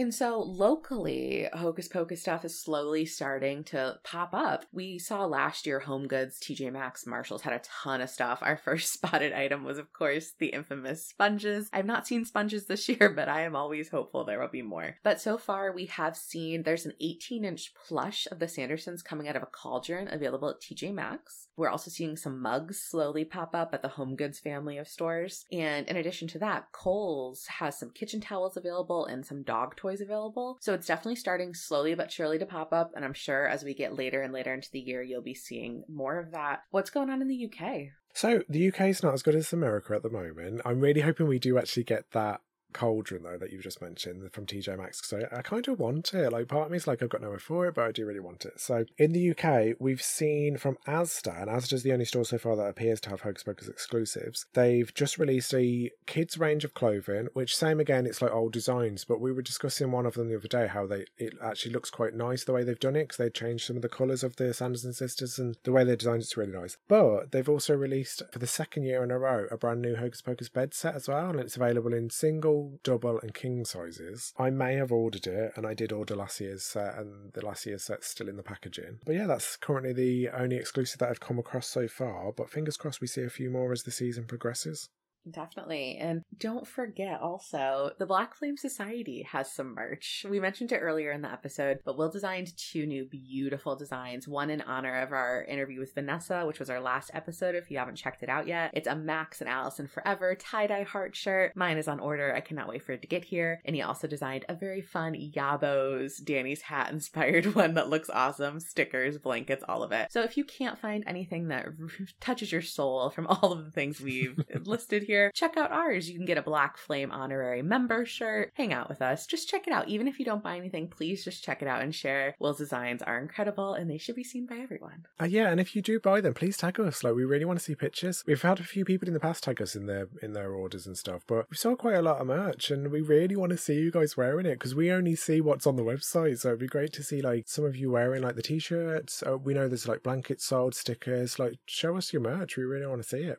And 0.00 0.14
so 0.14 0.40
locally, 0.40 1.46
Hocus 1.52 1.86
Pocus 1.86 2.22
stuff 2.22 2.46
is 2.46 2.58
slowly 2.58 3.04
starting 3.04 3.64
to 3.64 3.98
pop 4.02 4.30
up. 4.32 4.64
We 4.72 4.98
saw 4.98 5.26
last 5.26 5.66
year 5.66 5.78
Home 5.80 6.08
Goods, 6.08 6.40
TJ 6.40 6.72
Maxx, 6.72 7.06
Marshalls 7.06 7.42
had 7.42 7.52
a 7.52 7.60
ton 7.82 8.00
of 8.00 8.08
stuff. 8.08 8.38
Our 8.40 8.56
first 8.64 8.94
spotted 8.94 9.34
item 9.34 9.62
was, 9.62 9.76
of 9.76 9.92
course, 9.92 10.32
the 10.38 10.46
infamous 10.46 11.06
sponges. 11.06 11.68
I've 11.74 11.84
not 11.84 12.06
seen 12.06 12.24
sponges 12.24 12.64
this 12.64 12.88
year, 12.88 13.12
but 13.14 13.28
I 13.28 13.42
am 13.42 13.54
always 13.54 13.90
hopeful 13.90 14.24
there 14.24 14.40
will 14.40 14.48
be 14.48 14.62
more. 14.62 14.96
But 15.02 15.20
so 15.20 15.36
far, 15.36 15.70
we 15.70 15.84
have 15.86 16.16
seen 16.16 16.62
there's 16.62 16.86
an 16.86 16.94
18 16.98 17.44
inch 17.44 17.74
plush 17.74 18.26
of 18.32 18.38
the 18.38 18.46
Sandersons 18.46 19.04
coming 19.04 19.28
out 19.28 19.36
of 19.36 19.42
a 19.42 19.46
cauldron 19.46 20.08
available 20.10 20.48
at 20.48 20.62
TJ 20.62 20.94
Maxx. 20.94 21.48
We're 21.60 21.68
also 21.68 21.90
seeing 21.90 22.16
some 22.16 22.40
mugs 22.40 22.80
slowly 22.80 23.26
pop 23.26 23.54
up 23.54 23.74
at 23.74 23.82
the 23.82 23.88
Home 23.88 24.16
Goods 24.16 24.38
family 24.38 24.78
of 24.78 24.88
stores. 24.88 25.44
And 25.52 25.86
in 25.88 25.96
addition 25.98 26.26
to 26.28 26.38
that, 26.38 26.72
Kohl's 26.72 27.46
has 27.58 27.78
some 27.78 27.90
kitchen 27.90 28.18
towels 28.18 28.56
available 28.56 29.04
and 29.04 29.26
some 29.26 29.42
dog 29.42 29.76
toys 29.76 30.00
available. 30.00 30.56
So 30.62 30.72
it's 30.72 30.86
definitely 30.86 31.16
starting 31.16 31.52
slowly 31.52 31.94
but 31.94 32.10
surely 32.10 32.38
to 32.38 32.46
pop 32.46 32.72
up. 32.72 32.92
And 32.96 33.04
I'm 33.04 33.12
sure 33.12 33.46
as 33.46 33.62
we 33.62 33.74
get 33.74 33.94
later 33.94 34.22
and 34.22 34.32
later 34.32 34.54
into 34.54 34.70
the 34.72 34.80
year, 34.80 35.02
you'll 35.02 35.20
be 35.20 35.34
seeing 35.34 35.84
more 35.86 36.18
of 36.18 36.30
that. 36.30 36.62
What's 36.70 36.88
going 36.88 37.10
on 37.10 37.20
in 37.20 37.28
the 37.28 37.44
UK? 37.52 37.90
So 38.14 38.42
the 38.48 38.68
UK 38.68 38.80
is 38.88 39.02
not 39.02 39.12
as 39.12 39.22
good 39.22 39.34
as 39.34 39.52
America 39.52 39.94
at 39.94 40.02
the 40.02 40.08
moment. 40.08 40.62
I'm 40.64 40.80
really 40.80 41.02
hoping 41.02 41.28
we 41.28 41.38
do 41.38 41.58
actually 41.58 41.84
get 41.84 42.10
that 42.12 42.40
cauldron 42.72 43.22
though 43.22 43.38
that 43.38 43.52
you've 43.52 43.62
just 43.62 43.82
mentioned 43.82 44.32
from 44.32 44.46
TJ 44.46 44.76
Maxx 44.78 45.00
because 45.00 45.26
I, 45.32 45.38
I 45.38 45.42
kind 45.42 45.66
of 45.68 45.78
want 45.78 46.14
it. 46.14 46.32
Like 46.32 46.48
part 46.48 46.66
of 46.66 46.70
me 46.70 46.76
is 46.76 46.86
like 46.86 47.02
I've 47.02 47.08
got 47.08 47.22
nowhere 47.22 47.38
for 47.38 47.66
it, 47.66 47.74
but 47.74 47.84
I 47.84 47.92
do 47.92 48.06
really 48.06 48.20
want 48.20 48.44
it. 48.44 48.60
So 48.60 48.84
in 48.98 49.12
the 49.12 49.30
UK, 49.30 49.76
we've 49.78 50.02
seen 50.02 50.56
from 50.56 50.78
Asda, 50.86 51.42
and 51.42 51.50
Asda 51.50 51.74
is 51.74 51.82
the 51.82 51.92
only 51.92 52.04
store 52.04 52.24
so 52.24 52.38
far 52.38 52.56
that 52.56 52.68
appears 52.68 53.00
to 53.02 53.10
have 53.10 53.22
Hocus 53.22 53.42
Pocus 53.42 53.68
exclusives. 53.68 54.46
They've 54.54 54.92
just 54.94 55.18
released 55.18 55.54
a 55.54 55.90
kids 56.06 56.38
range 56.38 56.64
of 56.64 56.74
clothing, 56.74 57.28
which 57.32 57.56
same 57.56 57.80
again, 57.80 58.06
it's 58.06 58.22
like 58.22 58.32
old 58.32 58.52
designs, 58.52 59.04
but 59.04 59.20
we 59.20 59.32
were 59.32 59.42
discussing 59.42 59.90
one 59.90 60.06
of 60.06 60.14
them 60.14 60.28
the 60.28 60.36
other 60.36 60.48
day 60.48 60.66
how 60.66 60.86
they 60.86 61.04
it 61.18 61.34
actually 61.42 61.72
looks 61.72 61.90
quite 61.90 62.14
nice 62.14 62.44
the 62.44 62.52
way 62.52 62.64
they've 62.64 62.78
done 62.78 62.96
it 62.96 63.04
because 63.04 63.16
they 63.16 63.30
changed 63.30 63.66
some 63.66 63.76
of 63.76 63.82
the 63.82 63.88
colours 63.88 64.22
of 64.22 64.36
the 64.36 64.52
Sanderson 64.54 64.92
sisters 64.92 65.38
and 65.38 65.56
the 65.64 65.72
way 65.72 65.84
they 65.84 65.96
designed 65.96 66.22
it's 66.22 66.36
really 66.36 66.52
nice. 66.52 66.76
But 66.88 67.32
they've 67.32 67.48
also 67.48 67.74
released 67.74 68.22
for 68.32 68.38
the 68.38 68.46
second 68.46 68.84
year 68.84 69.02
in 69.02 69.10
a 69.10 69.18
row 69.18 69.46
a 69.50 69.56
brand 69.56 69.82
new 69.82 69.96
Hocus 69.96 70.22
Pocus 70.22 70.48
bed 70.48 70.74
set 70.74 70.94
as 70.94 71.08
well, 71.08 71.30
and 71.30 71.40
it's 71.40 71.56
available 71.56 71.92
in 71.92 72.10
single, 72.10 72.59
double, 72.82 73.18
and 73.20 73.34
king 73.34 73.64
sizes. 73.64 74.32
I 74.38 74.50
may 74.50 74.74
have 74.74 74.92
ordered 74.92 75.26
it, 75.26 75.52
and 75.56 75.66
I 75.66 75.74
did 75.74 75.92
order 75.92 76.16
last 76.16 76.40
year's 76.40 76.64
set, 76.64 76.96
and 76.98 77.32
the 77.32 77.44
last 77.44 77.66
year's 77.66 77.84
set's 77.84 78.08
still 78.08 78.28
in 78.28 78.36
the 78.36 78.42
packaging. 78.42 78.98
But 79.04 79.14
yeah, 79.14 79.26
that's 79.26 79.56
currently 79.56 79.92
the 79.92 80.28
only 80.30 80.56
exclusive 80.56 80.98
that 80.98 81.10
I've 81.10 81.20
come 81.20 81.38
across 81.38 81.66
so 81.66 81.88
far. 81.88 82.32
But 82.32 82.50
fingers 82.50 82.76
crossed 82.76 83.00
we 83.00 83.06
see 83.06 83.22
a 83.22 83.30
few 83.30 83.50
more 83.50 83.72
as 83.72 83.82
the 83.82 83.90
season 83.90 84.24
progresses. 84.24 84.88
Definitely. 85.28 85.96
And 86.00 86.22
don't 86.38 86.66
forget 86.66 87.20
also, 87.20 87.92
the 87.98 88.06
Black 88.06 88.34
Flame 88.34 88.56
Society 88.56 89.26
has 89.30 89.52
some 89.52 89.74
merch. 89.74 90.24
We 90.28 90.40
mentioned 90.40 90.72
it 90.72 90.78
earlier 90.78 91.12
in 91.12 91.22
the 91.22 91.32
episode, 91.32 91.80
but 91.84 91.98
Will 91.98 92.10
designed 92.10 92.56
two 92.56 92.86
new 92.86 93.04
beautiful 93.04 93.76
designs. 93.76 94.26
One 94.26 94.50
in 94.50 94.62
honor 94.62 95.00
of 95.02 95.12
our 95.12 95.44
interview 95.44 95.80
with 95.80 95.94
Vanessa, 95.94 96.46
which 96.46 96.58
was 96.58 96.70
our 96.70 96.80
last 96.80 97.10
episode 97.14 97.54
if 97.54 97.70
you 97.70 97.78
haven't 97.78 97.96
checked 97.96 98.22
it 98.22 98.28
out 98.28 98.46
yet. 98.46 98.70
It's 98.74 98.88
a 98.88 98.96
Max 98.96 99.40
and 99.40 99.50
Allison 99.50 99.86
Forever 99.86 100.34
tie 100.34 100.66
dye 100.66 100.84
heart 100.84 101.14
shirt. 101.14 101.54
Mine 101.54 101.78
is 101.78 101.88
on 101.88 102.00
order. 102.00 102.34
I 102.34 102.40
cannot 102.40 102.68
wait 102.68 102.82
for 102.82 102.92
it 102.92 103.02
to 103.02 103.08
get 103.08 103.24
here. 103.24 103.60
And 103.64 103.76
he 103.76 103.82
also 103.82 104.06
designed 104.06 104.44
a 104.48 104.54
very 104.54 104.80
fun 104.80 105.14
Yabos 105.14 106.24
Danny's 106.24 106.62
hat 106.62 106.92
inspired 106.92 107.54
one 107.54 107.74
that 107.74 107.90
looks 107.90 108.10
awesome. 108.10 108.60
Stickers, 108.60 109.18
blankets, 109.18 109.64
all 109.68 109.82
of 109.82 109.92
it. 109.92 110.10
So 110.10 110.22
if 110.22 110.36
you 110.36 110.44
can't 110.44 110.78
find 110.78 111.04
anything 111.06 111.48
that 111.48 111.66
touches 112.20 112.52
your 112.52 112.62
soul 112.62 113.10
from 113.10 113.26
all 113.26 113.52
of 113.52 113.64
the 113.64 113.70
things 113.70 114.00
we've 114.00 114.38
listed 114.64 115.02
here, 115.02 115.19
check 115.34 115.56
out 115.56 115.72
ours. 115.72 116.08
You 116.08 116.16
can 116.16 116.26
get 116.26 116.38
a 116.38 116.42
Black 116.42 116.76
Flame 116.76 117.12
honorary 117.12 117.62
member 117.62 118.06
shirt, 118.06 118.50
hang 118.54 118.72
out 118.72 118.88
with 118.88 119.02
us. 119.02 119.26
Just 119.26 119.48
check 119.48 119.66
it 119.66 119.72
out. 119.72 119.88
Even 119.88 120.08
if 120.08 120.18
you 120.18 120.24
don't 120.24 120.42
buy 120.42 120.56
anything, 120.56 120.88
please 120.88 121.24
just 121.24 121.44
check 121.44 121.62
it 121.62 121.68
out 121.68 121.82
and 121.82 121.94
share. 121.94 122.34
Will's 122.38 122.58
designs 122.58 123.02
are 123.02 123.18
incredible 123.18 123.74
and 123.74 123.90
they 123.90 123.98
should 123.98 124.16
be 124.16 124.24
seen 124.24 124.46
by 124.46 124.56
everyone. 124.56 125.04
Uh, 125.20 125.26
yeah, 125.26 125.50
and 125.50 125.60
if 125.60 125.76
you 125.76 125.82
do 125.82 126.00
buy 126.00 126.20
them, 126.20 126.34
please 126.34 126.56
tag 126.56 126.80
us. 126.80 127.04
Like 127.04 127.14
we 127.14 127.24
really 127.24 127.44
want 127.44 127.58
to 127.58 127.64
see 127.64 127.74
pictures. 127.74 128.22
We've 128.26 128.42
had 128.42 128.60
a 128.60 128.64
few 128.64 128.84
people 128.84 129.08
in 129.08 129.14
the 129.14 129.20
past 129.20 129.44
tag 129.44 129.60
us 129.60 129.74
in 129.74 129.86
their 129.86 130.08
in 130.22 130.32
their 130.32 130.52
orders 130.52 130.86
and 130.86 130.96
stuff, 130.96 131.22
but 131.26 131.46
we 131.50 131.56
saw 131.56 131.74
quite 131.74 131.96
a 131.96 132.02
lot 132.02 132.20
of 132.20 132.26
merch 132.26 132.70
and 132.70 132.90
we 132.90 133.00
really 133.00 133.36
want 133.36 133.50
to 133.50 133.58
see 133.58 133.74
you 133.74 133.90
guys 133.90 134.16
wearing 134.16 134.46
it 134.46 134.54
because 134.54 134.74
we 134.74 134.90
only 134.90 135.14
see 135.14 135.40
what's 135.40 135.66
on 135.66 135.76
the 135.76 135.82
website. 135.82 136.38
So 136.38 136.48
it'd 136.48 136.60
be 136.60 136.66
great 136.66 136.92
to 136.94 137.02
see 137.02 137.20
like 137.20 137.48
some 137.48 137.64
of 137.64 137.76
you 137.76 137.90
wearing 137.90 138.22
like 138.22 138.36
the 138.36 138.42
t-shirts. 138.42 139.22
Uh, 139.26 139.38
we 139.38 139.54
know 139.54 139.68
there's 139.68 139.88
like 139.88 140.02
blankets 140.02 140.44
sold, 140.44 140.74
stickers. 140.74 141.38
Like 141.38 141.58
show 141.66 141.96
us 141.96 142.12
your 142.12 142.22
merch. 142.22 142.56
We 142.56 142.64
really 142.64 142.86
want 142.86 143.02
to 143.02 143.08
see 143.08 143.22
it. 143.22 143.38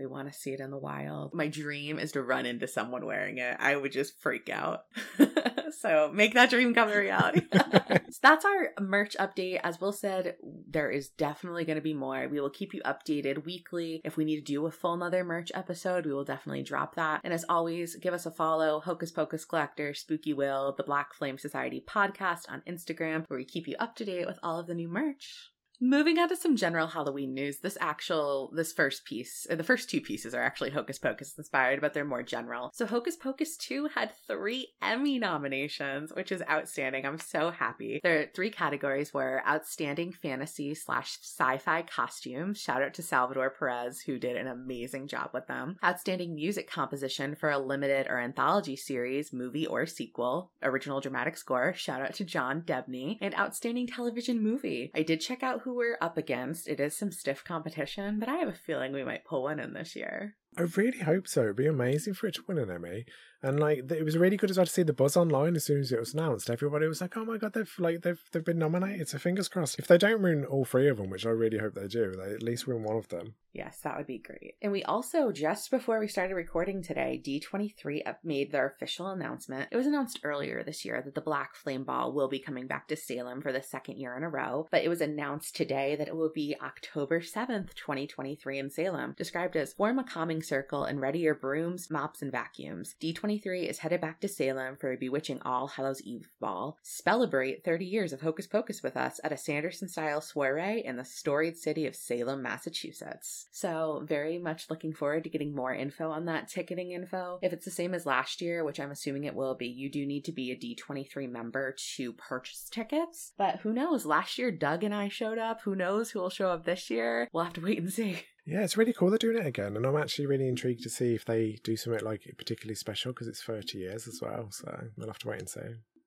We 0.00 0.06
want 0.06 0.32
to 0.32 0.38
see 0.38 0.54
it 0.54 0.60
in 0.60 0.70
the 0.70 0.78
wild. 0.78 1.34
My 1.34 1.48
dream 1.48 1.98
is 1.98 2.12
to 2.12 2.22
run 2.22 2.46
into 2.46 2.66
someone 2.66 3.04
wearing 3.04 3.36
it. 3.36 3.54
I 3.60 3.76
would 3.76 3.92
just 3.92 4.18
freak 4.18 4.48
out. 4.48 4.84
so 5.78 6.10
make 6.14 6.32
that 6.32 6.48
dream 6.48 6.72
come 6.72 6.88
a 6.88 6.98
reality. 6.98 7.42
so 7.52 8.18
that's 8.22 8.46
our 8.46 8.70
merch 8.80 9.14
update. 9.20 9.60
As 9.62 9.78
Will 9.78 9.92
said, 9.92 10.36
there 10.66 10.90
is 10.90 11.10
definitely 11.10 11.66
going 11.66 11.76
to 11.76 11.82
be 11.82 11.92
more. 11.92 12.26
We 12.28 12.40
will 12.40 12.48
keep 12.48 12.72
you 12.72 12.80
updated 12.80 13.44
weekly. 13.44 14.00
If 14.02 14.16
we 14.16 14.24
need 14.24 14.36
to 14.36 14.52
do 14.52 14.64
a 14.64 14.70
full 14.70 14.94
another 14.94 15.22
merch 15.22 15.52
episode, 15.54 16.06
we 16.06 16.14
will 16.14 16.24
definitely 16.24 16.62
drop 16.62 16.94
that. 16.94 17.20
And 17.22 17.34
as 17.34 17.44
always, 17.50 17.96
give 17.96 18.14
us 18.14 18.24
a 18.24 18.30
follow 18.30 18.80
Hocus 18.80 19.10
Pocus 19.10 19.44
Collector, 19.44 19.92
Spooky 19.92 20.32
Will, 20.32 20.74
the 20.78 20.82
Black 20.82 21.12
Flame 21.12 21.36
Society 21.36 21.84
podcast 21.86 22.48
on 22.48 22.62
Instagram, 22.66 23.28
where 23.28 23.38
we 23.38 23.44
keep 23.44 23.68
you 23.68 23.76
up 23.78 23.96
to 23.96 24.06
date 24.06 24.26
with 24.26 24.38
all 24.42 24.58
of 24.58 24.66
the 24.66 24.74
new 24.74 24.88
merch. 24.88 25.50
Moving 25.82 26.18
on 26.18 26.28
to 26.28 26.36
some 26.36 26.56
general 26.56 26.86
Halloween 26.86 27.32
news, 27.32 27.60
this 27.60 27.78
actual, 27.80 28.52
this 28.54 28.70
first 28.70 29.06
piece, 29.06 29.46
the 29.48 29.64
first 29.64 29.88
two 29.88 30.02
pieces 30.02 30.34
are 30.34 30.42
actually 30.42 30.68
Hocus 30.68 30.98
Pocus 30.98 31.32
inspired, 31.38 31.80
but 31.80 31.94
they're 31.94 32.04
more 32.04 32.22
general. 32.22 32.70
So 32.74 32.84
Hocus 32.84 33.16
Pocus 33.16 33.56
2 33.56 33.88
had 33.94 34.12
three 34.26 34.68
Emmy 34.82 35.18
nominations, 35.18 36.12
which 36.14 36.32
is 36.32 36.42
outstanding. 36.50 37.06
I'm 37.06 37.18
so 37.18 37.50
happy. 37.50 37.98
Their 38.02 38.28
three 38.34 38.50
categories 38.50 39.14
were 39.14 39.42
Outstanding 39.48 40.12
Fantasy 40.12 40.74
slash 40.74 41.18
Sci-Fi 41.22 41.82
Costume. 41.82 42.52
Shout 42.52 42.82
out 42.82 42.92
to 42.94 43.02
Salvador 43.02 43.48
Perez, 43.48 44.00
who 44.00 44.18
did 44.18 44.36
an 44.36 44.48
amazing 44.48 45.08
job 45.08 45.30
with 45.32 45.46
them. 45.46 45.76
Outstanding 45.82 46.34
Music 46.34 46.70
Composition 46.70 47.34
for 47.34 47.50
a 47.50 47.58
limited 47.58 48.06
or 48.06 48.18
anthology 48.18 48.76
series, 48.76 49.32
movie 49.32 49.66
or 49.66 49.86
sequel. 49.86 50.52
Original 50.62 51.00
Dramatic 51.00 51.38
Score. 51.38 51.72
Shout 51.72 52.02
out 52.02 52.12
to 52.16 52.24
John 52.24 52.60
Debney. 52.60 53.16
And 53.22 53.34
Outstanding 53.34 53.86
Television 53.86 54.42
Movie. 54.42 54.90
I 54.94 55.02
did 55.02 55.22
check 55.22 55.42
out 55.42 55.62
who 55.62 55.69
we're 55.74 55.98
up 56.00 56.16
against. 56.16 56.68
It 56.68 56.80
is 56.80 56.96
some 56.96 57.12
stiff 57.12 57.44
competition, 57.44 58.18
but 58.18 58.28
I 58.28 58.36
have 58.36 58.48
a 58.48 58.52
feeling 58.52 58.92
we 58.92 59.04
might 59.04 59.24
pull 59.24 59.44
one 59.44 59.60
in 59.60 59.72
this 59.72 59.96
year. 59.96 60.36
I 60.56 60.62
really 60.62 60.98
hope 60.98 61.28
so. 61.28 61.42
It'd 61.42 61.56
be 61.56 61.66
amazing 61.66 62.14
for 62.14 62.26
it 62.26 62.34
to 62.34 62.44
win 62.46 62.58
an 62.58 62.70
Emmy. 62.70 62.90
Eh? 62.90 63.02
And 63.42 63.58
like 63.58 63.90
it 63.90 64.04
was 64.04 64.18
really 64.18 64.36
good 64.36 64.50
as 64.50 64.56
to 64.56 64.66
see 64.66 64.82
the 64.82 64.92
buzz 64.92 65.16
online 65.16 65.56
as 65.56 65.64
soon 65.64 65.80
as 65.80 65.92
it 65.92 65.98
was 65.98 66.12
announced. 66.12 66.50
Everybody 66.50 66.86
was 66.86 67.00
like, 67.00 67.16
"Oh 67.16 67.24
my 67.24 67.38
god, 67.38 67.54
they've 67.54 67.74
like 67.78 68.02
they've 68.02 68.20
they've 68.32 68.44
been 68.44 68.58
nominated." 68.58 69.08
So 69.08 69.18
fingers 69.18 69.48
crossed. 69.48 69.78
If 69.78 69.86
they 69.86 69.98
don't 69.98 70.22
win 70.22 70.44
all 70.44 70.64
three 70.64 70.88
of 70.88 70.98
them, 70.98 71.10
which 71.10 71.24
I 71.24 71.30
really 71.30 71.58
hope 71.58 71.74
they 71.74 71.88
do, 71.88 72.12
they 72.12 72.34
at 72.34 72.42
least 72.42 72.66
win 72.66 72.82
one 72.82 72.96
of 72.96 73.08
them. 73.08 73.34
Yes, 73.52 73.80
that 73.80 73.96
would 73.96 74.06
be 74.06 74.18
great. 74.18 74.54
And 74.62 74.70
we 74.70 74.84
also 74.84 75.32
just 75.32 75.70
before 75.70 75.98
we 75.98 76.06
started 76.06 76.34
recording 76.34 76.82
today, 76.82 77.20
D23 77.24 78.02
made 78.22 78.52
their 78.52 78.66
official 78.66 79.08
announcement. 79.08 79.68
It 79.72 79.76
was 79.76 79.86
announced 79.86 80.20
earlier 80.22 80.62
this 80.62 80.84
year 80.84 81.02
that 81.02 81.14
the 81.14 81.20
Black 81.20 81.56
Flame 81.56 81.84
Ball 81.84 82.12
will 82.12 82.28
be 82.28 82.38
coming 82.38 82.66
back 82.66 82.86
to 82.88 82.96
Salem 82.96 83.40
for 83.40 83.52
the 83.52 83.62
second 83.62 83.96
year 83.96 84.16
in 84.16 84.22
a 84.22 84.28
row, 84.28 84.68
but 84.70 84.84
it 84.84 84.88
was 84.88 85.00
announced 85.00 85.56
today 85.56 85.96
that 85.96 86.06
it 86.08 86.14
will 86.14 86.30
be 86.32 86.54
October 86.62 87.20
7th, 87.20 87.74
2023 87.74 88.58
in 88.58 88.70
Salem, 88.70 89.14
described 89.16 89.56
as 89.56 89.72
form 89.72 89.98
a 89.98 90.04
calming 90.04 90.42
circle 90.42 90.84
and 90.84 91.00
ready 91.00 91.20
your 91.20 91.34
brooms, 91.34 91.90
mops, 91.90 92.22
and 92.22 92.30
vacuums. 92.30 92.94
D23 93.00 93.29
is 93.36 93.78
headed 93.78 94.00
back 94.00 94.20
to 94.20 94.28
Salem 94.28 94.76
for 94.76 94.92
a 94.92 94.96
bewitching 94.96 95.40
All 95.42 95.68
Hallows 95.68 96.02
Eve 96.02 96.28
ball. 96.40 96.78
Celebrate 96.82 97.64
30 97.64 97.84
years 97.84 98.12
of 98.12 98.20
Hocus 98.20 98.46
Pocus 98.46 98.82
with 98.82 98.96
us 98.96 99.20
at 99.22 99.32
a 99.32 99.36
Sanderson 99.36 99.88
style 99.88 100.20
soiree 100.20 100.82
in 100.84 100.96
the 100.96 101.04
storied 101.04 101.56
city 101.56 101.86
of 101.86 101.94
Salem, 101.94 102.42
Massachusetts. 102.42 103.46
So, 103.52 104.02
very 104.04 104.38
much 104.38 104.68
looking 104.68 104.92
forward 104.92 105.24
to 105.24 105.30
getting 105.30 105.54
more 105.54 105.72
info 105.72 106.10
on 106.10 106.24
that 106.24 106.48
ticketing 106.48 106.90
info. 106.90 107.38
If 107.40 107.52
it's 107.52 107.64
the 107.64 107.70
same 107.70 107.94
as 107.94 108.04
last 108.04 108.40
year, 108.40 108.64
which 108.64 108.80
I'm 108.80 108.90
assuming 108.90 109.24
it 109.24 109.34
will 109.34 109.54
be, 109.54 109.66
you 109.66 109.90
do 109.90 110.04
need 110.04 110.24
to 110.24 110.32
be 110.32 110.50
a 110.50 110.56
D23 110.56 111.30
member 111.30 111.76
to 111.96 112.12
purchase 112.14 112.68
tickets. 112.68 113.32
But 113.38 113.60
who 113.60 113.72
knows? 113.72 114.04
Last 114.04 114.38
year, 114.38 114.50
Doug 114.50 114.82
and 114.82 114.94
I 114.94 115.08
showed 115.08 115.38
up. 115.38 115.60
Who 115.62 115.76
knows 115.76 116.10
who 116.10 116.18
will 116.18 116.30
show 116.30 116.50
up 116.50 116.64
this 116.64 116.90
year? 116.90 117.28
We'll 117.32 117.44
have 117.44 117.52
to 117.54 117.60
wait 117.60 117.78
and 117.78 117.92
see. 117.92 118.22
Yeah, 118.46 118.62
it's 118.62 118.76
really 118.76 118.92
cool 118.92 119.10
they're 119.10 119.18
doing 119.18 119.38
it 119.38 119.46
again, 119.46 119.76
and 119.76 119.86
I'm 119.86 119.96
actually 119.96 120.26
really 120.26 120.48
intrigued 120.48 120.82
to 120.82 120.90
see 120.90 121.14
if 121.14 121.24
they 121.24 121.58
do 121.62 121.76
something 121.76 122.04
like 122.04 122.22
particularly 122.36 122.74
special 122.74 123.12
because 123.12 123.28
it's 123.28 123.42
30 123.42 123.78
years 123.78 124.08
as 124.08 124.20
well. 124.22 124.48
So 124.50 124.88
we'll 124.96 125.08
have 125.08 125.18
to 125.18 125.28
wait 125.28 125.40
and 125.40 125.48
see. 125.48 125.60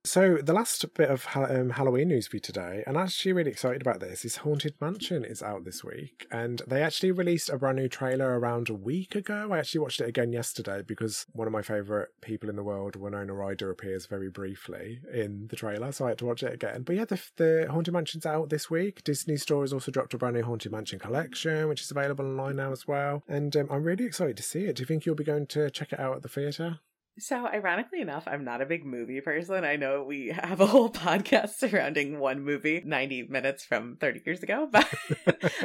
So 0.06 0.36
the 0.44 0.52
last 0.52 0.86
bit 0.96 1.10
of 1.10 1.26
um, 1.34 1.70
Halloween 1.70 2.10
news 2.10 2.28
for 2.28 2.36
you 2.36 2.42
today, 2.42 2.84
and 2.86 2.98
I'm 2.98 3.06
actually 3.06 3.32
really 3.32 3.52
excited 3.52 3.82
about 3.82 4.02
this, 4.02 4.26
is 4.26 4.36
Haunted 4.36 4.76
Mansion 4.82 5.24
is 5.24 5.42
out 5.42 5.64
this 5.64 5.82
week, 5.82 6.28
and 6.30 6.62
they 6.68 6.84
actually 6.84 7.12
released 7.12 7.50
a 7.50 7.58
brand 7.58 7.78
new 7.78 7.88
trailer 7.88 8.38
around 8.38 8.70
a 8.70 8.74
week 8.74 9.16
ago. 9.16 9.48
I 9.54 9.60
actually 9.60 9.80
watched 9.80 10.02
it 10.02 10.10
again 10.10 10.34
yesterday 10.34 10.82
because 10.86 11.26
one 11.32 11.48
of 11.48 11.54
my 11.54 11.62
favourite 11.62 12.10
people 12.22 12.50
in 12.50 12.58
the 12.58 12.64
world, 12.64 12.98
Winona 12.98 13.34
Ryder, 13.34 13.72
appears 13.72 14.06
very 14.06 14.30
briefly 14.30 15.00
in 15.14 15.48
the 15.48 15.56
trailer, 15.56 15.94
so 15.94 16.04
I 16.04 16.10
had 16.10 16.18
to 16.18 16.26
watch 16.26 16.44
it 16.44 16.54
again. 16.54 16.82
But 16.82 16.98
yeah, 16.98 17.06
the, 17.06 17.22
the 17.38 17.68
Haunted 17.72 17.94
Mansion's 17.94 18.26
out 18.26 18.50
this 18.50 18.70
week. 18.70 19.06
Disney 19.06 19.38
Store 19.38 19.64
has 19.64 19.72
also 19.72 19.90
dropped 19.90 20.14
a 20.14 20.18
brand 20.18 20.36
new 20.36 20.44
Haunted 20.44 20.74
Mansion 20.74 21.00
collection, 21.00 21.70
which 21.70 21.82
is 21.82 21.92
available 21.92 22.26
online 22.26 22.58
now 22.58 22.74
as 22.74 22.86
well, 22.86 23.24
and 23.30 23.56
um, 23.56 23.68
I'm 23.72 23.84
really 23.84 24.04
excited 24.04 24.36
to 24.36 24.44
see 24.44 24.66
it. 24.66 24.76
Do 24.76 24.82
you 24.82 24.86
think 24.86 25.06
you'll 25.06 25.16
be 25.16 25.24
going 25.24 25.48
to 25.48 25.72
check 25.72 25.94
it 25.94 26.00
out 26.02 26.18
at 26.18 26.24
the 26.24 26.30
theatre? 26.30 26.82
So, 27.20 27.46
ironically 27.46 28.02
enough, 28.02 28.24
I'm 28.26 28.44
not 28.44 28.62
a 28.62 28.66
big 28.66 28.84
movie 28.86 29.22
person. 29.22 29.64
I 29.64 29.76
know 29.76 30.04
we 30.04 30.30
have 30.36 30.60
a 30.60 30.66
whole 30.66 30.90
podcast 30.90 31.56
surrounding 31.58 32.20
one 32.20 32.44
movie 32.44 32.82
90 32.84 33.28
minutes 33.30 33.64
from 33.64 33.98
30 33.98 34.22
years 34.26 34.42
ago, 34.42 34.68
but 34.72 34.92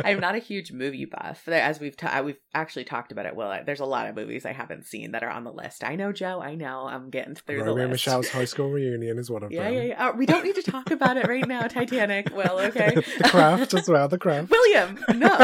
I'm 0.04 0.20
not 0.20 0.34
a 0.34 0.40
huge 0.40 0.72
movie 0.72 1.06
buff. 1.06 1.48
As 1.48 1.80
we've 1.80 1.96
ta- 1.96 2.20
we've 2.20 2.38
actually 2.54 2.84
talked 2.84 3.12
about 3.12 3.24
it, 3.24 3.34
well, 3.34 3.62
there's 3.64 3.80
a 3.80 3.86
lot 3.86 4.08
of 4.08 4.14
movies 4.14 4.44
I 4.44 4.52
haven't 4.52 4.84
seen 4.84 5.12
that 5.12 5.22
are 5.22 5.30
on 5.30 5.44
the 5.44 5.52
list. 5.52 5.84
I 5.84 5.96
know, 5.96 6.12
Joe. 6.12 6.40
I 6.40 6.54
know. 6.54 6.86
I'm 6.86 7.08
getting 7.08 7.34
through 7.34 7.60
Romeo 7.60 7.74
the 7.74 7.80
list. 7.80 8.06
Michele's 8.06 8.28
high 8.28 8.44
school 8.44 8.70
reunion 8.70 9.18
is 9.18 9.30
one 9.30 9.42
of 9.42 9.50
yeah, 9.50 9.64
them. 9.64 9.74
Yeah, 9.74 9.82
yeah, 9.82 10.08
uh, 10.08 10.12
We 10.12 10.26
don't 10.26 10.44
need 10.44 10.56
to 10.56 10.70
talk 10.70 10.90
about 10.90 11.16
it 11.16 11.26
right 11.26 11.48
now. 11.48 11.62
Titanic. 11.68 12.28
Well, 12.34 12.60
okay. 12.60 12.94
the 12.94 13.28
craft 13.30 13.72
as 13.72 13.88
well. 13.88 14.08
The 14.08 14.18
craft. 14.18 14.50
William, 14.50 14.98
no. 15.14 15.38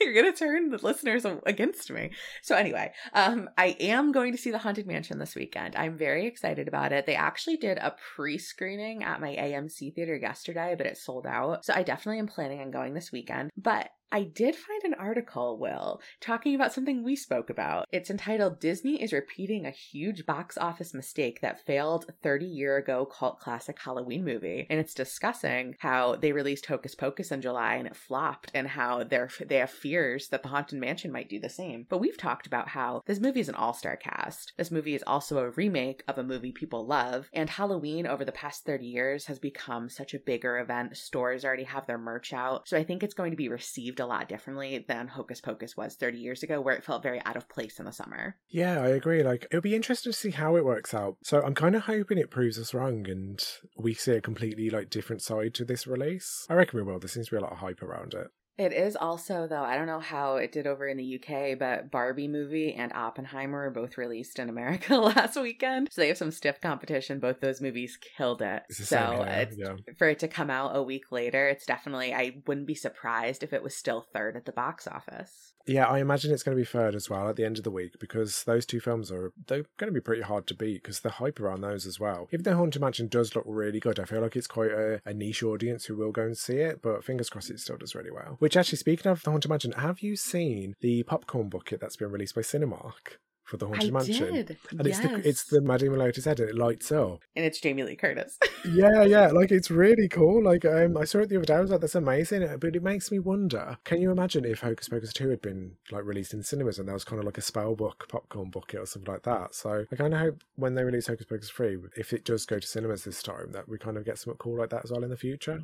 You're 0.04 0.14
gonna 0.14 0.32
turn 0.32 0.70
the 0.70 0.78
listeners 0.82 1.26
against 1.44 1.90
me. 1.90 2.12
So 2.42 2.54
anyway, 2.56 2.92
um, 3.12 3.50
I 3.58 3.76
am 3.80 4.12
going 4.12 4.32
to 4.32 4.38
see 4.38 4.50
the 4.50 4.58
Haunted 4.58 4.86
Mansion 4.86 5.18
this 5.18 5.34
weekend. 5.34 5.76
I'm 5.76 5.98
very 5.98 6.26
excited 6.26 6.68
about 6.68 6.92
it. 6.92 7.04
They 7.04 7.14
actually 7.14 7.58
did 7.58 7.76
a 7.78 7.94
pre-screening 8.14 9.04
at 9.04 9.20
my 9.20 9.34
AMC 9.34 9.94
theater 9.94 10.16
yesterday, 10.16 10.74
but 10.76 10.86
it 10.86 10.96
sold 10.96 11.26
out. 11.26 11.64
So 11.64 11.74
I 11.74 11.82
definitely 11.82 12.20
am 12.20 12.28
planning 12.28 12.60
on 12.60 12.70
going 12.70 12.94
this 12.94 13.12
weekend. 13.12 13.50
But 13.56 13.90
I 14.12 14.24
did 14.24 14.56
find 14.56 14.82
an 14.82 14.94
article, 14.94 15.56
Will, 15.56 16.00
talking 16.20 16.56
about 16.56 16.72
something 16.72 17.04
we 17.04 17.14
spoke 17.14 17.48
about. 17.48 17.86
It's 17.92 18.10
entitled 18.10 18.58
Disney 18.58 19.00
is 19.00 19.12
repeating 19.12 19.64
a 19.64 19.70
huge 19.70 20.26
box 20.26 20.58
office 20.58 20.92
mistake 20.92 21.40
that 21.42 21.64
failed 21.64 22.06
30 22.20 22.44
year 22.44 22.76
ago 22.76 23.06
cult 23.06 23.38
classic 23.38 23.78
Halloween 23.78 24.24
movie. 24.24 24.66
And 24.68 24.80
it's 24.80 24.94
discussing 24.94 25.76
how 25.78 26.16
they 26.16 26.32
released 26.32 26.66
Hocus 26.66 26.96
Pocus 26.96 27.30
in 27.30 27.40
July 27.40 27.76
and 27.76 27.86
it 27.86 27.94
flopped 27.94 28.50
and 28.52 28.66
how 28.66 29.04
they're 29.04 29.30
they 29.46 29.58
have 29.58 29.70
fears 29.70 30.28
that 30.28 30.42
the 30.42 30.48
Haunted 30.48 30.80
Mansion 30.80 31.12
might 31.12 31.28
do 31.28 31.38
the 31.38 31.48
same. 31.48 31.86
But 31.88 31.98
we've 31.98 32.18
talked 32.18 32.48
about 32.48 32.68
how 32.68 33.02
this 33.06 33.20
movie 33.20 33.40
is 33.40 33.48
an 33.48 33.54
all-star 33.54 33.96
cast. 33.96 34.54
This 34.56 34.72
movie 34.72 34.96
is 34.96 35.04
also 35.06 35.38
a 35.38 35.50
remake 35.50 36.02
of 36.08 36.18
a 36.18 36.24
movie 36.24 36.52
people 36.52 36.84
love, 36.84 37.28
and 37.32 37.48
Halloween 37.48 38.08
over 38.08 38.24
the 38.24 38.32
past 38.32 38.64
30 38.64 38.86
years 38.86 39.26
has 39.26 39.38
become 39.38 39.88
such 39.88 40.14
a 40.14 40.18
bigger 40.18 40.58
event. 40.58 40.96
Stores 40.96 41.44
already 41.44 41.64
have 41.64 41.86
their 41.86 41.98
merch 41.98 42.32
out. 42.32 42.68
So 42.68 42.76
I 42.76 42.82
think 42.82 43.04
it's 43.04 43.14
going 43.14 43.30
to 43.30 43.36
be 43.36 43.48
received 43.48 43.99
a 44.00 44.06
lot 44.06 44.28
differently 44.28 44.84
than 44.86 45.08
Hocus 45.08 45.40
Pocus 45.40 45.76
was 45.76 45.94
30 45.94 46.18
years 46.18 46.42
ago, 46.42 46.60
where 46.60 46.74
it 46.74 46.84
felt 46.84 47.02
very 47.02 47.22
out 47.24 47.36
of 47.36 47.48
place 47.48 47.78
in 47.78 47.84
the 47.84 47.92
summer. 47.92 48.36
Yeah, 48.48 48.80
I 48.80 48.88
agree. 48.88 49.22
Like, 49.22 49.46
it'll 49.50 49.60
be 49.60 49.74
interesting 49.74 50.12
to 50.12 50.18
see 50.18 50.30
how 50.30 50.56
it 50.56 50.64
works 50.64 50.94
out. 50.94 51.16
So 51.22 51.42
I'm 51.42 51.54
kind 51.54 51.74
of 51.76 51.82
hoping 51.82 52.18
it 52.18 52.30
proves 52.30 52.58
us 52.58 52.74
wrong 52.74 53.08
and 53.08 53.40
we 53.76 53.94
see 53.94 54.12
a 54.12 54.20
completely, 54.20 54.70
like, 54.70 54.90
different 54.90 55.22
side 55.22 55.54
to 55.54 55.64
this 55.64 55.86
release. 55.86 56.46
I 56.48 56.54
reckon 56.54 56.78
we 56.78 56.82
will. 56.82 56.98
There 56.98 57.08
seems 57.08 57.26
to 57.26 57.32
be 57.32 57.38
a 57.38 57.42
lot 57.42 57.52
of 57.52 57.58
hype 57.58 57.82
around 57.82 58.14
it. 58.14 58.28
It 58.60 58.74
is 58.74 58.94
also, 58.94 59.46
though, 59.46 59.62
I 59.62 59.74
don't 59.74 59.86
know 59.86 60.00
how 60.00 60.36
it 60.36 60.52
did 60.52 60.66
over 60.66 60.86
in 60.86 60.98
the 60.98 61.18
UK, 61.18 61.58
but 61.58 61.90
Barbie 61.90 62.28
movie 62.28 62.74
and 62.74 62.92
Oppenheimer 62.92 63.64
were 63.64 63.70
both 63.70 63.96
released 63.96 64.38
in 64.38 64.50
America 64.50 64.96
last 64.98 65.40
weekend. 65.40 65.88
So 65.90 66.02
they 66.02 66.08
have 66.08 66.18
some 66.18 66.30
stiff 66.30 66.60
competition. 66.60 67.20
Both 67.20 67.40
those 67.40 67.62
movies 67.62 67.96
killed 68.18 68.42
it. 68.42 68.64
So 68.70 69.24
yeah. 69.56 69.76
for 69.96 70.10
it 70.10 70.18
to 70.18 70.28
come 70.28 70.50
out 70.50 70.76
a 70.76 70.82
week 70.82 71.10
later, 71.10 71.48
it's 71.48 71.64
definitely, 71.64 72.12
I 72.12 72.42
wouldn't 72.46 72.66
be 72.66 72.74
surprised 72.74 73.42
if 73.42 73.54
it 73.54 73.62
was 73.62 73.74
still 73.74 74.02
third 74.12 74.36
at 74.36 74.44
the 74.44 74.52
box 74.52 74.86
office. 74.86 75.54
Yeah, 75.66 75.86
I 75.86 75.98
imagine 75.98 76.32
it's 76.32 76.42
going 76.42 76.56
to 76.56 76.60
be 76.60 76.66
third 76.66 76.94
as 76.94 77.08
well 77.08 77.28
at 77.28 77.36
the 77.36 77.44
end 77.44 77.58
of 77.58 77.64
the 77.64 77.70
week 77.70 77.98
because 78.00 78.44
those 78.44 78.66
two 78.66 78.80
films 78.80 79.12
are 79.12 79.32
they're 79.46 79.66
going 79.76 79.88
to 79.88 79.92
be 79.92 80.00
pretty 80.00 80.22
hard 80.22 80.46
to 80.48 80.54
beat 80.54 80.82
because 80.82 81.00
the 81.00 81.10
hype 81.10 81.38
around 81.38 81.60
those 81.60 81.86
as 81.86 82.00
well. 82.00 82.28
Even 82.32 82.42
though 82.42 82.56
Haunted 82.56 82.80
Mansion 82.80 83.08
does 83.08 83.36
look 83.36 83.44
really 83.46 83.78
good, 83.78 84.00
I 84.00 84.04
feel 84.04 84.20
like 84.20 84.36
it's 84.36 84.46
quite 84.46 84.70
a, 84.70 85.00
a 85.04 85.14
niche 85.14 85.42
audience 85.42 85.84
who 85.84 85.96
will 85.96 86.12
go 86.12 86.22
and 86.22 86.36
see 86.36 86.56
it. 86.56 86.82
But 86.82 87.04
fingers 87.04 87.30
crossed, 87.30 87.50
it 87.50 87.60
still 87.60 87.76
does 87.76 87.94
really 87.94 88.10
well. 88.10 88.36
Which 88.38 88.49
actually, 88.56 88.78
speaking 88.78 89.10
of 89.10 89.22
the 89.22 89.30
Haunted 89.30 89.48
Mansion, 89.48 89.72
have 89.72 90.00
you 90.00 90.16
seen 90.16 90.74
the 90.80 91.02
popcorn 91.04 91.48
bucket 91.48 91.80
that's 91.80 91.96
been 91.96 92.10
released 92.10 92.34
by 92.34 92.42
Cinemark? 92.42 93.18
for 93.50 93.56
the 93.56 93.66
Haunted 93.66 93.88
I 93.88 93.90
Mansion. 93.90 94.32
Did. 94.32 94.56
And 94.70 94.86
yes. 94.86 95.00
it's 95.00 95.08
the 95.08 95.28
it's 95.28 95.44
the 95.46 95.60
Madame 95.60 95.98
Leota's 95.98 96.24
head 96.24 96.38
and 96.38 96.50
it 96.50 96.56
lights 96.56 96.92
up. 96.92 97.20
And 97.34 97.44
it's 97.44 97.60
Jamie 97.60 97.82
Lee 97.82 97.96
Curtis. 97.96 98.38
yeah, 98.64 99.02
yeah. 99.02 99.26
Like 99.26 99.50
it's 99.50 99.70
really 99.70 100.08
cool. 100.08 100.42
Like 100.42 100.64
um 100.64 100.96
I 100.96 101.04
saw 101.04 101.18
it 101.18 101.28
the 101.28 101.36
other 101.36 101.44
day, 101.44 101.54
I 101.54 101.60
was 101.60 101.70
like, 101.70 101.80
that's 101.80 101.96
amazing. 101.96 102.46
But 102.60 102.76
it 102.76 102.82
makes 102.82 103.10
me 103.10 103.18
wonder, 103.18 103.76
can 103.84 104.00
you 104.00 104.12
imagine 104.12 104.44
if 104.44 104.60
Hocus 104.60 104.88
Pocus 104.88 105.12
2 105.12 105.30
had 105.30 105.42
been 105.42 105.72
like 105.90 106.04
released 106.04 106.32
in 106.32 106.44
cinemas 106.44 106.78
and 106.78 106.86
there 106.86 106.94
was 106.94 107.04
kind 107.04 107.18
of 107.18 107.26
like 107.26 107.38
a 107.38 107.42
spell 107.42 107.74
book 107.74 108.06
popcorn 108.08 108.50
bucket 108.50 108.80
or 108.80 108.86
something 108.86 109.12
like 109.12 109.24
that. 109.24 109.54
So 109.54 109.84
I 109.90 109.96
kinda 109.96 110.16
hope 110.16 110.42
when 110.54 110.76
they 110.76 110.84
release 110.84 111.08
Hocus 111.08 111.26
Pocus 111.26 111.50
3, 111.50 111.78
if 111.96 112.12
it 112.12 112.24
does 112.24 112.46
go 112.46 112.60
to 112.60 112.66
cinemas 112.66 113.02
this 113.02 113.22
time, 113.22 113.50
that 113.52 113.68
we 113.68 113.78
kind 113.78 113.96
of 113.96 114.04
get 114.04 114.18
something 114.18 114.38
cool 114.38 114.58
like 114.58 114.70
that 114.70 114.84
as 114.84 114.92
well 114.92 115.02
in 115.02 115.10
the 115.10 115.16
future. 115.16 115.60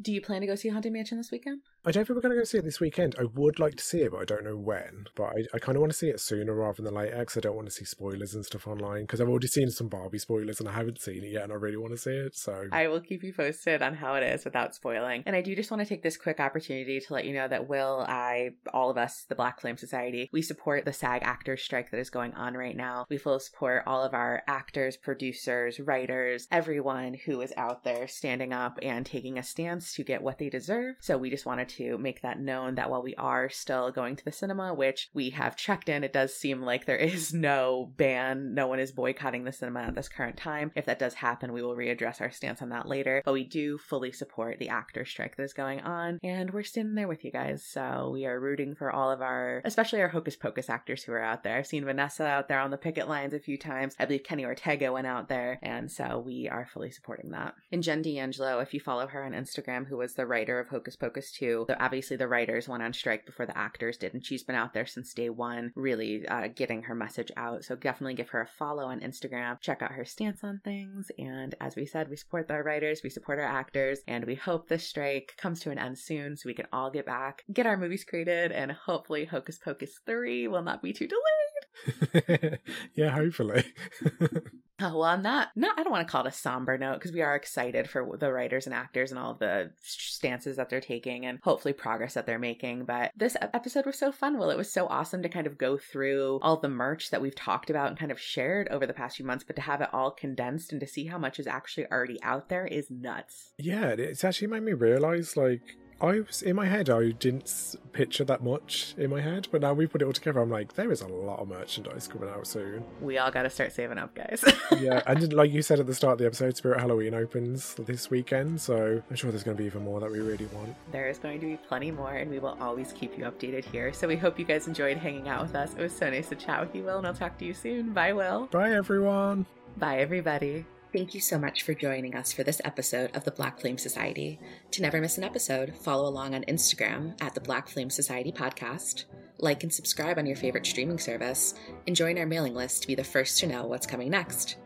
Do 0.00 0.12
you 0.12 0.20
plan 0.20 0.42
to 0.42 0.46
go 0.46 0.54
see 0.54 0.68
Haunted 0.68 0.92
Mansion 0.92 1.16
this 1.16 1.30
weekend? 1.32 1.62
I 1.86 1.92
don't 1.92 2.04
think 2.04 2.16
we're 2.16 2.22
going 2.22 2.34
to 2.34 2.40
go 2.40 2.44
see 2.44 2.58
it 2.58 2.64
this 2.64 2.80
weekend. 2.80 3.14
I 3.16 3.26
would 3.36 3.60
like 3.60 3.76
to 3.76 3.84
see 3.84 4.00
it, 4.00 4.10
but 4.10 4.20
I 4.20 4.24
don't 4.24 4.42
know 4.42 4.56
when. 4.56 5.06
But 5.14 5.26
I, 5.26 5.44
I 5.54 5.58
kind 5.60 5.76
of 5.76 5.80
want 5.80 5.92
to 5.92 5.96
see 5.96 6.08
it 6.08 6.18
sooner 6.18 6.52
rather 6.52 6.82
than 6.82 6.92
later 6.92 7.16
because 7.16 7.36
I 7.36 7.40
don't 7.40 7.54
want 7.54 7.68
to 7.68 7.72
see 7.72 7.84
spoilers 7.84 8.34
and 8.34 8.44
stuff 8.44 8.66
online 8.66 9.02
because 9.02 9.20
I've 9.20 9.28
already 9.28 9.46
seen 9.46 9.70
some 9.70 9.86
Barbie 9.86 10.18
spoilers 10.18 10.58
and 10.58 10.68
I 10.68 10.72
haven't 10.72 11.00
seen 11.00 11.22
it 11.22 11.30
yet 11.30 11.44
and 11.44 11.52
I 11.52 11.54
really 11.54 11.76
want 11.76 11.92
to 11.92 11.96
see 11.96 12.10
it. 12.10 12.36
So 12.36 12.66
I 12.72 12.88
will 12.88 13.00
keep 13.00 13.22
you 13.22 13.32
posted 13.32 13.82
on 13.82 13.94
how 13.94 14.16
it 14.16 14.24
is 14.24 14.44
without 14.44 14.74
spoiling. 14.74 15.22
And 15.26 15.36
I 15.36 15.42
do 15.42 15.54
just 15.54 15.70
want 15.70 15.80
to 15.80 15.88
take 15.88 16.02
this 16.02 16.16
quick 16.16 16.40
opportunity 16.40 16.98
to 16.98 17.14
let 17.14 17.24
you 17.24 17.32
know 17.32 17.46
that 17.46 17.68
Will, 17.68 18.04
I, 18.08 18.50
all 18.74 18.90
of 18.90 18.98
us, 18.98 19.24
the 19.28 19.36
Black 19.36 19.60
Flame 19.60 19.76
Society, 19.76 20.28
we 20.32 20.42
support 20.42 20.84
the 20.84 20.92
SAG 20.92 21.22
actors 21.22 21.62
strike 21.62 21.92
that 21.92 22.00
is 22.00 22.10
going 22.10 22.34
on 22.34 22.54
right 22.54 22.76
now. 22.76 23.06
We 23.08 23.16
fully 23.16 23.38
support 23.38 23.84
all 23.86 24.02
of 24.02 24.12
our 24.12 24.42
actors, 24.48 24.96
producers, 24.96 25.78
writers, 25.78 26.48
everyone 26.50 27.14
who 27.26 27.40
is 27.42 27.52
out 27.56 27.84
there 27.84 28.08
standing 28.08 28.52
up 28.52 28.80
and 28.82 29.06
taking 29.06 29.38
a 29.38 29.44
stance 29.44 29.94
to 29.94 30.02
get 30.02 30.22
what 30.22 30.38
they 30.38 30.50
deserve. 30.50 30.96
So 30.98 31.16
we 31.16 31.30
just 31.30 31.46
wanted 31.46 31.68
to 31.68 31.75
make 31.98 32.22
that 32.22 32.40
known 32.40 32.76
that 32.76 32.90
while 32.90 33.02
we 33.02 33.14
are 33.16 33.48
still 33.48 33.90
going 33.90 34.16
to 34.16 34.24
the 34.24 34.32
cinema, 34.32 34.74
which 34.74 35.08
we 35.14 35.30
have 35.30 35.56
checked 35.56 35.88
in, 35.88 36.04
it 36.04 36.12
does 36.12 36.34
seem 36.34 36.62
like 36.62 36.84
there 36.84 36.96
is 36.96 37.32
no 37.34 37.92
ban. 37.96 38.54
No 38.54 38.66
one 38.66 38.80
is 38.80 38.92
boycotting 38.92 39.44
the 39.44 39.52
cinema 39.52 39.80
at 39.80 39.94
this 39.94 40.08
current 40.08 40.36
time. 40.36 40.72
If 40.74 40.86
that 40.86 40.98
does 40.98 41.14
happen, 41.14 41.52
we 41.52 41.62
will 41.62 41.76
readdress 41.76 42.20
our 42.20 42.30
stance 42.30 42.62
on 42.62 42.70
that 42.70 42.88
later. 42.88 43.22
But 43.24 43.32
we 43.32 43.44
do 43.44 43.78
fully 43.78 44.12
support 44.12 44.58
the 44.58 44.68
actor 44.68 45.04
strike 45.04 45.36
that 45.36 45.42
is 45.42 45.52
going 45.52 45.80
on, 45.80 46.18
and 46.22 46.52
we're 46.52 46.62
standing 46.62 46.94
there 46.94 47.08
with 47.08 47.24
you 47.24 47.30
guys. 47.30 47.64
So 47.64 48.10
we 48.12 48.26
are 48.26 48.40
rooting 48.40 48.74
for 48.74 48.90
all 48.90 49.10
of 49.10 49.20
our, 49.20 49.62
especially 49.64 50.00
our 50.00 50.08
Hocus 50.08 50.36
Pocus 50.36 50.70
actors 50.70 51.02
who 51.02 51.12
are 51.12 51.22
out 51.22 51.42
there. 51.42 51.56
I've 51.56 51.66
seen 51.66 51.84
Vanessa 51.84 52.24
out 52.24 52.48
there 52.48 52.60
on 52.60 52.70
the 52.70 52.76
picket 52.76 53.08
lines 53.08 53.34
a 53.34 53.38
few 53.38 53.58
times. 53.58 53.94
I 53.98 54.04
believe 54.04 54.24
Kenny 54.24 54.44
Ortega 54.44 54.92
went 54.92 55.06
out 55.06 55.28
there, 55.28 55.58
and 55.62 55.90
so 55.90 56.22
we 56.24 56.48
are 56.48 56.68
fully 56.72 56.90
supporting 56.90 57.30
that. 57.30 57.54
And 57.72 57.82
Jen 57.82 58.02
D'Angelo, 58.02 58.60
if 58.60 58.74
you 58.74 58.80
follow 58.80 59.06
her 59.06 59.24
on 59.24 59.32
Instagram, 59.32 59.86
who 59.86 59.98
was 59.98 60.14
the 60.14 60.26
writer 60.26 60.58
of 60.58 60.68
Hocus 60.68 60.96
Pocus 60.96 61.32
2, 61.32 61.65
obviously 61.80 62.16
the 62.16 62.28
writers 62.28 62.68
went 62.68 62.82
on 62.82 62.92
strike 62.92 63.26
before 63.26 63.46
the 63.46 63.56
actors 63.56 63.96
did, 63.96 64.14
and 64.14 64.24
she's 64.24 64.44
been 64.44 64.56
out 64.56 64.72
there 64.72 64.86
since 64.86 65.12
day 65.12 65.30
one, 65.30 65.72
really 65.74 66.26
uh, 66.26 66.48
getting 66.54 66.82
her 66.82 66.94
message 66.94 67.30
out. 67.36 67.64
So 67.64 67.76
definitely 67.76 68.14
give 68.14 68.30
her 68.30 68.42
a 68.42 68.46
follow 68.46 68.84
on 68.84 69.00
Instagram, 69.00 69.60
check 69.60 69.82
out 69.82 69.92
her 69.92 70.04
stance 70.04 70.42
on 70.44 70.60
things, 70.64 71.10
and 71.18 71.54
as 71.60 71.76
we 71.76 71.86
said, 71.86 72.08
we 72.08 72.16
support 72.16 72.50
our 72.50 72.62
writers, 72.62 73.00
we 73.02 73.10
support 73.10 73.38
our 73.38 73.44
actors, 73.44 74.00
and 74.06 74.24
we 74.24 74.34
hope 74.34 74.68
this 74.68 74.86
strike 74.86 75.34
comes 75.36 75.60
to 75.60 75.70
an 75.70 75.78
end 75.78 75.98
soon 75.98 76.36
so 76.36 76.48
we 76.48 76.54
can 76.54 76.66
all 76.72 76.90
get 76.90 77.06
back, 77.06 77.42
get 77.52 77.66
our 77.66 77.76
movies 77.76 78.04
created, 78.04 78.52
and 78.52 78.72
hopefully 78.72 79.24
Hocus 79.24 79.58
Pocus 79.58 80.00
3 80.06 80.48
will 80.48 80.62
not 80.62 80.82
be 80.82 80.92
too 80.92 81.08
delayed. 81.08 82.58
yeah, 82.94 83.10
hopefully. 83.10 83.64
Oh, 84.80 84.98
well, 84.98 85.02
on 85.04 85.22
that, 85.22 85.48
not, 85.56 85.78
I 85.78 85.82
don't 85.82 85.92
want 85.92 86.06
to 86.06 86.10
call 86.10 86.24
it 86.26 86.28
a 86.28 86.32
somber 86.32 86.76
note 86.76 86.94
because 86.94 87.12
we 87.12 87.22
are 87.22 87.34
excited 87.34 87.88
for 87.88 88.16
the 88.18 88.30
writers 88.30 88.66
and 88.66 88.74
actors 88.74 89.10
and 89.10 89.18
all 89.18 89.34
the 89.34 89.70
stances 89.82 90.56
that 90.56 90.68
they're 90.68 90.80
taking 90.80 91.24
and 91.24 91.38
hopefully 91.42 91.72
progress 91.72 92.14
that 92.14 92.26
they're 92.26 92.38
making. 92.38 92.84
But 92.84 93.12
this 93.16 93.36
episode 93.40 93.86
was 93.86 93.98
so 93.98 94.12
fun. 94.12 94.38
Well, 94.38 94.50
it 94.50 94.58
was 94.58 94.70
so 94.70 94.86
awesome 94.86 95.22
to 95.22 95.30
kind 95.30 95.46
of 95.46 95.56
go 95.56 95.78
through 95.78 96.40
all 96.42 96.58
the 96.58 96.68
merch 96.68 97.10
that 97.10 97.22
we've 97.22 97.34
talked 97.34 97.70
about 97.70 97.88
and 97.88 97.98
kind 97.98 98.12
of 98.12 98.20
shared 98.20 98.68
over 98.68 98.86
the 98.86 98.92
past 98.92 99.16
few 99.16 99.24
months, 99.24 99.44
but 99.44 99.56
to 99.56 99.62
have 99.62 99.80
it 99.80 99.88
all 99.94 100.10
condensed 100.10 100.72
and 100.72 100.80
to 100.80 100.86
see 100.86 101.06
how 101.06 101.16
much 101.16 101.40
is 101.40 101.46
actually 101.46 101.90
already 101.90 102.22
out 102.22 102.50
there 102.50 102.66
is 102.66 102.90
nuts. 102.90 103.52
Yeah, 103.58 103.88
it's 103.88 104.24
actually 104.24 104.48
made 104.48 104.62
me 104.62 104.72
realize 104.74 105.38
like 105.38 105.62
I 106.00 106.20
was 106.20 106.42
in 106.42 106.56
my 106.56 106.66
head. 106.66 106.90
I 106.90 107.10
didn't 107.12 107.76
picture 107.92 108.24
that 108.24 108.42
much 108.42 108.94
in 108.98 109.10
my 109.10 109.22
head, 109.22 109.48
but 109.50 109.62
now 109.62 109.72
we've 109.72 109.90
put 109.90 110.02
it 110.02 110.04
all 110.04 110.12
together. 110.12 110.40
I'm 110.40 110.50
like, 110.50 110.74
there 110.74 110.92
is 110.92 111.00
a 111.00 111.08
lot 111.08 111.40
of 111.40 111.48
merchandise 111.48 112.06
coming 112.06 112.28
out 112.28 112.46
soon. 112.46 112.84
We 113.00 113.16
all 113.16 113.30
got 113.30 113.44
to 113.44 113.50
start 113.50 113.72
saving 113.72 113.98
up, 113.98 114.14
guys. 114.14 114.44
yeah, 114.78 115.02
and 115.06 115.32
like 115.32 115.50
you 115.50 115.62
said 115.62 115.80
at 115.80 115.86
the 115.86 115.94
start 115.94 116.12
of 116.12 116.18
the 116.18 116.26
episode, 116.26 116.56
Spirit 116.56 116.80
Halloween 116.80 117.14
opens 117.14 117.74
this 117.76 118.10
weekend, 118.10 118.60
so 118.60 119.02
I'm 119.08 119.16
sure 119.16 119.30
there's 119.30 119.42
going 119.42 119.56
to 119.56 119.62
be 119.62 119.66
even 119.66 119.84
more 119.84 120.00
that 120.00 120.10
we 120.10 120.20
really 120.20 120.46
want. 120.46 120.74
There 120.92 121.08
is 121.08 121.18
going 121.18 121.40
to 121.40 121.46
be 121.46 121.56
plenty 121.56 121.90
more, 121.90 122.12
and 122.12 122.30
we 122.30 122.38
will 122.38 122.58
always 122.60 122.92
keep 122.92 123.16
you 123.16 123.24
updated 123.24 123.64
here. 123.64 123.92
So 123.92 124.06
we 124.06 124.16
hope 124.16 124.38
you 124.38 124.44
guys 124.44 124.66
enjoyed 124.66 124.98
hanging 124.98 125.28
out 125.28 125.42
with 125.42 125.54
us. 125.54 125.72
It 125.72 125.80
was 125.80 125.96
so 125.96 126.10
nice 126.10 126.28
to 126.28 126.34
chat 126.34 126.60
with 126.60 126.74
you, 126.74 126.82
Will, 126.82 126.98
and 126.98 127.06
I'll 127.06 127.14
talk 127.14 127.38
to 127.38 127.44
you 127.46 127.54
soon. 127.54 127.92
Bye, 127.92 128.12
Will. 128.12 128.46
Bye, 128.46 128.72
everyone. 128.72 129.46
Bye, 129.78 129.98
everybody. 129.98 130.66
Thank 130.92 131.14
you 131.14 131.20
so 131.20 131.38
much 131.38 131.62
for 131.62 131.74
joining 131.74 132.14
us 132.14 132.32
for 132.32 132.42
this 132.42 132.60
episode 132.64 133.14
of 133.14 133.24
the 133.24 133.30
Black 133.30 133.60
Flame 133.60 133.76
Society. 133.76 134.38
To 134.70 134.82
never 134.82 135.00
miss 135.00 135.18
an 135.18 135.24
episode, 135.24 135.74
follow 135.76 136.08
along 136.08 136.34
on 136.34 136.44
Instagram 136.44 137.20
at 137.20 137.34
the 137.34 137.40
Black 137.40 137.68
Flame 137.68 137.90
Society 137.90 138.32
Podcast, 138.32 139.04
like 139.38 139.62
and 139.62 139.72
subscribe 139.72 140.16
on 140.16 140.26
your 140.26 140.36
favorite 140.36 140.64
streaming 140.64 140.98
service, 140.98 141.54
and 141.86 141.96
join 141.96 142.16
our 142.18 142.24
mailing 142.24 142.54
list 142.54 142.82
to 142.82 142.88
be 142.88 142.94
the 142.94 143.04
first 143.04 143.38
to 143.40 143.46
know 143.46 143.66
what's 143.66 143.86
coming 143.86 144.10
next. 144.10 144.56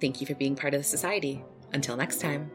Thank 0.00 0.20
you 0.20 0.26
for 0.26 0.34
being 0.34 0.54
part 0.54 0.74
of 0.74 0.80
the 0.80 0.84
society. 0.84 1.42
Until 1.72 1.96
next 1.96 2.20
time. 2.20 2.50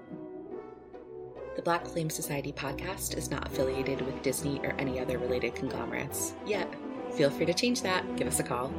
The 1.56 1.62
Black 1.62 1.86
Flame 1.86 2.10
Society 2.10 2.54
podcast 2.54 3.18
is 3.18 3.32
not 3.32 3.48
affiliated 3.48 4.02
with 4.02 4.22
Disney 4.22 4.60
or 4.60 4.76
any 4.78 5.00
other 5.00 5.18
related 5.18 5.56
conglomerates. 5.56 6.36
Yet, 6.46 6.72
feel 7.14 7.30
free 7.30 7.46
to 7.48 7.54
change 7.54 7.82
that. 7.82 8.16
Give 8.18 8.28
us 8.28 8.40
a 8.40 8.44
call. 8.44 8.74